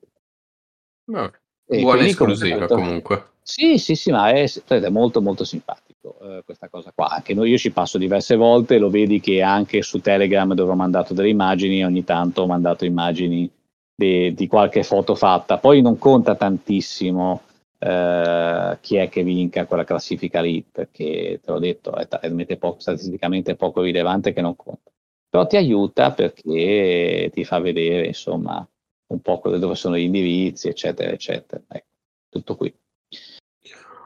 No, 1.04 1.30
buona 1.66 2.04
esclusiva 2.04 2.66
comunque, 2.66 2.76
comunque. 2.76 3.26
Sì, 3.42 3.78
sì, 3.78 3.94
sì, 3.94 4.10
ma 4.10 4.30
è, 4.30 4.50
è 4.66 4.88
molto 4.88 5.22
molto 5.22 5.44
simpatico 5.44 6.18
eh, 6.20 6.42
questa 6.44 6.68
cosa 6.68 6.90
qua. 6.92 7.10
Anche 7.10 7.32
noi, 7.32 7.48
io 7.48 7.58
ci 7.58 7.70
passo 7.70 7.96
diverse 7.96 8.34
volte, 8.34 8.78
lo 8.78 8.90
vedi 8.90 9.20
che 9.20 9.40
anche 9.40 9.82
su 9.82 10.00
Telegram 10.00 10.52
dove 10.52 10.72
ho 10.72 10.76
mandato 10.76 11.14
delle 11.14 11.28
immagini, 11.28 11.84
ogni 11.84 12.02
tanto 12.02 12.42
ho 12.42 12.46
mandato 12.46 12.84
immagini 12.84 13.48
di, 13.94 14.34
di 14.34 14.46
qualche 14.46 14.82
foto 14.82 15.14
fatta. 15.14 15.58
Poi 15.58 15.80
non 15.82 15.98
conta 15.98 16.34
tantissimo 16.34 17.42
eh, 17.78 18.78
chi 18.80 18.96
è 18.96 19.08
che 19.08 19.22
vinca 19.22 19.66
quella 19.66 19.84
classifica 19.84 20.40
lì, 20.40 20.62
perché 20.62 21.40
te 21.42 21.50
l'ho 21.50 21.58
detto, 21.58 21.94
è 21.94 22.06
talmente 22.06 22.56
poco, 22.56 22.80
statisticamente 22.80 23.56
poco 23.56 23.82
rilevante 23.82 24.32
che 24.32 24.40
non 24.40 24.56
conta. 24.56 24.90
Però 25.28 25.46
ti 25.46 25.56
aiuta 25.56 26.12
perché 26.12 27.30
ti 27.32 27.44
fa 27.44 27.58
vedere, 27.58 28.06
insomma, 28.06 28.66
un 29.06 29.20
po' 29.20 29.40
dove 29.44 29.74
sono 29.74 29.96
gli 29.96 30.02
indirizzi, 30.02 30.68
eccetera, 30.68 31.10
eccetera. 31.10 31.62
Ecco, 31.68 31.86
tutto 32.28 32.56
qui. 32.56 32.72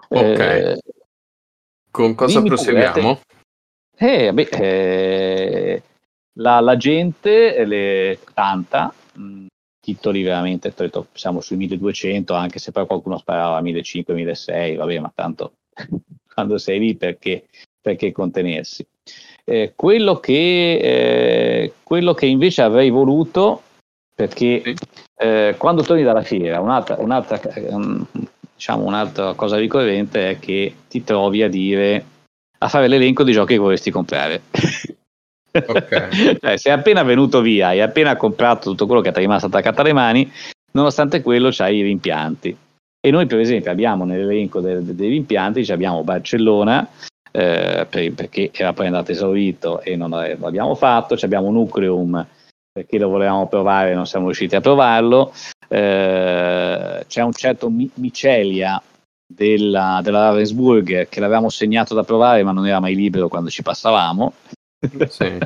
Ok. 0.09 0.39
Eh, 0.39 0.80
Con 1.91 2.14
cosa 2.14 2.43
proseguiamo? 2.43 3.20
Eh, 3.99 4.32
beh, 4.32 4.49
eh, 4.53 5.82
la, 6.34 6.61
la, 6.61 6.76
gente, 6.76 7.64
le, 7.64 8.18
tanta, 8.34 8.93
mh, 9.14 9.22
mm, 9.22 9.47
titoli 9.87 10.24
veramente, 10.24 10.74
siamo 11.12 11.41
sui 11.41 11.57
1200, 11.57 12.34
anche 12.34 12.59
se 12.59 12.72
poi 12.72 12.87
qualcuno 12.87 13.18
sparava 13.18 13.57
a 13.57 13.61
1500, 13.61 14.14
1600, 14.14 14.78
vabbè, 14.80 14.99
ma 14.99 15.12
tanto 15.14 15.53
quando 16.34 16.59
sei 16.59 16.80
lì 16.80 16.97
perché, 16.97 17.47
perché 17.80 18.11
contenersi. 18.11 18.84
Eh, 19.45 19.74
quello, 19.76 20.18
che, 20.18 20.74
eh, 20.74 21.72
quello 21.84 22.14
che 22.14 22.26
invece 22.26 22.62
avrei 22.62 22.91
voluto 22.91 23.62
perché 24.12 24.74
eh, 25.14 25.55
quando 25.57 25.82
torni 25.82 26.03
dalla 26.03 26.22
fiera, 26.22 26.59
un'altra, 26.59 26.97
un'altra, 26.99 27.41
ehm, 27.41 28.05
diciamo, 28.55 28.84
un'altra 28.84 29.34
cosa 29.34 29.57
ricorrente 29.57 30.30
è 30.30 30.39
che 30.41 30.74
ti 30.89 31.05
trovi 31.05 31.45
a 31.45 31.49
dire 31.49 32.05
a 32.59 32.68
fare 32.68 32.89
l'elenco 32.89 33.22
di 33.22 33.32
giochi 33.32 33.53
che 33.53 33.61
vorresti 33.61 33.93
comprare. 33.93 34.43
Ok. 35.67 36.39
Cioè, 36.41 36.57
sei 36.57 36.73
appena 36.73 37.03
venuto 37.03 37.41
via, 37.41 37.69
hai 37.69 37.81
appena 37.81 38.17
comprato 38.17 38.71
tutto 38.71 38.87
quello 38.87 39.01
che 39.01 39.11
ti 39.11 39.19
è 39.19 39.21
rimasto 39.21 39.47
attaccato 39.47 39.81
alle 39.81 39.93
mani, 39.93 40.31
nonostante 40.73 41.23
quello 41.23 41.49
c'hai 41.51 41.79
i 41.79 41.83
rimpianti. 41.83 42.57
E 43.01 43.11
noi, 43.11 43.27
per 43.27 43.39
esempio, 43.39 43.71
abbiamo 43.71 44.05
nell'elenco 44.05 44.61
de- 44.61 44.85
de- 44.85 44.95
dei 44.95 45.09
rimpianti, 45.11 45.71
abbiamo 45.71 46.03
Barcellona, 46.03 46.87
eh, 47.31 47.87
per- 47.89 48.13
perché 48.13 48.51
era 48.53 48.73
poi 48.73 48.87
andato 48.87 49.13
esaurito 49.13 49.81
e 49.81 49.95
non 49.97 50.11
l'abbiamo 50.11 50.75
fatto, 50.75 51.17
abbiamo 51.21 51.51
Nucleum 51.51 52.27
perché 52.73 52.99
lo 52.99 53.09
volevamo 53.09 53.47
provare 53.49 53.93
e 53.93 53.95
non 53.95 54.07
siamo 54.07 54.27
riusciti 54.27 54.55
a 54.55 54.61
provarlo, 54.61 55.33
eh, 55.69 57.05
c'è 57.07 57.23
un 57.23 57.33
certo 57.33 57.71
Mi- 57.71 57.91
Micelia 57.95 58.83
della, 59.27 60.01
della 60.03 60.29
Ravensburger 60.29 61.09
che 61.09 61.21
l'avevamo 61.21 61.49
segnato 61.49 61.95
da 61.95 62.05
provare 62.05 62.43
ma 62.43 62.53
non 62.53 62.67
era 62.67 62.81
mai 62.81 62.95
libero 62.95 63.29
quando 63.29 63.49
ci 63.51 63.63
passavamo. 63.63 64.33
Sì. 65.09 65.39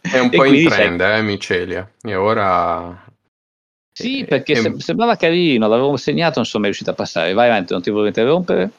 È 0.00 0.18
un 0.18 0.30
E 0.32 0.36
po' 0.36 0.44
in 0.44 0.50
quindi 0.50 0.62
sai- 0.68 0.70
trend, 0.96 1.00
eh, 1.00 1.22
Micelia. 1.22 1.90
E 2.02 2.14
ora... 2.14 3.04
Sì, 3.94 4.20
Eh, 4.20 4.24
perché 4.24 4.56
se- 4.56 4.80
sembrava 4.80 5.16
carino, 5.16 5.68
l'avevo 5.68 5.96
segnato, 5.96 6.34
non 6.36 6.44
sono 6.46 6.62
mai 6.62 6.70
riuscito 6.72 6.90
a 6.90 6.94
passare. 6.94 7.34
Vai 7.34 7.48
avanti, 7.48 7.72
non 7.72 7.82
ti 7.82 7.90
volevo 7.90 8.08
interrompere? 8.08 8.70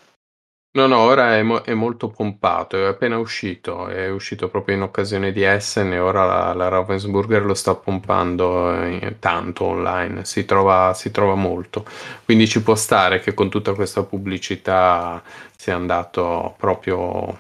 No, 0.76 0.88
no, 0.88 0.98
ora 1.02 1.38
è, 1.38 1.44
mo- 1.44 1.62
è 1.62 1.76
molto 1.76 2.10
pompato, 2.10 2.78
è 2.78 2.88
appena 2.88 3.20
uscito, 3.20 3.88
è 3.90 4.10
uscito 4.10 4.50
proprio 4.50 4.76
in 4.76 4.82
occasione 4.82 5.32
di 5.32 5.44
Essen 5.44 5.94
e 5.94 6.00
ora 6.00 6.26
la, 6.26 6.54
la 6.54 6.68
Ravensburger 6.68 7.46
lo 7.46 7.54
sta 7.54 7.76
pompando 7.76 8.74
eh, 8.82 9.18
tanto 9.20 9.66
online, 9.66 10.26
si 10.26 10.46
trova, 10.46 10.96
si 10.96 11.12
trova 11.12 11.36
molto. 11.36 11.86
Quindi 12.26 12.48
ci 12.48 12.64
può 12.64 12.74
stare 12.74 13.20
che 13.20 13.36
con 13.36 13.50
tutta 13.52 13.74
questa 13.76 14.02
pubblicità 14.02 15.22
sia 15.56 15.76
andato 15.76 16.56
proprio 16.58 17.38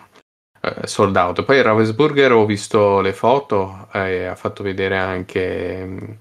eh, 0.64 0.88
sold 0.88 1.16
out. 1.16 1.43
Poi 1.43 1.61
Ravensburger 1.61 2.32
ho 2.32 2.45
visto 2.45 3.01
le 3.01 3.14
foto 3.14 3.88
e 3.91 4.26
ha 4.26 4.36
fatto 4.36 4.64
vedere 4.64 4.97
anche... 4.97 5.86
mh, 5.86 6.18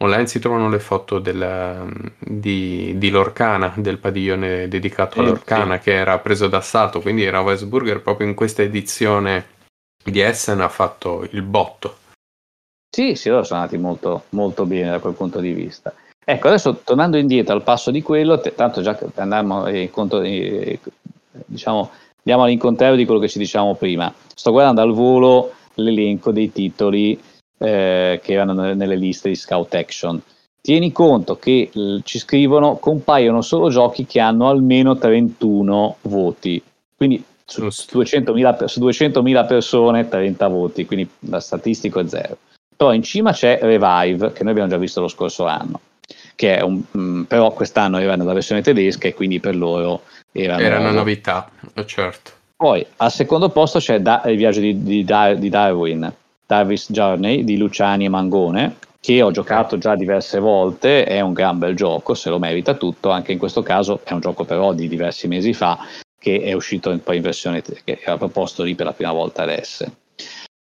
Online 0.00 0.28
si 0.28 0.38
trovano 0.38 0.68
le 0.68 0.78
foto 0.78 1.18
del, 1.18 2.12
di, 2.20 2.96
di 2.98 3.10
Lorcana, 3.10 3.72
del 3.76 3.98
padiglione 3.98 4.68
dedicato 4.68 5.14
Sì, 5.14 5.18
a 5.18 5.22
Lorcana, 5.22 5.80
che 5.80 5.92
era 5.92 6.20
preso 6.20 6.46
d'assalto, 6.46 7.00
quindi 7.00 7.28
Ravensburger 7.28 8.00
proprio 8.00 8.28
in 8.28 8.36
questa 8.36 8.62
edizione 8.62 9.46
di 10.04 10.20
Essen 10.20 10.60
ha 10.60 10.68
fatto 10.68 11.26
il 11.32 11.42
botto. 11.42 11.96
Sì, 12.94 13.16
sì, 13.16 13.28
loro 13.28 13.42
sono 13.42 13.58
andati 13.58 13.76
molto, 13.76 14.26
molto 14.28 14.66
bene 14.66 14.90
da 14.90 15.00
quel 15.00 15.14
punto 15.14 15.40
di 15.40 15.52
vista. 15.52 15.92
Ecco, 16.24 16.46
adesso 16.46 16.76
tornando 16.84 17.16
indietro 17.16 17.54
al 17.54 17.64
passo 17.64 17.90
di 17.90 18.00
quello, 18.00 18.40
tanto 18.40 18.82
già 18.82 18.94
che 18.94 19.06
andiamo 19.16 19.68
incontro, 19.68 20.20
eh, 20.20 20.78
diciamo, 21.44 21.90
andiamo 22.18 22.44
all'incontrario 22.44 22.96
di 22.96 23.04
quello 23.04 23.20
che 23.20 23.28
ci 23.28 23.38
diciamo 23.38 23.74
prima. 23.74 24.12
Sto 24.34 24.50
guardando 24.50 24.80
al 24.82 24.92
volo 24.92 25.52
l'elenco 25.74 26.32
dei 26.32 26.52
titoli 26.52 27.18
eh, 27.58 28.20
che 28.22 28.32
erano 28.32 28.74
nelle- 28.74 28.96
liste 28.96 29.28
di 29.28 29.34
Scout 29.34 29.74
Action. 29.74 30.20
Tieni 30.60 30.92
conto 30.92 31.38
che 31.38 31.70
eh, 31.72 32.00
ci 32.04 32.18
scrivono 32.18 32.76
compaiono 32.76 33.42
solo 33.42 33.70
giochi 33.70 34.06
che 34.06 34.20
hanno 34.20 34.48
almeno 34.48 34.96
31 34.96 35.96
voti, 36.02 36.62
quindi 36.96 37.22
su 37.44 37.62
Giusto. 37.62 37.98
200.000, 37.98 38.56
per- 38.56 38.68
su 38.68 38.80
200.000 38.80 39.46
persone 39.46 40.08
30 40.08 40.48
voti, 40.48 40.84
quindi 40.84 41.08
la 41.20 41.40
statistico 41.40 42.00
è 42.00 42.06
zero. 42.06 42.36
Però 42.76 42.92
in 42.92 43.02
cima 43.02 43.32
c'è 43.32 43.58
Revive, 43.60 44.32
che 44.32 44.42
noi 44.42 44.52
abbiamo 44.52 44.68
già 44.68 44.76
visto 44.76 45.00
lo 45.00 45.08
scorso 45.08 45.46
anno, 45.46 45.80
che 46.36 46.58
è 46.58 46.60
un, 46.60 46.82
mm, 46.96 47.22
però 47.22 47.50
quest'anno 47.52 47.98
era 47.98 48.14
nella 48.16 48.34
versione 48.34 48.62
tedesca 48.62 49.08
e 49.08 49.14
quindi 49.14 49.40
per 49.40 49.56
loro 49.56 50.02
era, 50.32 50.58
Era 50.58 50.78
una 50.78 50.90
novità, 50.90 51.50
eh, 51.74 51.86
certo. 51.86 52.32
Poi 52.56 52.84
al 52.96 53.12
secondo 53.12 53.50
posto 53.50 53.78
c'è 53.78 54.00
Da- 54.00 54.22
il 54.26 54.36
viaggio 54.36 54.60
di, 54.60 54.82
di 54.82 55.04
di 55.38 55.48
Darwin, 55.48 56.12
Darwin's 56.46 56.90
Journey 56.90 57.44
di 57.44 57.56
Luciani 57.56 58.06
e 58.06 58.08
Mangone, 58.08 58.76
che 59.00 59.22
ho 59.22 59.30
giocato 59.30 59.78
già 59.78 59.94
diverse 59.94 60.40
volte, 60.40 61.04
è 61.04 61.20
un 61.20 61.32
gran 61.32 61.58
bel 61.58 61.76
gioco, 61.76 62.14
se 62.14 62.30
lo 62.30 62.38
merita 62.38 62.74
tutto, 62.74 63.10
anche 63.10 63.32
in 63.32 63.38
questo 63.38 63.62
caso 63.62 64.00
è 64.04 64.12
un 64.12 64.20
gioco 64.20 64.44
però 64.44 64.72
di 64.72 64.88
diversi 64.88 65.28
mesi 65.28 65.52
fa, 65.52 65.78
che 66.18 66.40
è 66.42 66.52
uscito 66.52 66.90
in- 66.90 67.02
poi 67.02 67.16
in 67.16 67.22
versione 67.22 67.62
che 67.62 68.00
era 68.02 68.16
proposto 68.16 68.64
lì 68.64 68.74
per 68.74 68.86
la 68.86 68.92
prima 68.92 69.12
volta 69.12 69.42
adesso. 69.42 69.86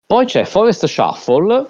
Poi 0.05 0.25
c'è 0.25 0.45
Forest 0.45 0.85
Shuffle, 0.85 1.65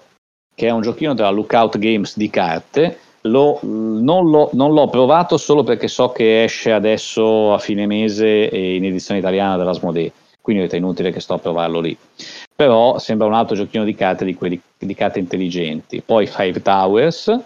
che 0.53 0.67
è 0.67 0.71
un 0.71 0.81
giochino 0.81 1.13
della 1.13 1.29
Lookout 1.29 1.77
Games 1.77 2.17
di 2.17 2.29
carte. 2.29 2.99
Lo- 3.27 3.59
non, 3.61 4.29
l'ho, 4.29 4.49
non 4.53 4.73
l'ho 4.73 4.87
provato 4.87 5.37
solo 5.37 5.63
perché 5.63 5.87
so 5.87 6.09
che 6.09 6.43
esce 6.43 6.71
adesso 6.71 7.53
a 7.53 7.59
fine 7.59 7.85
mese 7.85 8.27
in 8.27 8.85
edizione 8.85 9.19
italiana 9.19 9.57
dell'Asmodee, 9.57 10.11
quindi 10.41 10.63
è 10.63 10.75
inutile 10.75 11.11
che 11.11 11.19
sto 11.19 11.35
a 11.35 11.39
provarlo 11.39 11.79
lì. 11.79 11.97
Però 12.55 12.97
sembra 12.97 13.27
un 13.27 13.33
altro 13.33 13.55
giochino 13.55 13.83
di 13.83 13.93
carte 13.95 14.25
di 14.25 14.35
quelli 14.35 14.59
di 14.77 14.93
carte 14.93 15.19
intelligenti. 15.19 16.01
Poi 16.01 16.27
Five 16.27 16.61
Towers. 16.61 17.39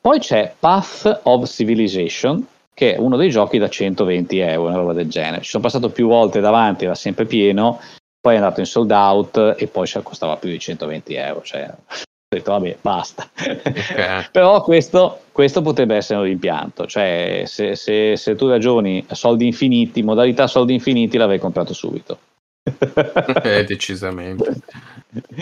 Poi 0.00 0.18
c'è 0.18 0.54
Path 0.58 1.20
of 1.24 1.48
Civilization, 1.48 2.46
che 2.74 2.94
è 2.94 2.98
uno 2.98 3.16
dei 3.16 3.30
giochi 3.30 3.58
da 3.58 3.68
120 3.68 4.38
euro, 4.38 4.68
una 4.68 4.76
roba 4.76 4.92
del 4.92 5.08
genere. 5.08 5.42
Ci 5.42 5.50
sono 5.50 5.62
passato 5.62 5.88
più 5.88 6.08
volte 6.08 6.40
davanti, 6.40 6.84
era 6.84 6.94
sempre 6.94 7.24
pieno, 7.24 7.80
poi 8.20 8.34
è 8.34 8.36
andato 8.36 8.60
in 8.60 8.66
sold 8.66 8.90
out 8.90 9.54
e 9.56 9.66
poi 9.66 9.88
costava 10.02 10.36
più 10.36 10.50
di 10.50 10.58
120 10.58 11.14
euro. 11.14 11.42
Cioè, 11.42 11.70
ho 12.34 12.38
detto, 12.38 12.50
vabbè, 12.52 12.76
basta. 12.80 13.28
Ok. 13.38 14.28
Però 14.32 14.62
questo, 14.62 15.20
questo 15.32 15.62
potrebbe 15.62 15.96
essere 15.96 16.18
un 16.18 16.24
rimpianto, 16.24 16.86
cioè 16.86 17.42
se, 17.46 17.74
se- 17.76 18.16
se 18.16 18.34
tu 18.36 18.48
ragioni 18.48 19.04
soldi 19.12 19.46
infiniti, 19.46 20.02
modalità 20.02 20.46
soldi 20.46 20.74
infiniti, 20.74 21.16
l'avrei 21.16 21.38
comprato 21.38 21.72
subito. 21.72 22.18
Eh, 23.42 23.64
decisamente. 23.64 24.54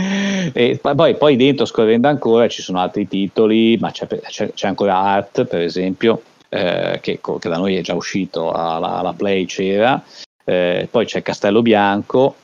E 0.53 0.79
poi, 0.83 1.17
poi 1.17 1.37
dentro 1.37 1.65
scorrendo 1.65 2.07
ancora 2.09 2.47
ci 2.49 2.61
sono 2.61 2.79
altri 2.81 3.09
titoli, 3.09 3.79
ma 3.79 3.91
c'è, 3.91 4.07
c'è- 4.07 4.53
c'è 4.53 4.67
ancora 4.67 4.97
Art 4.99 5.45
per 5.47 5.63
esempio, 5.63 6.23
eh, 6.51 6.99
che, 7.01 7.21
che 7.23 7.49
da 7.49 7.57
noi 7.57 7.77
è 7.77 7.81
già 7.81 7.95
uscito 7.95 8.51
alla, 8.53 8.97
alla 8.99 9.15
Play 9.15 9.47
c'era, 9.47 10.03
Eh, 10.45 10.89
poi 10.91 11.07
c'è 11.07 11.23
Castello 11.23 11.63
Bianco 11.63 12.35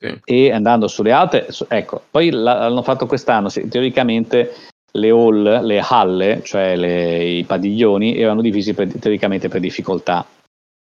Sì. 0.00 0.18
e 0.24 0.50
andando 0.50 0.88
sulle 0.88 1.12
altre, 1.12 1.46
ecco, 1.68 2.02
poi 2.10 2.30
l'hanno 2.30 2.82
fatto 2.82 3.06
quest'anno, 3.06 3.50
sì, 3.50 3.68
teoricamente 3.68 4.54
le 4.92 5.10
hall, 5.10 5.62
le 5.62 5.84
halle, 5.86 6.40
cioè 6.42 6.74
le- 6.74 7.22
i 7.24 7.44
padiglioni, 7.44 8.16
erano 8.16 8.40
divisi 8.40 8.72
per- 8.72 8.88
teoricamente 8.98 9.48
per 9.48 9.60
difficoltà. 9.60 10.26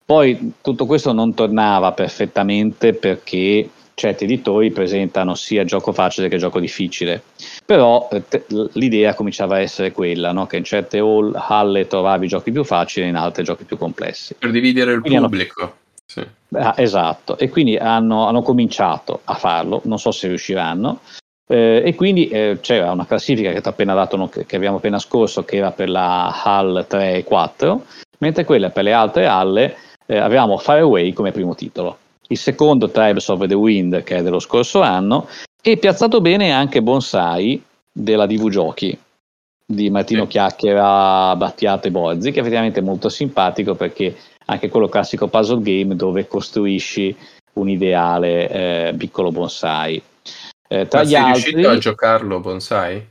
Poi 0.06 0.54
tutto 0.62 0.86
questo 0.88 1.14
non 1.14 1.34
tornava 1.36 1.92
perfettamente 1.94 2.94
perché 2.94 3.70
certi 3.94 4.24
editori 4.24 4.72
presentano 4.72 5.36
sia 5.36 5.64
gioco 5.64 5.94
facile 5.94 6.28
che 6.28 6.38
gioco 6.38 6.60
difficile, 6.60 7.22
però 7.64 8.10
eh, 8.12 8.24
te- 8.28 8.46
l'idea 8.74 9.14
cominciava 9.14 9.56
a 9.58 9.60
essere 9.62 9.92
quella, 9.92 10.32
no? 10.32 10.48
che 10.48 10.58
in 10.58 10.64
certe 10.64 10.98
hall, 10.98 11.32
halle 11.36 11.86
trovavi 11.88 12.28
giochi 12.28 12.52
più 12.52 12.64
facili, 12.64 13.08
in 13.08 13.16
altre 13.16 13.44
giochi 13.44 13.64
più 13.64 13.78
complessi. 13.78 14.34
Per 14.40 14.50
dividere 14.50 14.94
il 14.94 15.00
Quindi 15.02 15.18
hanno- 15.20 15.28
pubblico. 15.30 15.76
Sì. 16.06 16.26
Ah, 16.56 16.76
esatto, 16.78 17.38
e 17.38 17.50
quindi 17.50 17.76
hanno, 17.78 18.28
hanno 18.28 18.42
cominciato 18.42 19.22
a 19.24 19.34
farlo, 19.34 19.82
non 19.86 19.98
so 20.00 20.12
se 20.12 20.28
riusciranno. 20.28 21.00
eh, 21.48 21.82
e 21.86 21.96
quindi 21.96 22.28
eh, 22.30 22.60
c'era 22.62 22.92
una 22.92 23.06
classifica 23.06 23.52
che 23.52 23.62
dato, 23.62 24.30
che 24.46 24.56
abbiamo 24.56 24.78
appena 24.78 25.00
scorso, 25.00 25.44
che 25.44 25.58
era 25.58 25.72
per 25.72 25.90
la 25.90 26.42
HAL 26.44 26.86
3 26.88 27.16
e 27.16 27.24
4, 27.24 27.86
mentre 28.20 28.46
quella 28.46 28.70
per 28.70 28.84
le 28.84 28.94
altre 28.94 29.26
halle 29.26 29.76
eh, 30.06 30.18
avevamo 30.18 30.58
Fireway 30.58 31.12
come 31.14 31.32
primo 31.32 31.56
titolo. 31.56 31.98
Il 32.28 32.38
secondo 32.38 32.90
Tribes 32.90 33.28
of 33.30 33.46
the 33.48 33.54
Wind, 33.56 34.04
che 34.04 34.18
è 34.18 34.22
dello 34.24 34.40
scorso 34.40 34.82
anno, 34.82 35.28
e 35.62 35.78
piazzato 35.78 36.22
bene 36.22 36.52
anche 36.52 36.82
Bonsai 36.82 37.62
della 37.92 38.26
DV 38.26 38.50
Giochi 38.50 38.98
di 39.66 39.90
Martino 39.90 40.24
Sì. 40.24 40.30
Chiacchiera, 40.32 41.36
Battiato 41.36 41.88
e 41.88 41.92
Borzi, 41.92 42.32
che 42.32 42.40
effettivamente 42.40 42.80
è 42.80 42.84
molto 42.84 43.10
simpatico 43.10 43.76
perché 43.76 44.16
anche 44.54 44.70
quello 44.70 44.88
classico 44.88 45.28
puzzle 45.28 45.62
game 45.62 45.96
dove 45.96 46.28
costruisci 46.28 47.16
un 47.54 47.70
ideale 47.70 48.50
eh, 48.90 48.94
piccolo 48.98 49.32
bonsai. 49.32 50.02
Eh, 50.68 50.88
tra 50.88 51.02
Ma 51.02 51.06
gli 51.06 51.10
sei 51.10 51.22
altri, 51.22 51.32
riuscito 51.52 51.70
a 51.70 51.78
giocarlo, 51.78 52.40
Bonsai? 52.40 53.08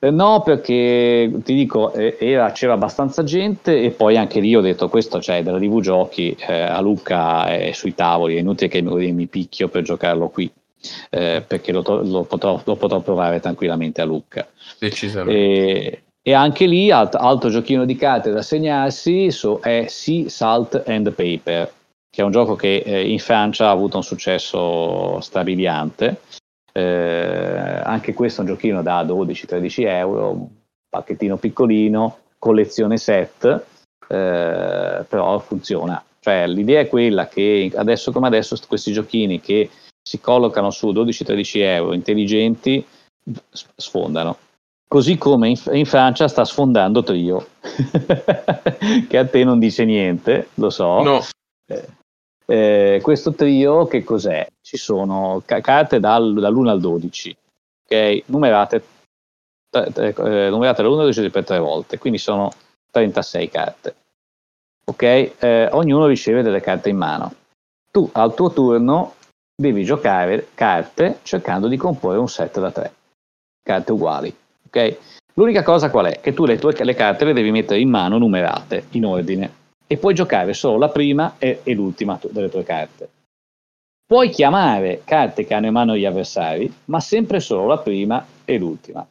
eh, 0.00 0.10
no, 0.10 0.42
perché 0.42 1.30
ti 1.42 1.54
dico, 1.54 1.92
eh, 1.92 2.16
era- 2.20 2.52
c'era 2.52 2.74
abbastanza 2.74 3.24
gente 3.24 3.80
e 3.80 3.90
poi 3.90 4.16
anche 4.16 4.40
lì 4.40 4.54
ho 4.54 4.60
detto 4.60 4.88
questo 4.88 5.18
c'è 5.18 5.42
della 5.42 5.58
TV 5.58 5.80
Giochi, 5.80 6.36
eh, 6.38 6.60
a 6.60 6.80
Lucca 6.80 7.46
è 7.48 7.72
sui 7.72 7.94
tavoli, 7.94 8.36
è 8.36 8.40
inutile 8.40 8.68
che 8.68 8.82
mi, 8.82 9.12
mi 9.12 9.26
picchio 9.26 9.68
per 9.68 9.82
giocarlo 9.82 10.28
qui, 10.28 10.50
eh, 11.10 11.42
perché 11.46 11.72
lo, 11.72 11.82
to- 11.82 12.02
lo 12.02 12.24
potrò, 12.24 12.60
lo 12.64 12.76
potrò 12.76 13.00
provare 13.00 13.40
tranquillamente 13.40 14.00
a 14.02 14.04
Lucca. 14.04 14.46
Decisamente. 14.78 15.40
E, 15.40 16.02
e 16.28 16.34
anche 16.34 16.66
lì 16.66 16.90
alt- 16.90 17.14
altro 17.14 17.48
giochino 17.48 17.86
di 17.86 17.96
carte 17.96 18.30
da 18.30 18.42
segnarsi 18.42 19.30
so- 19.30 19.60
è 19.60 19.86
Sea, 19.88 20.28
Salt 20.28 20.82
and 20.86 21.10
Paper, 21.12 21.72
che 22.10 22.20
è 22.20 22.22
un 22.22 22.30
gioco 22.30 22.54
che 22.54 22.82
eh, 22.84 23.10
in 23.10 23.18
Francia 23.18 23.68
ha 23.68 23.70
avuto 23.70 23.96
un 23.96 24.02
successo 24.02 25.18
strabiliante. 25.22 26.20
Eh, 26.70 27.80
anche 27.82 28.12
questo 28.12 28.42
è 28.42 28.44
un 28.44 28.50
giochino 28.50 28.82
da 28.82 29.04
12-13 29.04 29.86
euro, 29.86 30.48
pacchettino 30.90 31.38
piccolino, 31.38 32.18
collezione 32.38 32.98
set, 32.98 33.46
eh, 34.06 35.04
però 35.08 35.38
funziona. 35.38 36.04
Cioè, 36.20 36.46
l'idea 36.46 36.80
è 36.80 36.88
quella 36.88 37.26
che 37.26 37.72
adesso 37.74 38.12
come 38.12 38.26
adesso 38.26 38.54
questi 38.68 38.92
giochini 38.92 39.40
che 39.40 39.70
si 40.02 40.20
collocano 40.20 40.70
su 40.70 40.92
12-13 40.92 41.60
euro 41.62 41.94
intelligenti 41.94 42.84
sfondano. 43.74 44.36
Così 44.88 45.18
come 45.18 45.50
in, 45.50 45.60
in 45.72 45.84
Francia 45.84 46.28
sta 46.28 46.46
sfondando 46.46 47.02
Trio, 47.02 47.46
che 49.06 49.18
a 49.18 49.26
te 49.26 49.44
non 49.44 49.58
dice 49.58 49.84
niente, 49.84 50.48
lo 50.54 50.70
so. 50.70 51.02
No. 51.02 51.20
Eh, 51.66 51.88
eh, 52.46 53.00
questo 53.02 53.34
trio 53.34 53.84
che 53.86 54.02
cos'è? 54.02 54.46
Ci 54.62 54.78
sono 54.78 55.42
ca- 55.44 55.60
carte 55.60 56.00
dal, 56.00 56.32
dall'1 56.32 56.68
al 56.68 56.80
12, 56.80 57.36
ok? 57.84 58.22
Numerate, 58.26 58.82
t- 59.68 59.92
t- 59.92 59.98
eh, 59.98 60.48
numerate 60.48 60.82
dall'1 60.82 61.00
al 61.00 61.12
12 61.12 61.28
per 61.28 61.44
tre 61.44 61.58
volte, 61.58 61.98
quindi 61.98 62.18
sono 62.18 62.50
36 62.90 63.50
carte. 63.50 63.94
Ok? 64.86 65.02
Eh, 65.02 65.68
ognuno 65.72 66.06
riceve 66.06 66.40
delle 66.40 66.60
carte 66.62 66.88
in 66.88 66.96
mano. 66.96 67.34
Tu 67.90 68.08
al 68.14 68.34
tuo 68.34 68.50
turno 68.50 69.16
devi 69.54 69.84
giocare 69.84 70.48
carte 70.54 71.18
cercando 71.24 71.68
di 71.68 71.76
comporre 71.76 72.16
un 72.16 72.28
set 72.28 72.58
da 72.58 72.70
tre, 72.70 72.94
carte 73.62 73.92
uguali. 73.92 74.34
Ok? 74.68 74.96
L'unica 75.34 75.62
cosa 75.62 75.90
qual 75.90 76.06
è? 76.06 76.20
Che 76.20 76.34
tu 76.34 76.44
le 76.44 76.58
tue 76.58 76.74
le 76.84 76.94
carte 76.94 77.24
le 77.24 77.32
devi 77.32 77.50
mettere 77.50 77.80
in 77.80 77.88
mano 77.88 78.18
numerate, 78.18 78.86
in 78.90 79.04
ordine 79.04 79.50
e 79.86 79.96
puoi 79.96 80.14
giocare 80.14 80.52
solo 80.52 80.76
la 80.76 80.90
prima 80.90 81.36
e, 81.38 81.60
e 81.62 81.74
l'ultima 81.74 82.18
delle 82.30 82.50
tue 82.50 82.62
carte. 82.62 83.08
Puoi 84.06 84.30
chiamare 84.30 85.02
carte 85.04 85.44
che 85.44 85.54
hanno 85.54 85.66
in 85.66 85.72
mano 85.72 85.96
gli 85.96 86.04
avversari, 86.04 86.72
ma 86.86 87.00
sempre 87.00 87.40
solo 87.40 87.66
la 87.66 87.78
prima 87.78 88.24
e 88.44 88.58
l'ultima. 88.58 89.06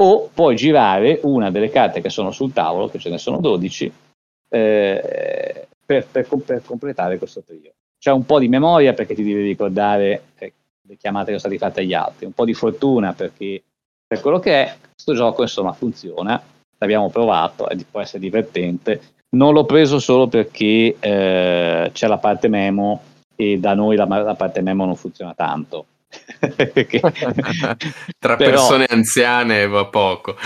O 0.00 0.30
puoi 0.32 0.56
girare 0.56 1.20
una 1.24 1.50
delle 1.50 1.70
carte 1.70 2.00
che 2.00 2.10
sono 2.10 2.30
sul 2.30 2.52
tavolo, 2.52 2.88
che 2.88 2.98
ce 2.98 3.10
ne 3.10 3.18
sono 3.18 3.40
12, 3.40 3.92
eh, 4.50 5.66
per, 5.84 6.06
per, 6.06 6.26
per, 6.26 6.62
completare 6.64 7.18
questo 7.18 7.42
trio. 7.42 7.72
C'è 7.98 8.10
un 8.10 8.24
po' 8.24 8.38
di 8.38 8.48
memoria 8.48 8.94
perché 8.94 9.14
ti 9.14 9.22
devi 9.22 9.42
ricordare 9.42 10.22
eh, 10.38 10.52
le 10.82 10.96
chiamate 10.96 11.32
che 11.32 11.38
sono 11.38 11.52
state 11.52 11.58
fatte 11.58 11.80
agli 11.80 11.94
altri, 11.94 12.26
un 12.26 12.32
po' 12.32 12.44
di 12.44 12.54
fortuna 12.54 13.12
perché 13.12 13.62
per 14.08 14.20
quello 14.20 14.40
che 14.40 14.64
è, 14.64 14.76
questo 14.92 15.14
gioco 15.14 15.42
insomma 15.42 15.72
funziona, 15.72 16.42
l'abbiamo 16.78 17.10
provato 17.10 17.68
e 17.68 17.76
può 17.88 18.00
essere 18.00 18.20
divertente 18.20 19.00
non 19.30 19.52
l'ho 19.52 19.64
preso 19.64 19.98
solo 19.98 20.26
perché 20.26 20.96
eh, 20.98 21.90
c'è 21.92 22.06
la 22.06 22.18
parte 22.18 22.48
memo 22.48 23.02
e 23.36 23.58
da 23.58 23.74
noi 23.74 23.96
la, 23.96 24.06
la 24.06 24.34
parte 24.34 24.62
memo 24.62 24.86
non 24.86 24.96
funziona 24.96 25.34
tanto. 25.34 25.86
Tra 28.18 28.36
Però, 28.36 28.50
persone 28.50 28.86
anziane 28.88 29.66
va 29.66 29.84
poco. 29.84 30.36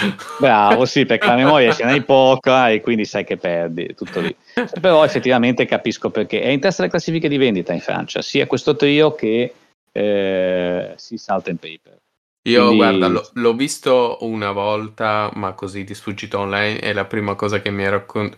Bravo, 0.40 0.84
sì, 0.84 1.06
perché 1.06 1.28
la 1.28 1.36
memoria 1.36 1.72
ce 1.72 1.84
n'hai 1.84 2.02
poca 2.02 2.70
e 2.70 2.80
quindi 2.80 3.04
sai 3.04 3.24
che 3.24 3.36
perdi, 3.36 3.94
tutto 3.94 4.18
lì. 4.20 4.34
Però 4.80 5.04
effettivamente 5.04 5.64
capisco 5.64 6.10
perché 6.10 6.42
è 6.42 6.48
in 6.48 6.58
testa 6.58 6.82
alle 6.82 6.90
classifiche 6.90 7.28
di 7.28 7.36
vendita 7.36 7.72
in 7.72 7.80
Francia, 7.80 8.20
sia 8.20 8.48
questo 8.48 8.74
trio 8.74 9.14
che 9.14 9.54
eh, 9.92 10.92
si 10.96 11.16
salta 11.16 11.50
in 11.50 11.58
paper. 11.58 12.01
Io 12.44 12.66
Quindi... 12.66 12.76
guarda, 12.76 13.06
l'ho, 13.06 13.30
l'ho, 13.34 13.54
visto 13.54 14.18
una 14.22 14.50
volta, 14.50 15.30
ma 15.34 15.52
così 15.52 15.84
di 15.84 15.94
sfuggita 15.94 16.40
online, 16.40 16.80
e 16.80 16.92
la 16.92 17.04
prima 17.04 17.36
cosa 17.36 17.60
che 17.60 17.70
mi 17.70 17.84
ha, 17.84 17.90
raccon- 17.90 18.34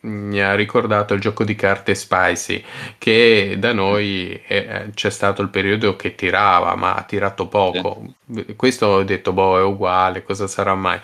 mi 0.00 0.40
ha 0.40 0.54
ricordato 0.54 1.12
il 1.12 1.20
gioco 1.20 1.44
di 1.44 1.54
carte 1.54 1.94
Spicy, 1.94 2.64
che 2.96 3.56
da 3.58 3.74
noi 3.74 4.40
è, 4.46 4.86
c'è 4.94 5.10
stato 5.10 5.42
il 5.42 5.50
periodo 5.50 5.96
che 5.96 6.14
tirava, 6.14 6.74
ma 6.76 6.94
ha 6.94 7.02
tirato 7.02 7.46
poco. 7.46 8.14
Sì. 8.32 8.56
Questo 8.56 8.86
ho 8.86 9.02
detto, 9.04 9.34
boh, 9.34 9.58
è 9.58 9.62
uguale, 9.62 10.22
cosa 10.22 10.46
sarà 10.46 10.74
mai? 10.74 10.98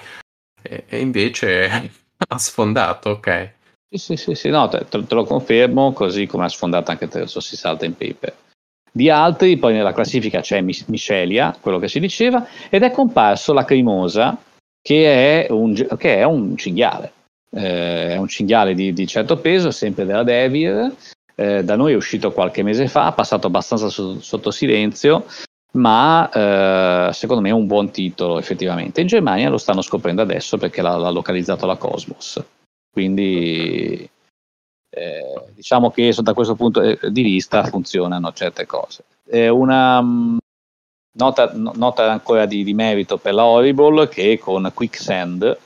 E, 0.63 0.85
e 0.89 1.01
invece 1.01 1.69
ha 2.29 2.39
sfondato, 2.39 3.11
ok. 3.11 3.53
Sì, 3.91 3.99
sì, 3.99 4.17
sì, 4.17 4.35
sì 4.35 4.49
no, 4.49 4.69
te, 4.69 4.87
te, 4.89 5.15
lo 5.15 5.25
confermo, 5.25 5.93
così 5.93 6.27
come 6.27 6.47
ha 6.47 6.49
sfondato 6.49 6.91
anche 6.91 7.09
te, 7.09 7.27
so, 7.27 7.41
si 7.41 7.57
salta 7.59 7.85
in 7.85 7.95
paper 7.95 8.35
di 8.99 9.11
altri, 9.11 9.57
poi 9.59 9.75
nella 9.75 9.93
classifica 9.93 10.41
c'è 10.41 10.61
Michelia, 10.61 11.57
quello 11.61 11.79
che 11.79 11.87
si 11.87 12.01
diceva, 12.01 12.45
ed 12.69 12.83
è 12.83 12.91
comparso 12.91 13.53
la 13.53 13.65
Crimosa, 13.65 14.37
che 14.83 15.45
è 15.45 15.53
un, 15.53 15.73
che 15.97 16.17
è 16.17 16.25
un 16.25 16.57
cinghiale. 16.57 17.13
Eh, 17.51 18.15
è 18.15 18.17
un 18.17 18.27
cinghiale 18.27 18.75
di, 18.75 18.93
di, 18.93 19.07
certo 19.07 19.37
peso, 19.37 19.71
sempre 19.71 20.05
della 20.05 20.25
Devir. 20.25 20.93
Eh, 21.37 21.63
da 21.63 21.77
noi 21.77 21.93
è 21.93 21.97
uscito 21.97 22.33
qualche 22.33 22.65
mese 22.65 22.89
fa, 22.89 23.13
passato 23.13 23.47
abbastanza 23.47 23.89
so, 23.89 24.21
sotto 24.21 24.51
silenzio, 24.51 25.27
ma 25.75 26.29
eh, 27.09 27.13
secondo 27.13 27.41
me 27.41 27.51
è 27.51 27.53
un 27.53 27.69
buon 27.69 27.93
titolo 27.93 28.37
effettivamente. 28.37 29.01
In 29.01 29.07
Germania 29.07 29.49
lo 29.49 29.59
stanno 29.59 29.81
scoprendo 29.81 30.23
adesso 30.23 30.59
perché 30.59 30.83
l'ha, 30.83 30.97
l'ha 30.97 31.11
localizzato 31.11 31.67
la 31.67 31.77
Cosmos. 31.77 32.43
Quindi 32.91 34.11
eh, 34.91 35.45
diciamo 35.55 35.91
che 35.91 36.15
da 36.19 36.33
questo 36.35 36.55
punto 36.55 36.83
eh, 36.83 36.99
di 37.11 37.23
vista 37.23 37.65
funzionano 37.65 38.33
certe 38.33 38.67
cose. 38.67 39.05
Eh, 39.27 39.49
una 39.49 40.01
nota, 41.19 41.53
nota, 41.55 42.11
ancora 42.11 42.47
di, 42.47 42.65
di, 42.65 42.75
merito 42.75 43.19
per 43.19 43.35
la 43.35 43.45
Horrible 43.45 44.09
che 44.09 44.39
con 44.39 44.71
Quicksand 44.73 45.59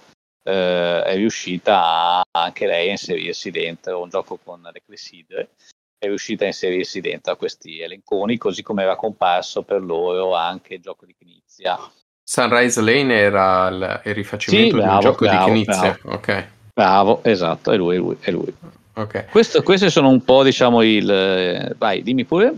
eh, 0.43 1.03
è 1.03 1.15
riuscita 1.15 1.83
a, 1.83 2.23
anche 2.31 2.67
lei 2.67 2.89
a 2.89 2.93
inserirsi 2.93 3.51
dentro 3.51 4.01
un 4.01 4.09
gioco 4.09 4.39
con 4.43 4.61
le 4.61 4.83
clessidre 4.85 5.51
è 5.99 6.07
riuscita 6.07 6.43
a 6.43 6.49
inserirsi 6.49 7.01
dentro 7.01 7.33
a 7.33 7.37
questi 7.37 7.81
elenconi 7.81 8.37
così 8.37 8.65
come 8.65 8.83
era 8.83 8.97
comparso 8.97 9.63
per 9.63 9.83
loro 9.83 10.35
anche 10.35 10.75
il 10.75 10.81
gioco 10.81 11.07
di 11.07 11.15
Knizia 11.17 11.79
Sunrise 12.25 12.81
Lane 12.81 13.15
era 13.15 13.69
il, 13.69 14.01
il 14.07 14.15
rifacimento 14.15 14.77
sì, 14.77 14.83
bravo, 14.83 14.95
un 14.95 15.01
gioco 15.01 15.25
bravo, 15.27 15.45
di 15.45 15.51
Knizia 15.51 15.99
bravo. 16.03 16.17
ok 16.17 16.49
Bravo, 16.75 17.23
esatto, 17.23 17.71
è 17.71 17.77
lui, 17.77 17.97
è 17.97 17.99
lui, 17.99 18.17
è 18.19 18.31
lui. 18.31 18.55
Okay. 18.95 19.27
Questo, 19.31 19.63
queste 19.63 19.91
sono 19.91 20.09
un 20.09 20.23
po', 20.23 20.43
diciamo, 20.43 20.83
il... 20.83 21.75
Vai, 21.79 22.03
dimmi 22.03 22.25
pure. 22.25 22.55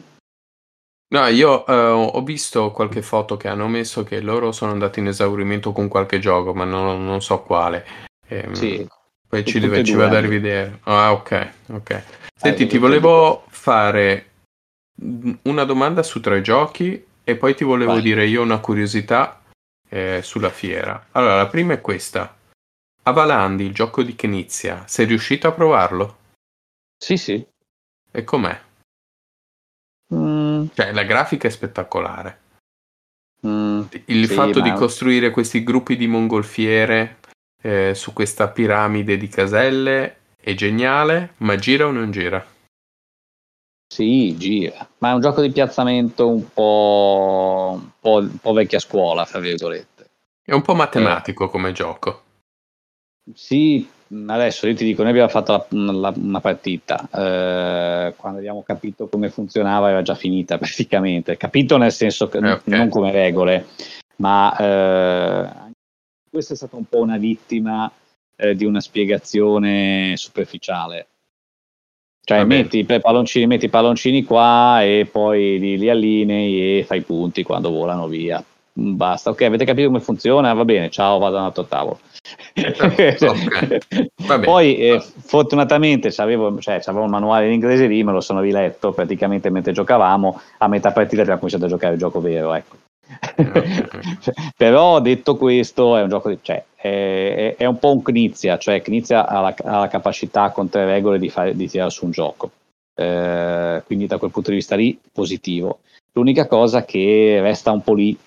No, 1.15 1.27
io 1.29 1.65
eh, 1.65 1.73
ho 1.73 2.23
visto 2.23 2.73
qualche 2.73 3.01
foto 3.01 3.37
che 3.37 3.47
hanno 3.47 3.69
messo 3.69 4.03
che 4.03 4.21
loro 4.21 4.51
sono 4.51 4.73
andati 4.73 4.99
in 4.99 5.07
esaurimento 5.07 5.71
con 5.71 5.87
qualche 5.87 6.19
gioco, 6.19 6.53
ma 6.55 6.65
non, 6.65 7.05
non 7.05 7.23
so 7.23 7.43
quale. 7.43 7.87
Ehm, 8.27 8.53
sì. 8.53 8.87
Poi 9.29 9.45
ci, 9.45 9.61
deve, 9.61 9.85
ci 9.85 9.95
vado 9.95 10.17
a 10.17 10.21
rivedere. 10.21 10.81
Ah, 10.85 11.13
ok, 11.13 11.51
ok. 11.73 12.03
Senti, 12.35 12.65
eh, 12.65 12.67
ti 12.67 12.79
volevo 12.79 13.45
fare 13.49 14.31
una 15.43 15.65
domanda 15.65 16.03
su 16.03 16.21
tre 16.21 16.41
giochi 16.41 17.05
e 17.23 17.37
poi 17.37 17.55
ti 17.55 17.63
volevo 17.65 17.93
Vai. 17.93 18.03
dire 18.03 18.27
io 18.27 18.43
una 18.43 18.59
curiosità 18.59 19.41
eh, 19.89 20.21
sulla 20.23 20.51
fiera. 20.51 21.07
Allora, 21.13 21.37
la 21.37 21.47
prima 21.47 21.75
è 21.75 21.81
questa. 21.81 22.37
Avalandi, 23.05 23.65
il 23.65 23.75
gioco 23.75 24.03
di 24.03 24.17
Knizia, 24.17 24.83
sei 24.87 25.07
riuscito 25.07 25.47
a 25.47 25.53
provarlo? 25.53 26.17
Sì, 27.05 27.19
sì. 27.19 27.47
E 28.11 28.25
com'è? 28.25 28.59
Mm. 30.15 30.69
Cioè, 30.73 30.93
la 30.93 31.03
grafica 31.03 31.49
è 31.49 31.51
spettacolare. 31.51 32.41
Mm, 33.47 33.83
Il 34.07 34.27
sì, 34.27 34.33
fatto 34.33 34.61
ma... 34.61 34.71
di 34.71 34.73
costruire 34.73 35.29
questi 35.29 35.63
gruppi 35.63 35.99
di 35.99 36.07
mongolfiere 36.07 37.19
eh, 37.61 37.95
su 37.95 38.15
questa 38.15 38.49
piramide 38.49 39.19
di 39.19 39.29
caselle 39.29 40.17
è 40.41 40.55
geniale, 40.55 41.35
ma 41.39 41.57
gira 41.57 41.87
o 41.87 41.91
non 41.91 42.11
gira? 42.11 42.43
Sì, 43.87 44.35
gira, 44.39 44.89
ma 44.99 45.11
è 45.11 45.13
un 45.13 45.21
gioco 45.21 45.43
di 45.43 45.53
piazzamento 45.53 46.27
un 46.27 46.51
po', 46.55 47.79
un 47.83 47.91
po', 48.01 48.17
un 48.17 48.39
po 48.39 48.53
vecchia 48.55 48.79
scuola, 48.79 49.27
fra 49.27 49.41
virgolette. 49.41 50.09
È 50.43 50.55
un 50.55 50.63
po' 50.63 50.75
matematico 50.75 51.45
eh. 51.45 51.51
come 51.51 51.73
gioco. 51.73 52.23
Sì, 53.35 53.87
adesso 54.27 54.67
io 54.67 54.75
ti 54.75 54.85
dico, 54.85 55.03
noi 55.03 55.11
abbiamo 55.11 55.29
fatto 55.29 55.67
la, 55.71 55.93
la, 55.93 56.13
una 56.17 56.41
partita, 56.41 57.09
eh, 57.13 58.15
quando 58.17 58.39
abbiamo 58.39 58.63
capito 58.63 59.09
come 59.09 59.31
funzionava 59.31 59.91
era 59.91 60.03
già 60.03 60.15
finita 60.15 60.57
praticamente, 60.59 61.37
capito 61.37 61.77
nel 61.77 61.93
senso 61.93 62.29
che 62.29 62.39
okay. 62.39 62.61
non 62.65 62.89
come 62.89 63.11
regole, 63.11 63.67
ma 64.17 64.57
eh, 64.57 65.73
questa 66.31 66.55
è 66.55 66.57
stata 66.57 66.77
un 66.77 66.85
po' 66.85 67.01
una 67.01 67.17
vittima 67.17 67.91
eh, 68.37 68.55
di 68.55 68.65
una 68.65 68.81
spiegazione 68.81 70.15
superficiale. 70.17 71.07
Cioè 72.27 72.43
metti 72.45 72.79
i 72.79 72.85
palloncini, 72.85 73.47
metti 73.47 73.69
palloncini 73.69 74.25
qua 74.25 74.83
e 74.83 75.07
poi 75.11 75.59
li, 75.59 75.77
li 75.77 75.91
allinei 75.91 76.79
e 76.79 76.85
fai 76.85 77.03
punti 77.03 77.43
quando 77.43 77.71
volano 77.71 78.09
via. 78.09 78.43
Basta, 78.77 79.31
ok, 79.31 79.43
avete 79.43 79.65
capito 79.65 79.87
come 79.87 80.01
funziona? 80.01 80.53
Va 80.53 80.65
bene, 80.65 80.91
ciao, 80.91 81.19
vado 81.19 81.37
a 81.37 81.41
un 81.41 81.45
altro 81.47 81.65
tavolo. 81.65 82.01
Poi 84.43 84.77
eh, 84.77 85.01
fortunatamente 85.01 86.13
avevo, 86.17 86.59
cioè, 86.59 86.83
il 86.85 86.95
manuale 87.09 87.47
in 87.47 87.53
inglese 87.53 87.87
lì, 87.87 88.03
me 88.03 88.11
lo 88.11 88.21
sono 88.21 88.41
riletto 88.41 88.93
praticamente 88.93 89.49
mentre 89.49 89.71
giocavamo, 89.73 90.41
a 90.59 90.67
metà 90.67 90.91
partita 90.91 91.21
abbiamo 91.21 91.39
cominciato 91.39 91.67
a 91.67 91.69
giocare 91.69 91.93
il 91.93 92.01
gioco 92.01 92.21
vero, 92.21 92.53
ecco. 92.53 92.77
Però 94.57 95.01
detto 95.01 95.37
questo 95.37 95.97
è 95.97 96.03
un 96.03 96.09
gioco 96.09 96.31
di, 96.31 96.39
cioè, 96.43 96.65
è, 96.75 97.55
è, 97.57 97.67
un 97.67 97.79
po' 97.79 97.93
un 97.93 98.03
Knizia, 98.03 98.59
cioè 98.59 98.83
Knizia 98.83 99.29
ha 99.29 99.41
la, 99.41 99.55
ha 99.63 99.79
la 99.79 99.89
capacità 99.89 100.51
con 100.51 100.69
tre 100.69 100.85
regole 100.85 101.21
di, 101.21 101.29
fare, 101.29 101.55
di 101.55 101.69
tirare 101.69 101.91
su 101.91 102.07
un 102.07 102.11
gioco. 102.11 102.51
Eh, 102.97 103.83
quindi 103.87 104.07
da 104.09 104.19
quel 104.19 104.33
punto 104.33 104.51
di 104.51 104.57
vista 104.57 104.75
lì 104.75 104.99
positivo. 105.13 105.79
L'unica 106.13 106.49
cosa 106.49 106.85
che 106.85 107.39
resta 107.41 107.71
un 107.71 107.83
po' 107.83 107.95
lì 107.95 108.19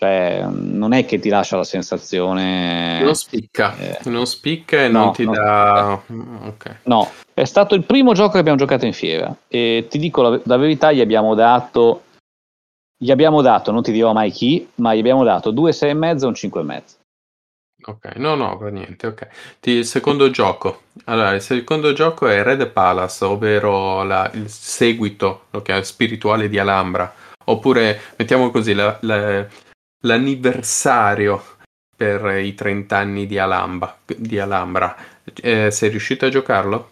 Cioè, 0.00 0.46
non 0.48 0.92
è 0.92 1.04
che 1.04 1.18
ti 1.18 1.28
lascia 1.28 1.56
la 1.56 1.64
sensazione. 1.64 3.00
Non 3.02 3.16
spicca, 3.16 3.76
eh, 3.76 3.98
non 4.08 4.26
spicca 4.26 4.84
e 4.84 4.88
no, 4.88 5.06
non 5.06 5.12
ti 5.12 5.24
non 5.24 5.34
dà. 5.34 6.00
Okay. 6.46 6.76
No, 6.84 7.10
è 7.34 7.44
stato 7.44 7.74
il 7.74 7.82
primo 7.82 8.12
gioco 8.12 8.34
che 8.34 8.38
abbiamo 8.38 8.58
giocato 8.58 8.86
in 8.86 8.92
fiera. 8.92 9.34
E 9.48 9.88
ti 9.90 9.98
dico 9.98 10.22
la, 10.22 10.40
la 10.44 10.56
verità: 10.56 10.92
gli 10.92 11.00
abbiamo 11.00 11.34
dato. 11.34 12.04
Gli 12.96 13.10
abbiamo 13.10 13.42
dato, 13.42 13.72
non 13.72 13.82
ti 13.82 13.90
dirò 13.90 14.12
mai 14.12 14.30
chi, 14.30 14.68
ma 14.76 14.94
gli 14.94 15.00
abbiamo 15.00 15.24
dato 15.24 15.50
due 15.50 15.72
6,5 15.72 16.22
e 16.22 16.26
un 16.26 16.32
5,5. 16.32 16.82
Ok, 17.86 18.16
no, 18.16 18.36
no, 18.36 18.56
per 18.56 18.70
niente, 18.70 19.06
ok. 19.08 19.28
Il 19.62 19.84
secondo 19.84 20.30
gioco. 20.30 20.82
Allora, 21.06 21.32
il 21.32 21.40
secondo 21.40 21.92
gioco 21.92 22.28
è 22.28 22.44
Red 22.44 22.68
Palace, 22.70 23.24
ovvero 23.24 24.04
la, 24.04 24.30
il 24.34 24.48
seguito 24.48 25.46
okay, 25.50 25.82
spirituale 25.82 26.48
di 26.48 26.58
Alhambra. 26.58 27.12
Oppure, 27.46 28.00
mettiamo 28.16 28.50
così, 28.50 28.74
la, 28.74 28.96
la, 29.02 29.46
l'anniversario 30.00 31.42
per 31.96 32.38
i 32.40 32.54
30 32.54 32.96
anni 32.96 33.26
di, 33.26 33.38
Alhambra. 33.38 33.96
Di 34.04 34.38
Alhambra. 34.38 34.96
Eh, 35.42 35.70
sei 35.70 35.90
riuscito 35.90 36.26
a 36.26 36.28
giocarlo? 36.28 36.90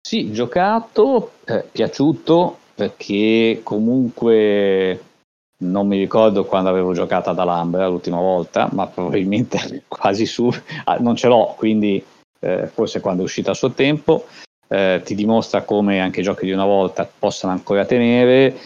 Sì, 0.00 0.32
giocato, 0.32 1.32
eh, 1.44 1.64
piaciuto, 1.70 2.58
perché 2.74 3.60
comunque 3.62 5.02
non 5.58 5.86
mi 5.86 5.98
ricordo 5.98 6.44
quando 6.44 6.68
avevo 6.68 6.92
giocato 6.92 7.30
ad 7.30 7.38
Alhambra 7.38 7.86
l'ultima 7.86 8.18
volta, 8.18 8.68
ma 8.72 8.86
probabilmente 8.86 9.84
quasi 9.88 10.26
su, 10.26 10.50
ah, 10.84 10.96
non 10.98 11.16
ce 11.16 11.28
l'ho, 11.28 11.54
quindi 11.56 12.04
eh, 12.40 12.66
forse 12.66 13.00
quando 13.00 13.22
è 13.22 13.24
uscita 13.24 13.52
a 13.52 13.54
suo 13.54 13.70
tempo, 13.70 14.26
eh, 14.68 15.00
ti 15.04 15.14
dimostra 15.14 15.62
come 15.62 16.00
anche 16.00 16.20
i 16.20 16.24
giochi 16.24 16.44
di 16.44 16.52
una 16.52 16.66
volta 16.66 17.08
possano 17.18 17.52
ancora 17.52 17.84
tenere. 17.84 18.56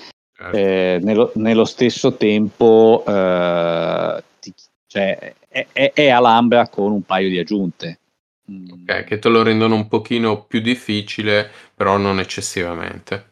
Eh, 0.53 0.99
nello, 1.03 1.33
nello, 1.35 1.65
stesso 1.65 2.15
tempo 2.15 3.05
eh, 3.07 4.23
ti, 4.41 4.53
cioè, 4.87 5.35
è, 5.49 5.67
è, 5.73 5.93
è 5.93 6.09
Alhambra 6.09 6.69
con 6.69 6.93
un 6.93 7.03
paio 7.03 7.29
di 7.29 7.39
aggiunte. 7.39 7.99
Ok, 8.49 9.05
che 9.05 9.19
te 9.19 9.29
lo 9.29 9.43
rendono 9.43 9.75
un 9.75 9.89
pochino 9.89 10.45
più 10.45 10.61
difficile, 10.61 11.51
però 11.75 11.97
non 11.97 12.19
eccessivamente. 12.19 13.27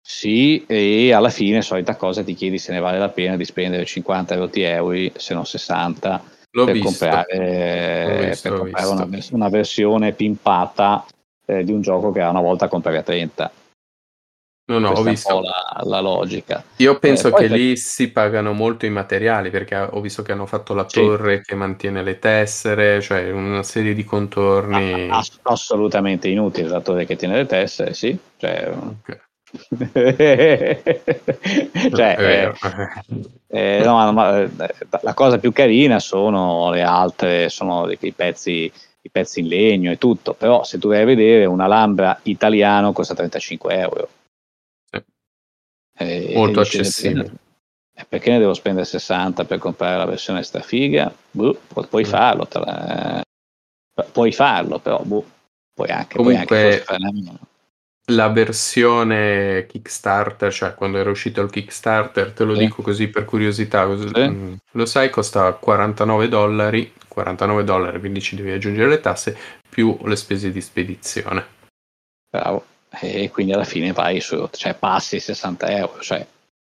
Sì, 0.00 0.64
e 0.66 1.12
alla 1.12 1.30
fine, 1.30 1.62
solita 1.62 1.96
cosa, 1.96 2.22
ti 2.22 2.34
chiedi 2.34 2.58
se 2.58 2.72
ne 2.72 2.80
vale 2.80 2.98
la 2.98 3.08
pena 3.08 3.36
di 3.36 3.44
spendere 3.44 3.84
50 3.84 4.34
euro, 4.34 5.10
se 5.16 5.34
non 5.34 5.46
60, 5.46 6.24
L'ho 6.50 6.64
per 6.64 6.74
visto. 6.74 6.88
comprare, 6.88 8.26
visto, 8.28 8.48
per 8.48 8.58
comprare 8.58 8.86
una, 8.86 9.08
una, 9.32 9.48
versione 9.48 10.12
pimpata 10.12 11.04
eh, 11.46 11.64
di 11.64 11.72
un 11.72 11.80
gioco 11.80 12.12
che 12.12 12.20
una 12.20 12.40
volta 12.40 12.68
compravi 12.68 12.96
a 12.98 13.02
30. 13.02 13.52
No, 14.66 14.78
no, 14.78 14.92
Questa 14.92 15.00
ho 15.00 15.10
visto. 15.10 15.40
La, 15.40 15.80
la, 15.84 16.00
logica. 16.00 16.64
Io 16.76 16.98
penso 16.98 17.28
eh, 17.28 17.32
che 17.32 17.48
per... 17.48 17.58
lì 17.58 17.76
si 17.76 18.10
pagano 18.10 18.54
molto 18.54 18.86
i 18.86 18.90
materiali 18.90 19.50
perché 19.50 19.76
ho 19.76 20.00
visto 20.00 20.22
che 20.22 20.32
hanno 20.32 20.46
fatto 20.46 20.72
la 20.72 20.88
sì. 20.88 21.00
torre 21.00 21.42
che 21.42 21.54
mantiene 21.54 22.02
le 22.02 22.18
tessere, 22.18 23.02
cioè 23.02 23.30
una 23.30 23.62
serie 23.62 23.92
di 23.92 24.04
contorni. 24.04 25.08
Ass- 25.10 25.38
assolutamente 25.42 26.28
inutile 26.28 26.68
la 26.68 26.80
torre 26.80 27.04
che 27.04 27.16
tiene 27.16 27.36
le 27.36 27.46
tessere, 27.46 27.92
sì. 27.92 28.16
Cioè, 28.38 28.72
okay. 28.74 29.20
cioè, 31.94 32.16
eh, 32.18 32.52
eh, 33.48 33.82
no, 33.84 34.12
ma, 34.12 34.40
eh, 34.40 34.50
la 35.02 35.14
cosa 35.14 35.38
più 35.38 35.52
carina 35.52 36.00
sono 36.00 36.70
le 36.70 36.82
altre, 36.82 37.50
sono 37.50 37.90
i 37.90 38.12
pezzi, 38.12 38.72
i 39.02 39.10
pezzi 39.10 39.40
in 39.40 39.48
legno 39.48 39.90
e 39.92 39.98
tutto, 39.98 40.32
però 40.32 40.64
se 40.64 40.78
tu 40.78 40.88
vai 40.88 41.02
a 41.02 41.04
vedere 41.04 41.44
un 41.44 41.60
alambra 41.60 42.18
italiano 42.22 42.92
costa 42.92 43.14
35 43.14 43.78
euro. 43.78 44.08
Eh, 45.96 46.32
Molto 46.34 46.60
accessibile. 46.60 47.32
Eh, 47.94 48.04
perché 48.08 48.30
ne 48.30 48.38
devo 48.38 48.54
spendere 48.54 48.84
60 48.84 49.44
per 49.44 49.58
comprare 49.58 49.96
la 49.96 50.04
versione 50.04 50.42
strafiga? 50.42 51.14
Boh, 51.30 51.58
pu- 51.66 51.86
puoi 51.88 52.02
mm. 52.02 52.08
farlo, 52.08 52.48
la... 52.52 53.22
puoi 54.12 54.32
farlo, 54.32 54.80
però 54.80 55.00
boh, 55.02 55.24
puoi 55.72 55.90
anche, 55.90 56.16
Comunque, 56.16 56.82
puoi 56.84 56.96
anche 56.96 57.38
la 58.08 58.28
versione 58.28 59.66
Kickstarter, 59.66 60.52
cioè 60.52 60.74
quando 60.74 60.98
era 60.98 61.08
uscito 61.08 61.40
il 61.40 61.50
Kickstarter, 61.50 62.32
te 62.32 62.44
lo 62.44 62.54
sì. 62.54 62.60
dico 62.60 62.82
così 62.82 63.08
per 63.08 63.24
curiosità, 63.24 63.88
sì. 63.96 64.28
Mm, 64.28 64.54
lo 64.72 64.86
sai, 64.86 65.08
costa 65.08 65.52
49 65.52 66.28
dollari, 66.28 66.92
49 67.08 67.64
dollari, 67.64 68.00
quindi 68.00 68.20
ci 68.20 68.36
devi 68.36 68.50
aggiungere 68.50 68.88
le 68.90 69.00
tasse 69.00 69.36
più 69.68 69.96
le 70.04 70.16
spese 70.16 70.50
di 70.50 70.60
spedizione. 70.60 71.46
Bravo, 72.28 72.64
e 73.00 73.30
quindi 73.30 73.52
alla 73.52 73.64
fine 73.64 73.92
vai 73.92 74.20
su, 74.20 74.48
cioè 74.52 74.74
passi 74.74 75.20
60 75.20 75.68
euro, 75.70 76.00
cioè... 76.00 76.26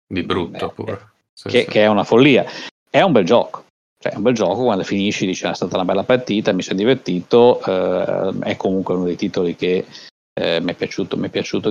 Di 0.07 0.23
brutto 0.23 0.71
eh, 0.71 0.75
pure. 0.75 1.11
Sì, 1.33 1.49
che, 1.49 1.65
che, 1.65 1.83
è 1.83 1.87
una 1.87 2.05
follia. 2.05 2.45
È 2.89 3.01
un 3.01 3.13
bel 3.13 3.25
gioco, 3.25 3.65
cioè 3.99 4.13
è 4.13 4.17
un 4.17 4.23
bel 4.23 4.35
gioco, 4.35 4.65
quando 4.65 4.85
finisci 4.85 5.27
dici 5.27 5.47
ah, 5.47 5.53
è 5.53 5.55
stata 5.55 5.77
una 5.77 5.85
bella 5.85 6.05
partita, 6.05 6.53
mi 6.53 6.63
sono 6.63 6.79
divertito, 6.79 7.63
eh, 7.65 8.33
è 8.41 8.57
comunque 8.57 8.95
uno 8.95 9.05
dei 9.05 9.17
titoli 9.17 9.57
che 9.57 9.87
eh, 10.35 10.61
mi, 10.61 10.73
è 10.73 10.75
piaciuto, 10.75 11.17
mi 11.17 11.29
è 11.29 11.31
piaciuto 11.31 11.71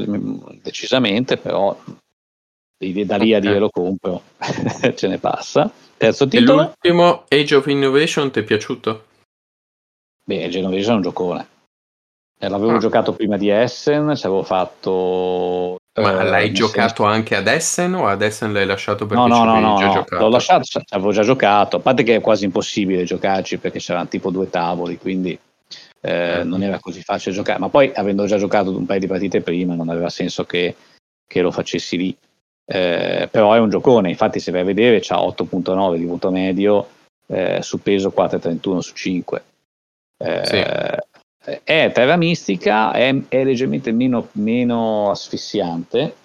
decisamente, 0.61 1.37
però 1.37 1.77
da 2.77 3.17
lì 3.17 3.33
a 3.33 3.39
dire 3.39 3.59
lo 3.59 3.69
compro 3.69 4.23
ce 4.95 5.07
ne 5.07 5.19
passa. 5.19 5.71
Terzo 5.97 6.27
titolo. 6.27 6.61
E 6.61 6.63
l'ultimo 6.63 7.25
Age 7.27 7.55
of 7.55 7.67
Innovation 7.67 8.31
ti 8.31 8.39
è 8.39 8.43
piaciuto? 8.43 9.05
Beh, 10.23 10.45
Age 10.45 10.57
of 10.57 10.63
Innovation 10.63 10.93
è 10.93 10.95
un 10.95 11.01
giocone. 11.03 11.47
Eh, 12.43 12.49
l'avevo 12.49 12.73
ah. 12.73 12.79
giocato 12.79 13.13
prima 13.13 13.37
di 13.37 13.49
Essen, 13.49 14.15
ci 14.15 14.25
avevo 14.25 14.41
fatto... 14.41 15.75
Ma 16.01 16.21
eh, 16.21 16.23
l'hai 16.23 16.51
giocato 16.51 17.03
senso... 17.03 17.05
anche 17.05 17.35
ad 17.35 17.45
Essen 17.45 17.93
o 17.93 18.07
ad 18.07 18.23
Essen 18.23 18.51
l'hai 18.51 18.65
lasciato 18.65 19.05
perché 19.05 19.21
no, 19.21 19.27
no, 19.27 19.43
no, 19.43 19.59
no, 19.59 19.79
no. 19.79 20.05
L'ho 20.09 20.29
lasciato, 20.29 20.65
avevo 20.89 21.11
già 21.11 21.21
giocato, 21.21 21.75
a 21.75 21.79
parte 21.81 22.01
che 22.01 22.15
è 22.15 22.21
quasi 22.21 22.45
impossibile 22.45 23.03
giocarci 23.03 23.59
perché 23.59 23.77
c'erano 23.77 24.07
tipo 24.07 24.31
due 24.31 24.49
tavoli, 24.49 24.97
quindi 24.97 25.33
eh, 25.33 26.09
certo. 26.09 26.47
non 26.47 26.63
era 26.63 26.79
così 26.79 27.03
facile 27.03 27.35
giocare, 27.35 27.59
ma 27.59 27.69
poi 27.69 27.91
avendo 27.93 28.25
già 28.25 28.37
giocato 28.37 28.75
un 28.75 28.87
paio 28.87 29.01
di 29.01 29.07
partite 29.07 29.41
prima 29.41 29.75
non 29.75 29.89
aveva 29.89 30.09
senso 30.09 30.43
che, 30.45 30.75
che 31.27 31.41
lo 31.41 31.51
facessi 31.51 31.95
lì. 31.95 32.17
Eh, 32.65 33.27
però 33.29 33.53
è 33.53 33.59
un 33.59 33.69
giocone, 33.69 34.09
infatti 34.09 34.39
se 34.39 34.51
vai 34.51 34.61
a 34.61 34.65
vedere 34.65 34.99
c'ha 34.99 35.17
8.9 35.17 35.95
di 35.95 36.05
voto 36.05 36.31
medio 36.31 36.87
eh, 37.27 37.61
su 37.61 37.83
peso 37.83 38.11
4.31 38.15 38.79
su 38.79 38.95
5. 38.95 39.43
Eh, 40.17 40.45
sì. 40.45 40.63
È 41.43 41.91
terra 41.93 42.17
mistica, 42.17 42.91
è, 42.91 43.15
è 43.27 43.43
leggermente 43.43 43.91
meno, 43.91 44.29
meno, 44.33 45.09
asfissiante 45.09 46.15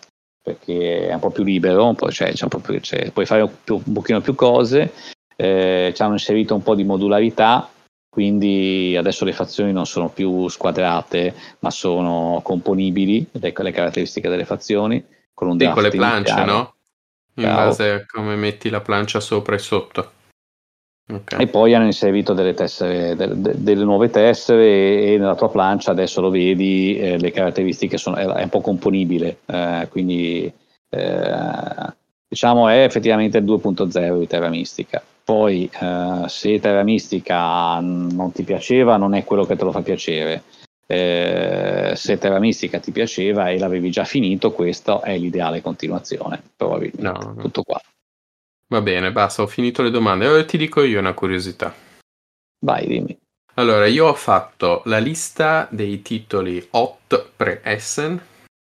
perché 0.43 1.09
è 1.09 1.13
un 1.13 1.21
po' 1.21 1.31
più 1.31 1.43
libero, 1.43 1.93
po', 1.95 2.11
cioè, 2.11 2.33
un 2.41 2.49
po 2.49 2.59
più, 2.59 2.79
cioè, 2.79 3.11
puoi 3.11 3.27
fare 3.27 3.43
un, 3.43 3.51
più, 3.65 3.81
un 3.85 3.93
pochino 3.93 4.21
più 4.21 4.37
cose, 4.37 4.93
eh, 5.35 5.93
ci 5.95 6.03
hanno 6.03 6.13
inserito 6.13 6.55
un 6.55 6.63
po' 6.63 6.77
di 6.77 6.85
modularità 6.85 7.69
quindi 8.17 8.97
adesso 8.97 9.27
le 9.27 9.35
fazioni 9.35 9.73
non 9.75 9.85
sono 9.85 10.09
più 10.09 10.49
squadrate 10.49 11.35
ma 11.59 11.71
sono 11.71 12.41
componibili, 12.43 13.27
ecco 13.31 13.63
le 13.63 13.73
caratteristiche 13.73 14.31
delle 14.31 14.47
fazioni, 14.47 15.05
con 15.35 15.49
un 15.49 15.59
sì, 15.59 15.69
con 15.69 15.83
le 15.83 15.91
planche, 15.91 16.31
iniziale. 16.31 16.51
no? 16.51 16.75
In 17.35 17.43
Ciao. 17.43 17.55
base 17.57 17.91
a 17.91 18.07
come 18.07 18.35
metti 18.37 18.71
la 18.71 18.81
plancia 18.81 19.21
sopra 19.21 19.57
e 19.57 19.59
sotto. 19.59 20.13
Okay. 21.09 21.43
E 21.43 21.47
poi 21.47 21.73
hanno 21.73 21.85
inserito 21.85 22.33
delle, 22.33 22.53
tessere, 22.55 23.15
delle, 23.15 23.37
delle 23.37 23.85
nuove 23.85 24.11
tessere 24.11 25.03
e, 25.03 25.17
nella 25.19 25.37
tua 25.37 25.51
plancia 25.51 25.93
adesso 25.93 26.21
lo 26.21 26.31
vedi, 26.31 26.99
eh, 26.99 27.17
le 27.17 27.31
caratteristiche 27.31 27.97
sono, 27.97 28.17
è, 28.17 28.43
un 28.43 28.49
po' 28.49 28.61
componibile, 28.61 29.39
eh, 29.47 29.87
quindi 29.89 30.53
eh, 30.89 31.95
diciamo 32.27 32.69
è 32.69 32.83
effettivamente 32.83 33.39
il 33.39 33.45
2.0 33.45 34.19
di 34.19 34.27
Terra 34.27 34.49
Mistica. 34.49 35.01
Poi 35.23 35.71
eh, 35.81 36.25
se 36.27 36.59
Terra 36.59 36.83
Mistica 36.83 37.79
non 37.79 38.33
ti 38.33 38.43
piaceva, 38.43 38.97
non 38.97 39.15
è 39.15 39.23
quello 39.23 39.45
che 39.45 39.55
te 39.55 39.65
lo 39.65 39.71
fa 39.71 39.83
piacere. 39.83 40.43
Eh, 40.89 41.93
se 41.95 42.19
Terra 42.19 42.41
Mistica 42.41 42.81
ti 42.81 42.91
piaceva 42.91 43.49
e 43.49 43.59
l'avevi 43.59 43.91
già 43.91 44.05
finito, 44.05 44.51
questa 44.51 45.01
è 45.03 45.17
l'ideale 45.17 45.63
continuazione. 45.63 46.43
Probabilmente. 46.57 47.03
No, 47.03 47.33
no. 47.35 47.43
Tutto 47.43 47.63
qua. 47.63 47.81
Va 48.69 48.81
bene, 48.81 49.13
basta, 49.13 49.43
ho 49.43 49.47
finito 49.47 49.83
le 49.83 49.91
domande. 49.91 50.27
Ora 50.27 50.45
ti 50.45 50.59
dico 50.59 50.83
io 50.83 50.99
una 50.99 51.15
curiosità. 51.15 51.75
Vai, 52.65 52.87
dimmi. 52.87 53.17
Allora, 53.55 53.87
io 53.87 54.07
ho 54.07 54.15
fatto 54.15 54.83
la 54.85 54.99
lista 54.99 55.67
dei 55.71 56.03
titoli 56.03 56.67
hot 56.73 57.31
pre-Essen, 57.37 58.21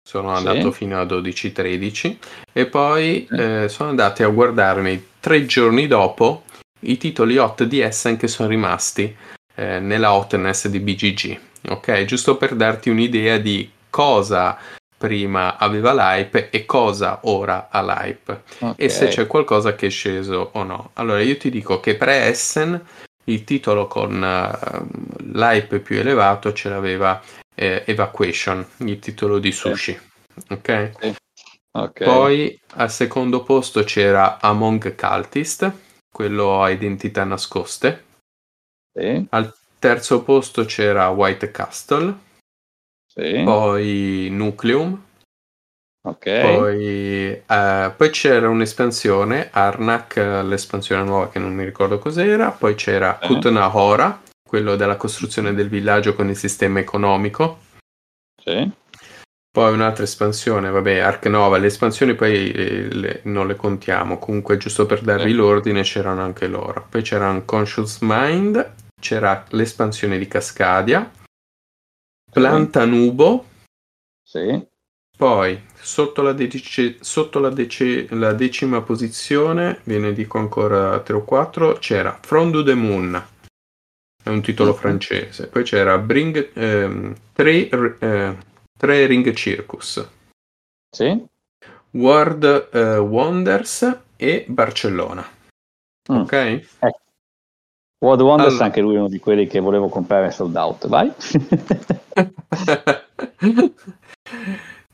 sono 0.08 0.30
andato 0.30 0.72
sì. 0.72 0.78
fino 0.78 1.00
a 1.00 1.06
12-13 1.06 2.18
e 2.54 2.66
poi 2.68 3.26
sì. 3.28 3.36
eh, 3.36 3.70
sono 3.70 3.90
andati 3.90 4.22
a 4.22 4.28
guardarmi 4.28 5.08
tre 5.20 5.48
giorni 5.48 5.88
dopo 5.88 6.44
i 6.82 6.98
titoli 6.98 7.38
hot 7.38 7.64
di 7.64 7.80
Essen 7.80 8.16
che 8.16 8.28
sono 8.28 8.48
rimasti 8.48 9.16
eh, 9.56 9.80
nella 9.80 10.14
hotness 10.14 10.68
di 10.68 10.80
BGG. 10.80 11.40
Ok, 11.70 12.06
giusto 12.06 12.38
per 12.38 12.56
darti 12.56 12.90
un'idea 12.90 13.40
di 13.40 13.68
cosa 13.90 14.56
prima 14.98 15.58
aveva 15.58 15.94
l'hype 15.94 16.50
e 16.50 16.66
cosa 16.66 17.20
ora 17.24 17.68
ha 17.70 17.82
l'hype 17.82 18.44
okay. 18.60 18.74
e 18.76 18.90
se 18.90 19.08
c'è 19.08 19.28
qualcosa 19.28 19.76
che 19.76 19.88
è 19.88 19.90
sceso 19.90 20.52
o 20.54 20.64
no. 20.64 20.92
Allora 20.94 21.22
io 21.22 21.38
ti 21.38 21.50
dico 21.50 21.80
che 21.80 21.96
pre-Essen 21.96 22.82
il 23.26 23.44
titolo 23.44 23.88
con 23.88 24.14
uh, 24.22 25.24
l'hype 25.34 25.80
più 25.80 26.00
elevato 26.00 26.54
ce 26.54 26.70
l'aveva 26.70 27.22
eh, 27.56 27.84
Evacuation, 27.86 28.66
il 28.78 29.00
titolo 29.00 29.40
di 29.40 29.52
Sushi. 29.52 30.00
Ok? 30.50 30.92
Okay. 31.72 32.08
Poi 32.08 32.60
al 32.76 32.92
secondo 32.92 33.44
posto 33.44 33.84
c'era 33.84 34.40
Among 34.40 34.96
Cultist 34.96 35.72
quello 36.16 36.64
a 36.64 36.70
identità 36.70 37.26
nascoste. 37.26 38.04
Al 39.30 39.54
terzo 39.78 40.24
posto 40.24 40.64
c'era 40.64 41.10
White 41.10 41.52
Castle, 41.52 42.18
sì, 43.16 43.42
poi 43.44 44.28
Nucleum, 44.32 45.02
ok. 46.08 46.42
poi, 46.42 46.84
eh, 47.48 47.94
poi 47.96 48.10
c'era 48.10 48.50
un'espansione, 48.50 49.50
Arnak, 49.52 50.16
l'espansione 50.18 51.04
nuova 51.04 51.30
che 51.30 51.40
non 51.40 51.54
mi 51.54 51.64
ricordo 51.64 51.98
cos'era, 52.00 52.52
poi 52.52 52.76
c'era 52.76 53.20
Eh. 53.20 53.28
Kutna 53.28 53.76
Hora, 53.76 54.22
quello 54.48 54.76
della 54.76 54.98
costruzione 54.98 55.54
del 55.54 55.70
villaggio 55.70 56.14
con 56.14 56.30
il 56.30 56.36
sistema 56.38 56.80
economico, 56.80 57.60
Sì, 58.42 58.70
poi 59.50 59.72
un'altra 59.74 60.04
espansione, 60.04 60.70
vabbè, 60.70 60.98
Ark 61.00 61.26
Nova, 61.28 61.58
le 61.58 61.68
espansioni 61.68 62.14
poi 62.14 62.52
eh, 62.52 62.94
le- 62.94 63.20
non 63.24 63.48
le 63.48 63.56
contiamo, 63.56 64.20
comunque 64.20 64.58
giusto 64.58 64.86
per 64.86 65.02
darvi 65.02 65.30
Sì. 65.30 65.36
l'ordine 65.36 65.82
c'erano 65.84 66.22
anche 66.22 66.48
loro. 66.48 66.86
Poi 66.90 67.02
c'era 67.02 67.30
Unconscious 67.30 68.00
Mind, 68.02 68.74
c'era 69.00 69.46
l'espansione 69.52 70.18
di 70.18 70.28
Cascadia, 70.28 71.10
Planta 72.46 72.84
Nubo, 72.84 73.46
sì, 74.22 74.62
poi 75.18 75.58
sotto 75.80 76.22
la, 76.22 76.34
dece- 76.34 76.98
sotto 77.00 77.40
la 77.40 77.50
dece- 77.50 78.08
la 78.14 78.34
decima 78.34 78.82
posizione, 78.82 79.80
ve 79.86 80.00
ne 80.00 80.12
dico 80.12 80.38
ancora 80.38 81.00
3 81.00 81.16
o 81.16 81.24
4, 81.24 81.76
c'era 81.80 82.20
From 82.22 82.62
the 82.66 82.74
Moon, 82.74 83.26
è 84.22 84.28
un 84.28 84.42
titolo 84.42 84.72
Mhm. 84.72 84.78
francese, 84.78 85.48
poi 85.48 85.64
c'era 85.64 85.98
Bring, 85.98 86.52
ehm, 86.54 87.16
tre, 87.32 87.70
eh, 87.70 88.38
tre 88.78 89.06
Ring 89.06 89.34
Circus. 89.34 90.10
sì. 90.90 91.26
World 91.92 92.70
eh, 92.74 92.98
Wonders 92.98 94.00
e 94.18 94.44
Barcellona. 94.50 95.26
Mm. 96.12 96.16
Ok? 96.18 96.68
World 98.00 98.22
Wonders 98.22 98.50
Allora. 98.50 98.66
anche 98.66 98.82
lui 98.82 98.96
è 98.96 99.00
uno 99.00 99.08
di 99.08 99.20
quelli 99.20 99.48
che 99.48 99.60
volevo 99.60 99.90
comprare 99.90 100.32
sold 100.32 100.56
out. 100.56 100.88
Vai. 100.88 101.12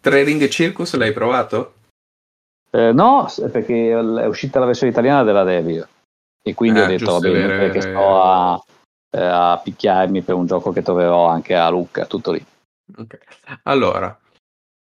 Tre 0.01 0.23
Ring 0.23 0.47
Circus 0.47 0.95
l'hai 0.95 1.13
provato? 1.13 1.73
Eh, 2.71 2.91
no, 2.91 3.27
perché 3.51 3.91
è 3.91 4.25
uscita 4.25 4.59
la 4.59 4.65
versione 4.65 4.91
italiana 4.91 5.23
della 5.23 5.43
Devil 5.43 5.87
e 6.43 6.53
quindi 6.53 6.79
Ah, 6.79 6.83
ho 6.83 6.87
detto 6.87 7.05
giusto, 7.05 7.13
va 7.13 7.19
bene 7.19 7.43
è 7.43 7.47
vero, 7.47 7.59
perché 7.59 7.81
sto 7.81 8.21
a, 8.21 8.63
eh, 9.11 9.21
a 9.21 9.59
picchiarmi 9.61 10.21
per 10.21 10.35
un 10.35 10.45
gioco 10.45 10.71
che 10.71 10.81
troverò 10.81 11.27
anche 11.27 11.55
a 11.55 11.69
Lucca, 11.69 12.05
tutto 12.05 12.31
lì. 12.31 12.43
Ok. 12.97 13.19
Allora, 13.63 14.17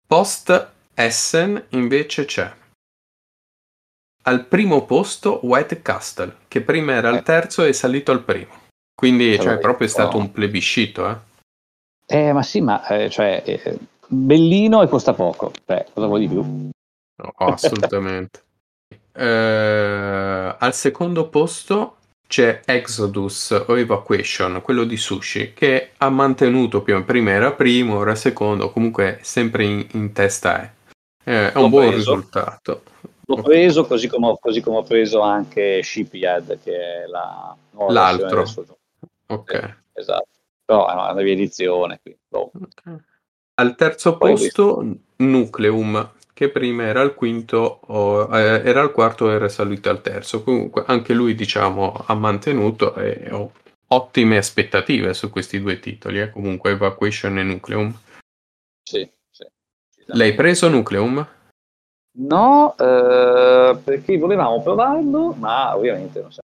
post 0.05 0.71
Essen 0.93 1.65
invece 1.69 2.25
c'è 2.25 2.51
al 4.29 4.45
primo 4.45 4.85
posto 4.85 5.39
White 5.43 5.81
Castle, 5.81 6.35
che 6.47 6.61
prima 6.61 6.93
era 6.93 7.09
Eh. 7.09 7.17
al 7.17 7.23
terzo 7.23 7.63
e 7.63 7.69
è 7.69 7.71
salito 7.71 8.11
al 8.11 8.21
primo. 8.23 8.53
Quindi 8.93 9.35
cioè, 9.37 9.53
l'ho 9.53 9.59
proprio 9.59 9.87
è 9.87 9.89
stato 9.89 10.17
un 10.17 10.31
plebiscito, 10.31 11.09
eh? 11.09 11.15
Eh, 12.05 12.31
ma 12.33 12.43
sì, 12.43 12.61
ma 12.61 12.85
eh, 12.87 13.09
cioè, 13.09 13.41
eh, 13.45 13.77
bellino 14.07 14.81
e 14.83 14.87
costa 14.87 15.13
poco. 15.13 15.51
Beh, 15.65 15.87
cosa 15.93 16.07
vuoi 16.07 16.21
di 16.21 16.27
più? 16.27 16.41
No, 16.41 17.33
assolutamente. 17.35 18.43
Eh, 19.11 20.55
al 20.57 20.73
secondo 20.73 21.27
posto 21.27 21.97
c'è 22.25 22.61
Exodus 22.63 23.51
o 23.67 23.77
Evacuation, 23.77 24.61
quello 24.61 24.85
di 24.85 24.95
Sushi, 24.95 25.51
che 25.53 25.89
ha 25.97 26.09
mantenuto 26.09 26.81
più 26.83 27.03
prima 27.03 27.31
era 27.31 27.51
primo, 27.51 27.97
ora 27.97 28.15
secondo, 28.15 28.71
comunque 28.71 29.19
sempre 29.21 29.65
in, 29.65 29.85
in 29.93 30.13
testa 30.13 30.61
è. 30.61 30.71
Eh, 31.25 31.51
è 31.51 31.55
un 31.57 31.63
L'ho 31.63 31.69
buon 31.69 31.87
preso. 31.89 31.95
risultato. 32.15 32.83
L'ho 33.29 33.43
preso 33.43 33.85
così 33.85 34.07
come, 34.07 34.27
ho, 34.27 34.39
così 34.39 34.59
come 34.59 34.77
ho 34.77 34.83
preso 34.83 35.21
anche 35.21 35.83
Shipyard, 35.83 36.59
che 36.63 37.03
è 37.03 37.05
la 37.05 37.55
nuova 37.71 37.93
L'altro. 37.93 38.43
Ok. 39.27 39.77
Esatto. 39.93 40.27
Però 40.65 40.89
è 40.89 40.93
una 40.93 41.13
riedizione. 41.21 41.99
Quindi, 42.01 42.19
boh. 42.27 42.51
Ok. 42.59 43.03
Al 43.53 43.75
terzo 43.75 44.17
Poi 44.17 44.31
posto 44.31 44.83
Nucleum, 45.17 46.13
che 46.33 46.49
prima 46.49 46.85
era 46.85 47.01
al 47.01 47.13
quinto, 47.13 47.81
o, 47.85 48.35
eh, 48.35 48.63
era 48.63 48.81
al 48.81 48.91
quarto 48.91 49.29
e 49.29 49.33
era 49.35 49.47
salito 49.47 49.91
al 49.91 50.01
terzo. 50.01 50.41
Comunque 50.41 50.83
anche 50.87 51.13
lui, 51.13 51.35
diciamo, 51.35 52.03
ha 52.07 52.15
mantenuto 52.15 52.95
e 52.95 53.29
ho 53.31 53.51
ottime 53.89 54.37
aspettative 54.37 55.13
su 55.13 55.29
questi 55.29 55.61
due 55.61 55.79
titoli. 55.79 56.19
eh. 56.19 56.31
Comunque 56.31 56.71
Evacuation 56.71 57.37
e 57.37 57.43
Nucleum. 57.43 57.95
Sì, 58.81 59.07
sì. 59.29 59.45
L'hai 60.07 60.33
preso 60.33 60.67
Nucleum? 60.67 61.37
No, 62.17 62.75
eh, 62.77 63.77
perché 63.83 64.17
volevamo 64.17 64.61
provarlo, 64.61 65.33
ma 65.37 65.75
ovviamente 65.75 66.21
non 66.21 66.31
so. 66.31 66.39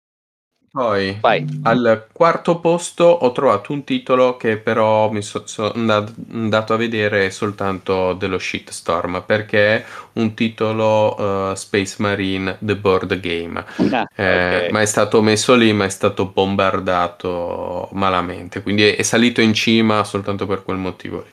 Poi 0.74 1.18
Vai. 1.20 1.46
al 1.64 2.08
quarto 2.14 2.62
posto 2.62 3.04
ho 3.04 3.32
trovato 3.34 3.74
un 3.74 3.84
titolo 3.84 4.38
che 4.38 4.58
però 4.58 5.12
mi 5.12 5.22
so- 5.22 5.46
sono 5.46 5.74
andat- 5.74 6.14
andato 6.32 6.74
a 6.74 6.78
vedere 6.78 7.30
soltanto 7.30 8.14
dello 8.14 8.40
shitstorm 8.40 9.24
perché 9.26 9.78
è 9.78 9.86
un 10.14 10.34
titolo 10.34 11.52
eh, 11.52 11.56
Space 11.58 11.96
Marine 12.00 12.56
The 12.60 12.78
Board 12.78 13.20
Game. 13.20 13.60
Ah, 13.92 14.06
Eh, 14.16 14.68
ok. 14.68 14.72
Ma 14.72 14.82
è 14.82 14.86
stato 14.86 15.22
messo 15.22 15.56
lì, 15.56 15.74
ma 15.74 15.84
è 15.86 15.90
stato 15.90 16.26
bombardato 16.28 17.90
malamente, 17.92 18.62
quindi 18.62 18.84
è, 18.84 18.96
è 18.96 19.02
salito 19.04 19.42
in 19.42 19.54
cima 19.54 20.04
soltanto 20.06 20.46
per 20.46 20.64
quel 20.64 20.78
motivo 20.78 21.22
lì. 21.22 21.32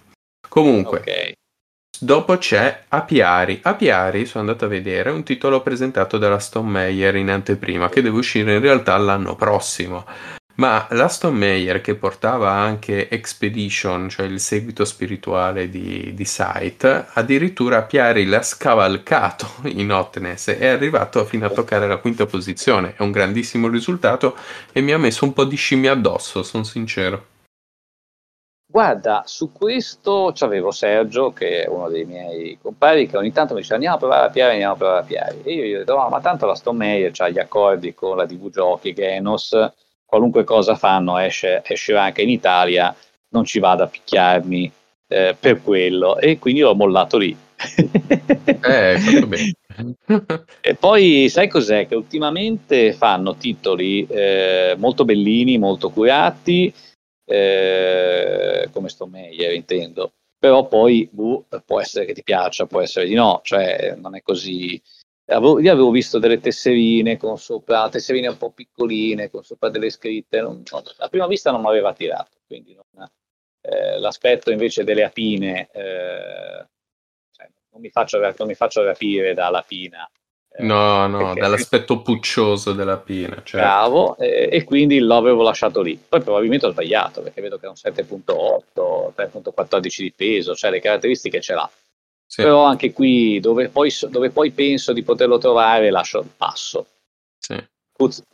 Comunque, 0.49 0.99
Ok. 0.99 1.33
Dopo 2.01 2.39
c'è 2.39 2.85
Apiari. 2.89 3.61
Apiari, 3.63 4.27
sono 4.27 4.45
andato 4.45 4.65
a 4.65 4.69
vedere, 4.69 5.11
è 5.11 5.13
un 5.13 5.23
titolo 5.23 5.61
presentato 5.61 6.19
dalla 6.19 6.39
Stone 6.39 6.71
Meyer 6.71 7.17
in 7.17 7.31
anteprima, 7.31 7.89
che 7.89 8.03
deve 8.03 8.19
uscire 8.19 8.55
in 8.55 8.61
realtà 8.61 8.97
l'anno 8.97 9.35
prossimo. 9.37 10.05
Ma 10.57 10.89
la 10.91 11.07
Stone 11.07 11.39
Meyer, 11.39 11.81
che 11.81 11.95
portava 11.95 12.51
anche 12.51 13.09
Expedition, 13.09 14.09
cioè 14.09 14.27
il 14.27 14.41
seguito 14.41 14.85
spirituale 14.85 15.71
di, 15.71 16.13
di 16.15 16.25
Sight, 16.25 17.11
addirittura 17.13 17.79
Apiari 17.79 18.27
l'ha 18.27 18.43
scavalcato 18.43 19.49
in 19.67 19.93
Hotness 19.93 20.49
e 20.49 20.59
è 20.59 20.67
arrivato 20.67 21.25
fino 21.25 21.47
a 21.47 21.51
toccare 21.51 21.87
la 21.87 21.99
quinta 21.99 22.27
posizione. 22.27 22.95
È 22.97 23.03
un 23.03 23.13
grandissimo 23.13 23.69
risultato 23.69 24.37
e 24.73 24.81
mi 24.81 24.93
ha 24.93 24.99
messo 24.99 25.25
un 25.25 25.33
po' 25.33 25.45
di 25.45 25.57
scimmia 25.57 25.93
addosso, 25.93 26.43
sono 26.43 26.65
sincero. 26.65 27.37
Guarda, 28.79 29.25
su 29.27 29.51
questo 29.51 30.31
c'avevo 30.33 30.71
Sergio, 30.71 31.33
che 31.33 31.65
è 31.65 31.69
uno 31.69 31.89
dei 31.89 32.05
miei 32.05 32.57
compari, 32.63 33.09
che 33.09 33.17
ogni 33.17 33.33
tanto 33.33 33.55
mi 33.55 33.61
dice 33.63 33.75
andiamo 33.75 33.97
a 33.97 33.99
provare 33.99 34.27
a 34.27 34.31
Piari, 34.31 34.53
andiamo 34.53 34.75
a 34.75 34.77
provare 34.77 35.01
a 35.01 35.03
Piari. 35.03 35.41
E 35.43 35.53
io 35.53 35.65
gli 35.65 35.75
ho 35.75 35.79
detto, 35.79 35.97
"No, 35.97 36.09
ma 36.09 36.21
tanto 36.21 36.47
la 36.47 36.55
Stone 36.55 36.79
Meyer 36.79 37.11
ha 37.17 37.29
gli 37.29 37.41
accordi 37.41 37.93
con 37.93 38.17
la 38.17 38.25
TV 38.25 38.51
Giochi, 38.51 38.93
Genos, 38.95 39.69
qualunque 40.05 40.45
cosa 40.45 40.77
fanno 40.77 41.19
esce, 41.19 41.61
esce 41.67 41.97
anche 41.97 42.23
in 42.23 42.29
Italia, 42.29 42.95
non 43.31 43.45
ci 43.45 43.59
vado 43.59 43.83
a 43.83 43.89
picchiarmi 43.89 44.71
eh, 45.09 45.37
per 45.37 45.61
quello. 45.61 46.17
E 46.17 46.39
quindi 46.39 46.61
l'ho 46.61 46.77
mollato 46.77 47.19
lì. 47.19 47.37
Eh, 47.57 48.99
fatto 48.99 49.27
bene. 49.27 49.53
E 50.61 50.75
poi 50.75 51.29
sai 51.29 51.49
cos'è? 51.49 51.87
Che 51.87 51.95
ultimamente 51.95 52.93
fanno 52.93 53.37
titoli 53.37 54.07
eh, 54.09 54.75
molto 54.79 55.05
bellini, 55.05 55.59
molto 55.59 55.91
curati, 55.91 56.73
eh, 57.29 58.69
come 58.73 58.89
Stone 58.89 59.11
Meyer 59.11 59.53
intendo, 59.55 60.13
però 60.39 60.67
poi 60.67 61.09
boh, 61.11 61.47
può 61.65 61.81
essere 61.81 62.05
che 62.07 62.13
ti 62.15 62.23
piaccia, 62.23 62.67
può 62.67 62.81
essere 62.81 63.07
di 63.07 63.15
no, 63.15 63.41
cioè 63.43 63.95
non 63.97 64.17
è 64.17 64.23
così. 64.23 64.81
Avevo, 65.31 65.61
io 65.61 65.71
avevo 65.73 65.91
visto 65.91 66.19
delle 66.19 66.41
tesserine 66.41 67.19
con 67.19 67.37
sopra, 67.39 67.89
tesserine 67.91 68.29
un 68.29 68.39
po' 68.39 68.51
piccoline, 68.51 69.29
con 69.31 69.43
sopra 69.45 69.69
delle 69.69 69.91
scritte, 69.91 70.41
non- 70.41 70.63
non- 70.71 70.83
a 70.99 71.09
prima 71.09 71.27
vista 71.27 71.51
non 71.51 71.61
mi 71.61 71.69
aveva 71.69 71.91
attirato, 71.91 72.39
quindi 72.47 72.75
non- 72.75 73.09
eh, 73.61 73.99
l'aspetto 73.99 74.51
invece 74.51 74.85
delle 74.85 75.05
apine, 75.05 75.69
eh, 75.73 76.67
cioè, 77.31 77.51
non, 77.71 77.81
mi 77.81 77.91
faccio, 77.91 78.19
non 78.19 78.47
mi 78.47 78.55
faccio 78.55 78.83
rapire 78.83 79.35
da 79.35 79.51
lapina. 79.51 80.09
No, 80.63 81.07
no, 81.07 81.19
perché- 81.19 81.41
dall'aspetto 81.41 82.03
puccioso 82.03 82.73
della 82.73 82.97
pina. 82.99 83.35
Certo. 83.45 83.57
Bravo, 83.57 84.17
eh, 84.19 84.49
e 84.51 84.65
quindi 84.65 84.99
l'avevo 84.99 85.43
lasciato 85.43 85.81
lì. 85.83 85.97
Poi 85.97 86.21
probabilmente 86.23 86.67
ho 86.67 86.71
sbagliato 86.71 87.23
perché 87.23 87.41
vedo 87.41 87.59
che 87.59 87.67
è 87.67 87.69
un 87.69 87.77
7.8, 87.77 89.13
3.14 89.15 90.03
di 90.03 90.13
peso, 90.13 90.55
cioè 90.55 90.71
le 90.71 90.81
caratteristiche 90.81 91.41
ce 91.41 91.55
l'ha. 91.55 91.71
Sì, 92.27 92.43
Però 92.43 92.65
anche 92.65 92.93
qui, 92.93 93.41
dove 93.41 93.69
poi, 93.69 93.91
dove 94.11 94.31
poi 94.31 94.51
penso 94.51 94.93
di 94.93 95.03
poterlo 95.03 95.39
trovare, 95.39 95.91
lascio 95.91 96.21
il 96.21 96.29
passo. 96.37 96.87
sì. 97.39 97.57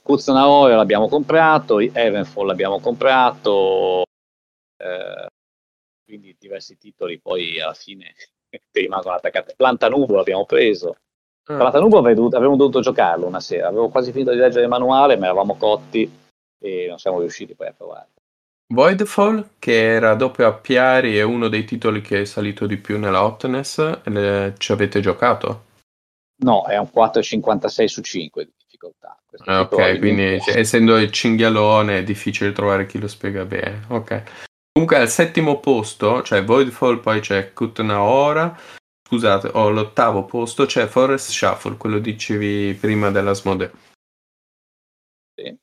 Kuznarore 0.03 0.75
l'abbiamo 0.75 1.09
comprato, 1.09 1.79
Evenfall 1.81 2.47
l'abbiamo 2.47 2.81
comprato, 2.81 4.03
eh, 4.77 5.27
quindi 6.05 6.37
diversi 6.39 6.77
titoli 6.77 7.19
poi 7.19 7.61
alla 7.61 7.73
fine 7.75 8.15
ti 8.71 8.81
rimangono 8.81 9.15
attaccati. 9.15 9.55
Plantanubo 9.57 10.17
l'abbiamo 10.17 10.45
preso. 10.45 10.97
Plantanubo 11.45 11.99
avrei 11.99 12.15
dovuto- 12.15 12.37
avremmo 12.37 12.57
dovuto 12.57 12.81
giocarlo 12.81 13.27
una 13.27 13.41
sera, 13.41 13.69
avevo 13.69 13.89
quasi 13.91 14.13
finito 14.13 14.31
di 14.31 14.39
leggere 14.39 14.63
il 14.63 14.69
manuale, 14.69 15.17
ma 15.17 15.27
eravamo 15.27 15.57
cotti 15.57 16.11
e 16.59 16.87
non 16.89 16.99
siamo 16.99 17.21
riusciti 17.21 17.55
poi 17.55 17.69
a 17.69 17.75
provare. 17.77 18.09
Voidfall, 18.73 19.51
che 19.59 19.93
era 19.93 20.15
dopo 20.15 20.45
Appiari, 20.45 21.19
è 21.19 21.23
uno 21.23 21.49
dei 21.49 21.65
titoli 21.65 22.01
che 22.01 22.23
è 22.23 22.25
salito 22.25 22.67
di 22.67 22.79
più 22.79 22.99
nella 22.99 23.23
hotness. 23.23 24.01
Le- 24.05 24.55
ci 24.57 24.73
avete 24.73 25.01
giocato? 25.01 25.65
No, 26.43 26.65
è 26.65 26.79
un 26.79 26.89
4,56 26.91 27.89
su 27.89 28.01
5 28.01 28.45
di 28.45 28.53
difficoltà. 28.57 29.17
Ah, 29.45 29.61
ok, 29.61 29.99
quindi 29.99 30.41
cioè, 30.41 30.59
essendo 30.59 30.97
il 30.97 31.11
cinghialone 31.11 31.99
è 31.99 32.03
difficile 32.05 32.53
trovare 32.53 32.87
chi 32.87 32.99
lo 32.99 33.07
spiega 33.07 33.45
bene. 33.45 33.85
Ok. 33.89 34.23
Comunque 34.73 34.99
al 34.99 35.09
settimo 35.09 35.61
posto, 35.61 36.23
cioè 36.23 36.43
Voidfall, 36.43 37.01
poi 37.01 37.21
c'è 37.21 37.53
Kutnaora. 37.53 38.59
Scusate, 39.15 39.51
ho 39.53 39.71
l'ottavo 39.71 40.25
posto, 40.25 40.67
c'è 40.67 40.89
Forest 40.89 41.31
Shuffle, 41.31 41.77
quello 41.77 42.01
dicevi 42.01 42.75
prima 42.75 43.13
della 43.13 43.33
Smode. 43.33 43.71
Sì. 45.37 45.57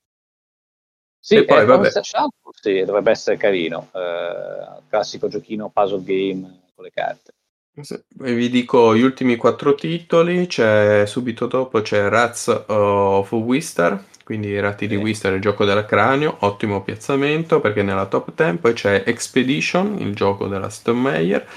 Sì, 1.20 1.36
e 1.36 1.44
poi, 1.44 1.66
vabbè. 1.66 1.90
Shuffle, 1.90 2.52
sì, 2.54 2.86
dovrebbe 2.86 3.12
essere 3.12 3.36
carino. 3.36 3.90
Eh, 3.94 4.84
classico 4.88 5.28
giochino 5.28 5.70
puzzle 5.70 6.02
game 6.02 6.62
con 6.74 6.86
le 6.86 6.92
carte. 6.92 7.34
Vi 7.74 8.50
dico 8.50 8.96
gli 8.96 9.02
ultimi 9.02 9.36
quattro 9.36 9.76
titoli, 9.76 10.48
c'è 10.48 11.06
subito 11.06 11.48
dopo 11.48 11.82
c'è 11.82 12.08
Rats 12.08 12.64
of 12.68 13.32
Wistar, 13.34 14.06
quindi 14.24 14.48
i 14.48 14.60
ratti 14.62 14.88
di 14.88 14.96
Wistar, 14.96 15.34
il 15.34 15.42
gioco 15.42 15.66
del 15.66 15.86
cranio, 15.86 16.38
ottimo 16.40 16.84
piazzamento 16.84 17.60
perché 17.60 17.82
è 17.82 17.84
nella 17.84 18.06
top 18.06 18.34
10, 18.34 18.58
poi 18.60 18.74
c'è 18.74 19.04
Expedition, 19.06 19.98
il 20.00 20.16
gioco 20.16 20.48
della 20.48 20.70
Stonemeyer, 20.70 21.48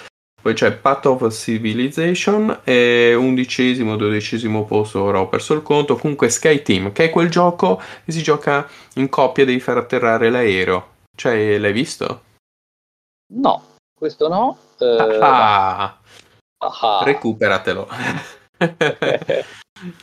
poi 0.44 0.52
c'è 0.52 0.72
Path 0.72 1.06
of 1.06 1.32
Civilization 1.32 2.60
e 2.64 3.14
undicesimo, 3.14 3.96
dodicesimo 3.96 4.66
posto, 4.66 5.02
ora 5.02 5.20
ho 5.20 5.26
perso 5.26 5.54
il 5.54 5.62
conto, 5.62 5.96
comunque 5.96 6.28
Sky 6.28 6.60
Team, 6.60 6.92
che 6.92 7.04
è 7.04 7.10
quel 7.10 7.30
gioco 7.30 7.80
che 8.04 8.12
si 8.12 8.22
gioca 8.22 8.68
in 8.96 9.08
coppia, 9.08 9.46
devi 9.46 9.58
far 9.58 9.78
atterrare 9.78 10.28
l'aereo, 10.28 10.88
cioè 11.16 11.56
l'hai 11.56 11.72
visto? 11.72 12.24
No, 13.32 13.76
questo 13.98 14.28
no. 14.28 14.58
Eh, 14.78 15.18
ah. 15.22 15.98
Ah. 16.58 17.00
Recuperatelo. 17.02 17.88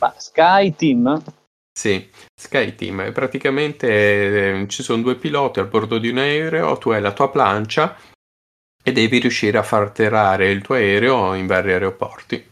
Ma 0.00 0.14
Sky 0.16 0.74
Team? 0.74 1.22
Sì, 1.72 2.10
Sky 2.34 2.74
Team. 2.74 3.12
Praticamente 3.12 4.62
eh, 4.62 4.68
ci 4.68 4.82
sono 4.82 5.02
due 5.02 5.14
piloti 5.14 5.60
al 5.60 5.68
bordo 5.68 5.98
di 5.98 6.08
un 6.08 6.18
aereo, 6.18 6.76
tu 6.78 6.90
hai 6.90 7.00
la 7.00 7.12
tua 7.12 7.30
plancia 7.30 7.96
e 8.82 8.92
devi 8.92 9.18
riuscire 9.18 9.58
a 9.58 9.62
far 9.62 9.82
atterrare 9.82 10.50
il 10.50 10.62
tuo 10.62 10.74
aereo 10.74 11.34
in 11.34 11.46
vari 11.46 11.72
aeroporti. 11.72 12.50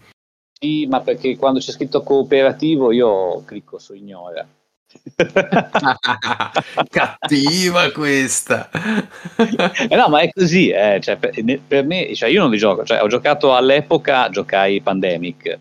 Sì, 0.52 0.86
ma 0.86 1.00
perché 1.00 1.36
quando 1.36 1.58
c'è 1.58 1.72
scritto 1.72 2.02
cooperativo 2.02 2.92
io 2.92 3.42
clicco 3.44 3.78
su 3.78 3.94
ignora. 3.94 4.46
Cattiva 6.90 7.90
questa. 7.92 8.68
eh 9.88 9.96
no, 9.96 10.08
ma 10.08 10.20
è 10.20 10.30
così. 10.32 10.68
Eh. 10.68 10.98
Cioè, 11.00 11.16
per, 11.16 11.60
per, 11.66 11.84
me, 11.84 12.14
cioè, 12.14 12.28
io 12.28 12.42
non 12.42 12.50
li 12.50 12.58
gioco. 12.58 12.84
Cioè, 12.84 13.02
ho 13.02 13.06
giocato 13.06 13.54
all'epoca, 13.54 14.28
giocai 14.28 14.80
Pandemic, 14.80 15.58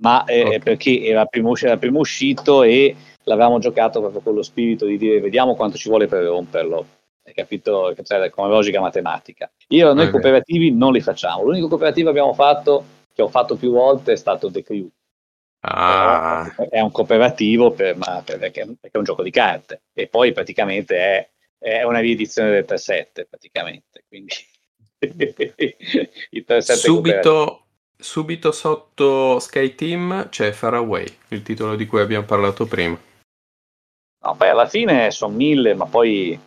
ma 0.00 0.24
eh, 0.24 0.42
okay. 0.42 0.58
perché 0.60 1.02
era 1.02 1.24
primo, 1.24 1.56
era 1.56 1.72
il 1.72 1.78
primo 1.78 2.00
uscito 2.00 2.62
e 2.62 2.94
l'avevamo 3.24 3.58
giocato 3.58 4.00
proprio 4.00 4.20
con 4.20 4.34
lo 4.34 4.42
spirito 4.42 4.86
di 4.86 4.96
dire 4.96 5.20
vediamo 5.20 5.54
quanto 5.54 5.76
ci 5.76 5.88
vuole 5.88 6.06
per 6.06 6.24
romperlo. 6.24 6.86
Hai 7.22 7.34
capito? 7.34 7.94
Cioè, 8.02 8.30
come 8.30 8.48
logica 8.48 8.80
matematica. 8.80 9.50
Io, 9.68 9.86
noi 9.92 10.06
okay. 10.06 10.10
cooperativi 10.10 10.72
non 10.72 10.92
li 10.92 11.00
facciamo. 11.00 11.42
L'unico 11.42 11.68
cooperativo 11.68 12.10
che 12.10 12.18
abbiamo 12.18 12.34
fatto, 12.34 12.84
che 13.12 13.22
ho 13.22 13.28
fatto 13.28 13.56
più 13.56 13.70
volte, 13.70 14.12
è 14.12 14.16
stato 14.16 14.50
The 14.50 14.62
Crew 14.62 14.90
Ah. 15.62 16.54
È 16.70 16.80
un 16.80 16.90
cooperativo 16.90 17.72
per, 17.72 17.96
ma, 17.96 18.22
perché, 18.24 18.66
perché, 18.80 18.90
è 18.90 18.96
un 18.96 19.04
gioco 19.04 19.22
di 19.22 19.30
carte 19.30 19.82
e 19.92 20.06
poi 20.06 20.32
praticamente 20.32 20.96
è, 20.96 21.28
è 21.58 21.82
una 21.82 21.98
riedizione 21.98 22.50
del 22.50 22.64
3.7 22.66 23.26
praticamente. 23.28 24.04
Quindi 24.08 24.32
il 25.00 26.44
3.7 26.48 26.72
subito, 26.72 27.66
subito 27.96 28.52
sotto 28.52 29.38
Sky 29.38 29.74
Team 29.74 30.30
c'è 30.30 30.50
Faraway, 30.52 31.06
il 31.28 31.42
titolo 31.42 31.76
di 31.76 31.86
cui 31.86 32.00
abbiamo 32.00 32.24
parlato 32.24 32.66
prima. 32.66 32.98
No, 34.22 34.36
poi 34.36 34.48
alla 34.48 34.66
fine 34.66 35.10
sono 35.10 35.34
mille, 35.34 35.74
ma 35.74 35.86
poi 35.86 36.38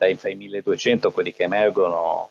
dai 0.00 0.16
fai 0.16 0.34
1200 0.34 1.12
quelli 1.12 1.30
che 1.30 1.42
emergono. 1.42 2.30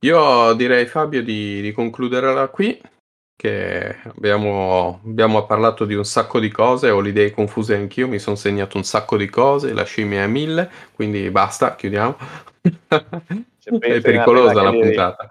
Io 0.00 0.52
direi 0.54 0.86
Fabio 0.86 1.22
di, 1.22 1.60
di 1.60 1.70
concluderla 1.70 2.48
qui 2.48 2.80
che 3.36 3.96
abbiamo, 4.02 5.00
abbiamo, 5.04 5.46
parlato 5.46 5.84
di 5.84 5.94
un 5.94 6.04
sacco 6.04 6.40
di 6.40 6.50
cose, 6.50 6.90
ho 6.90 7.00
le 7.00 7.10
idee 7.10 7.30
confuse 7.30 7.76
anch'io, 7.76 8.08
mi 8.08 8.18
sono 8.18 8.34
segnato 8.34 8.76
un 8.76 8.82
sacco 8.82 9.16
di 9.16 9.28
cose, 9.28 9.72
la 9.72 9.84
scimmia 9.84 10.24
è 10.24 10.26
mille, 10.26 10.68
quindi 10.94 11.30
basta, 11.30 11.76
chiudiamo. 11.76 12.16
Cioè, 12.80 13.04
è 13.78 14.00
pericolosa 14.00 14.62
la 14.62 14.70
devi, 14.70 14.82
puntata. 14.82 15.30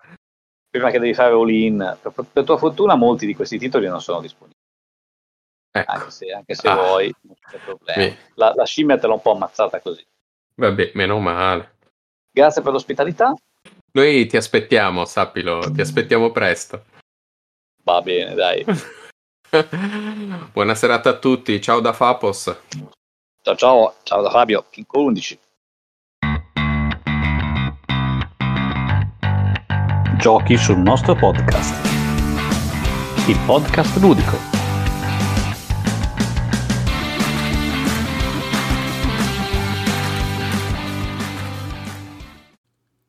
Prima 0.69 0.91
che 0.91 0.99
devi 0.99 1.13
fare 1.13 1.33
all-in, 1.33 1.97
per, 2.01 2.13
per, 2.31 2.43
tua 2.45 2.57
fortuna 2.57 2.95
molti 2.95 3.25
di 3.25 3.35
questi 3.35 3.57
titoli 3.57 3.87
non 3.87 4.01
sono 4.01 4.21
disponibili. 4.21 4.53
Ecco. 5.71 5.91
Anche 5.91 6.11
se, 6.11 6.31
anche 6.31 6.53
se 6.53 6.67
ah. 6.69 6.75
vuoi, 6.75 7.13
non 7.21 7.35
c'è 7.49 7.57
problema. 7.57 8.15
La, 8.35 8.53
la 8.55 8.65
scimmia 8.65 8.97
te 8.97 9.07
l'ho 9.07 9.15
un 9.15 9.21
po' 9.21 9.31
ammazzata 9.31 9.81
così. 9.81 10.05
Vabbè, 10.55 10.91
meno 10.93 11.19
male. 11.19 11.77
Grazie 12.31 12.61
per 12.61 12.71
l'ospitalità. 12.71 13.33
Noi 13.93 14.25
ti 14.27 14.37
aspettiamo, 14.37 15.05
sappilo, 15.05 15.71
ti 15.71 15.81
aspettiamo 15.81 16.31
presto. 16.31 16.85
Va 17.83 18.01
bene, 18.01 18.33
dai. 18.33 18.65
Buona 20.51 20.75
serata 20.75 21.09
a 21.11 21.17
tutti, 21.17 21.61
ciao 21.61 21.79
da 21.79 21.93
Fapos. 21.93 22.63
Ciao 23.41 23.55
ciao, 23.55 23.95
ciao 24.03 24.21
da 24.21 24.29
Fabio, 24.29 24.65
King 24.69 24.87
11. 24.91 25.39
Giochi 30.17 30.57
sul 30.57 30.79
nostro 30.79 31.15
podcast. 31.15 31.73
Il 33.27 33.37
podcast 33.45 33.95
ludico. 33.97 34.54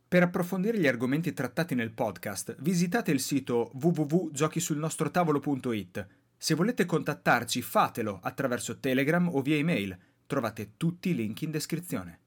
Per 0.08 0.22
approfondire 0.22 0.78
gli 0.78 0.86
argomenti 0.86 1.32
trattati 1.32 1.74
nel 1.74 1.90
podcast, 1.90 2.54
visitate 2.60 3.10
il 3.10 3.18
sito 3.18 3.72
www.giochisulnostrotavolo.it. 3.74 6.06
Se 6.36 6.54
volete 6.54 6.84
contattarci, 6.84 7.60
fatelo 7.60 8.20
attraverso 8.22 8.78
Telegram 8.78 9.28
o 9.28 9.42
via 9.42 9.56
email. 9.56 9.98
Trovate 10.26 10.74
tutti 10.76 11.08
i 11.08 11.14
link 11.16 11.42
in 11.42 11.50
descrizione. 11.50 12.20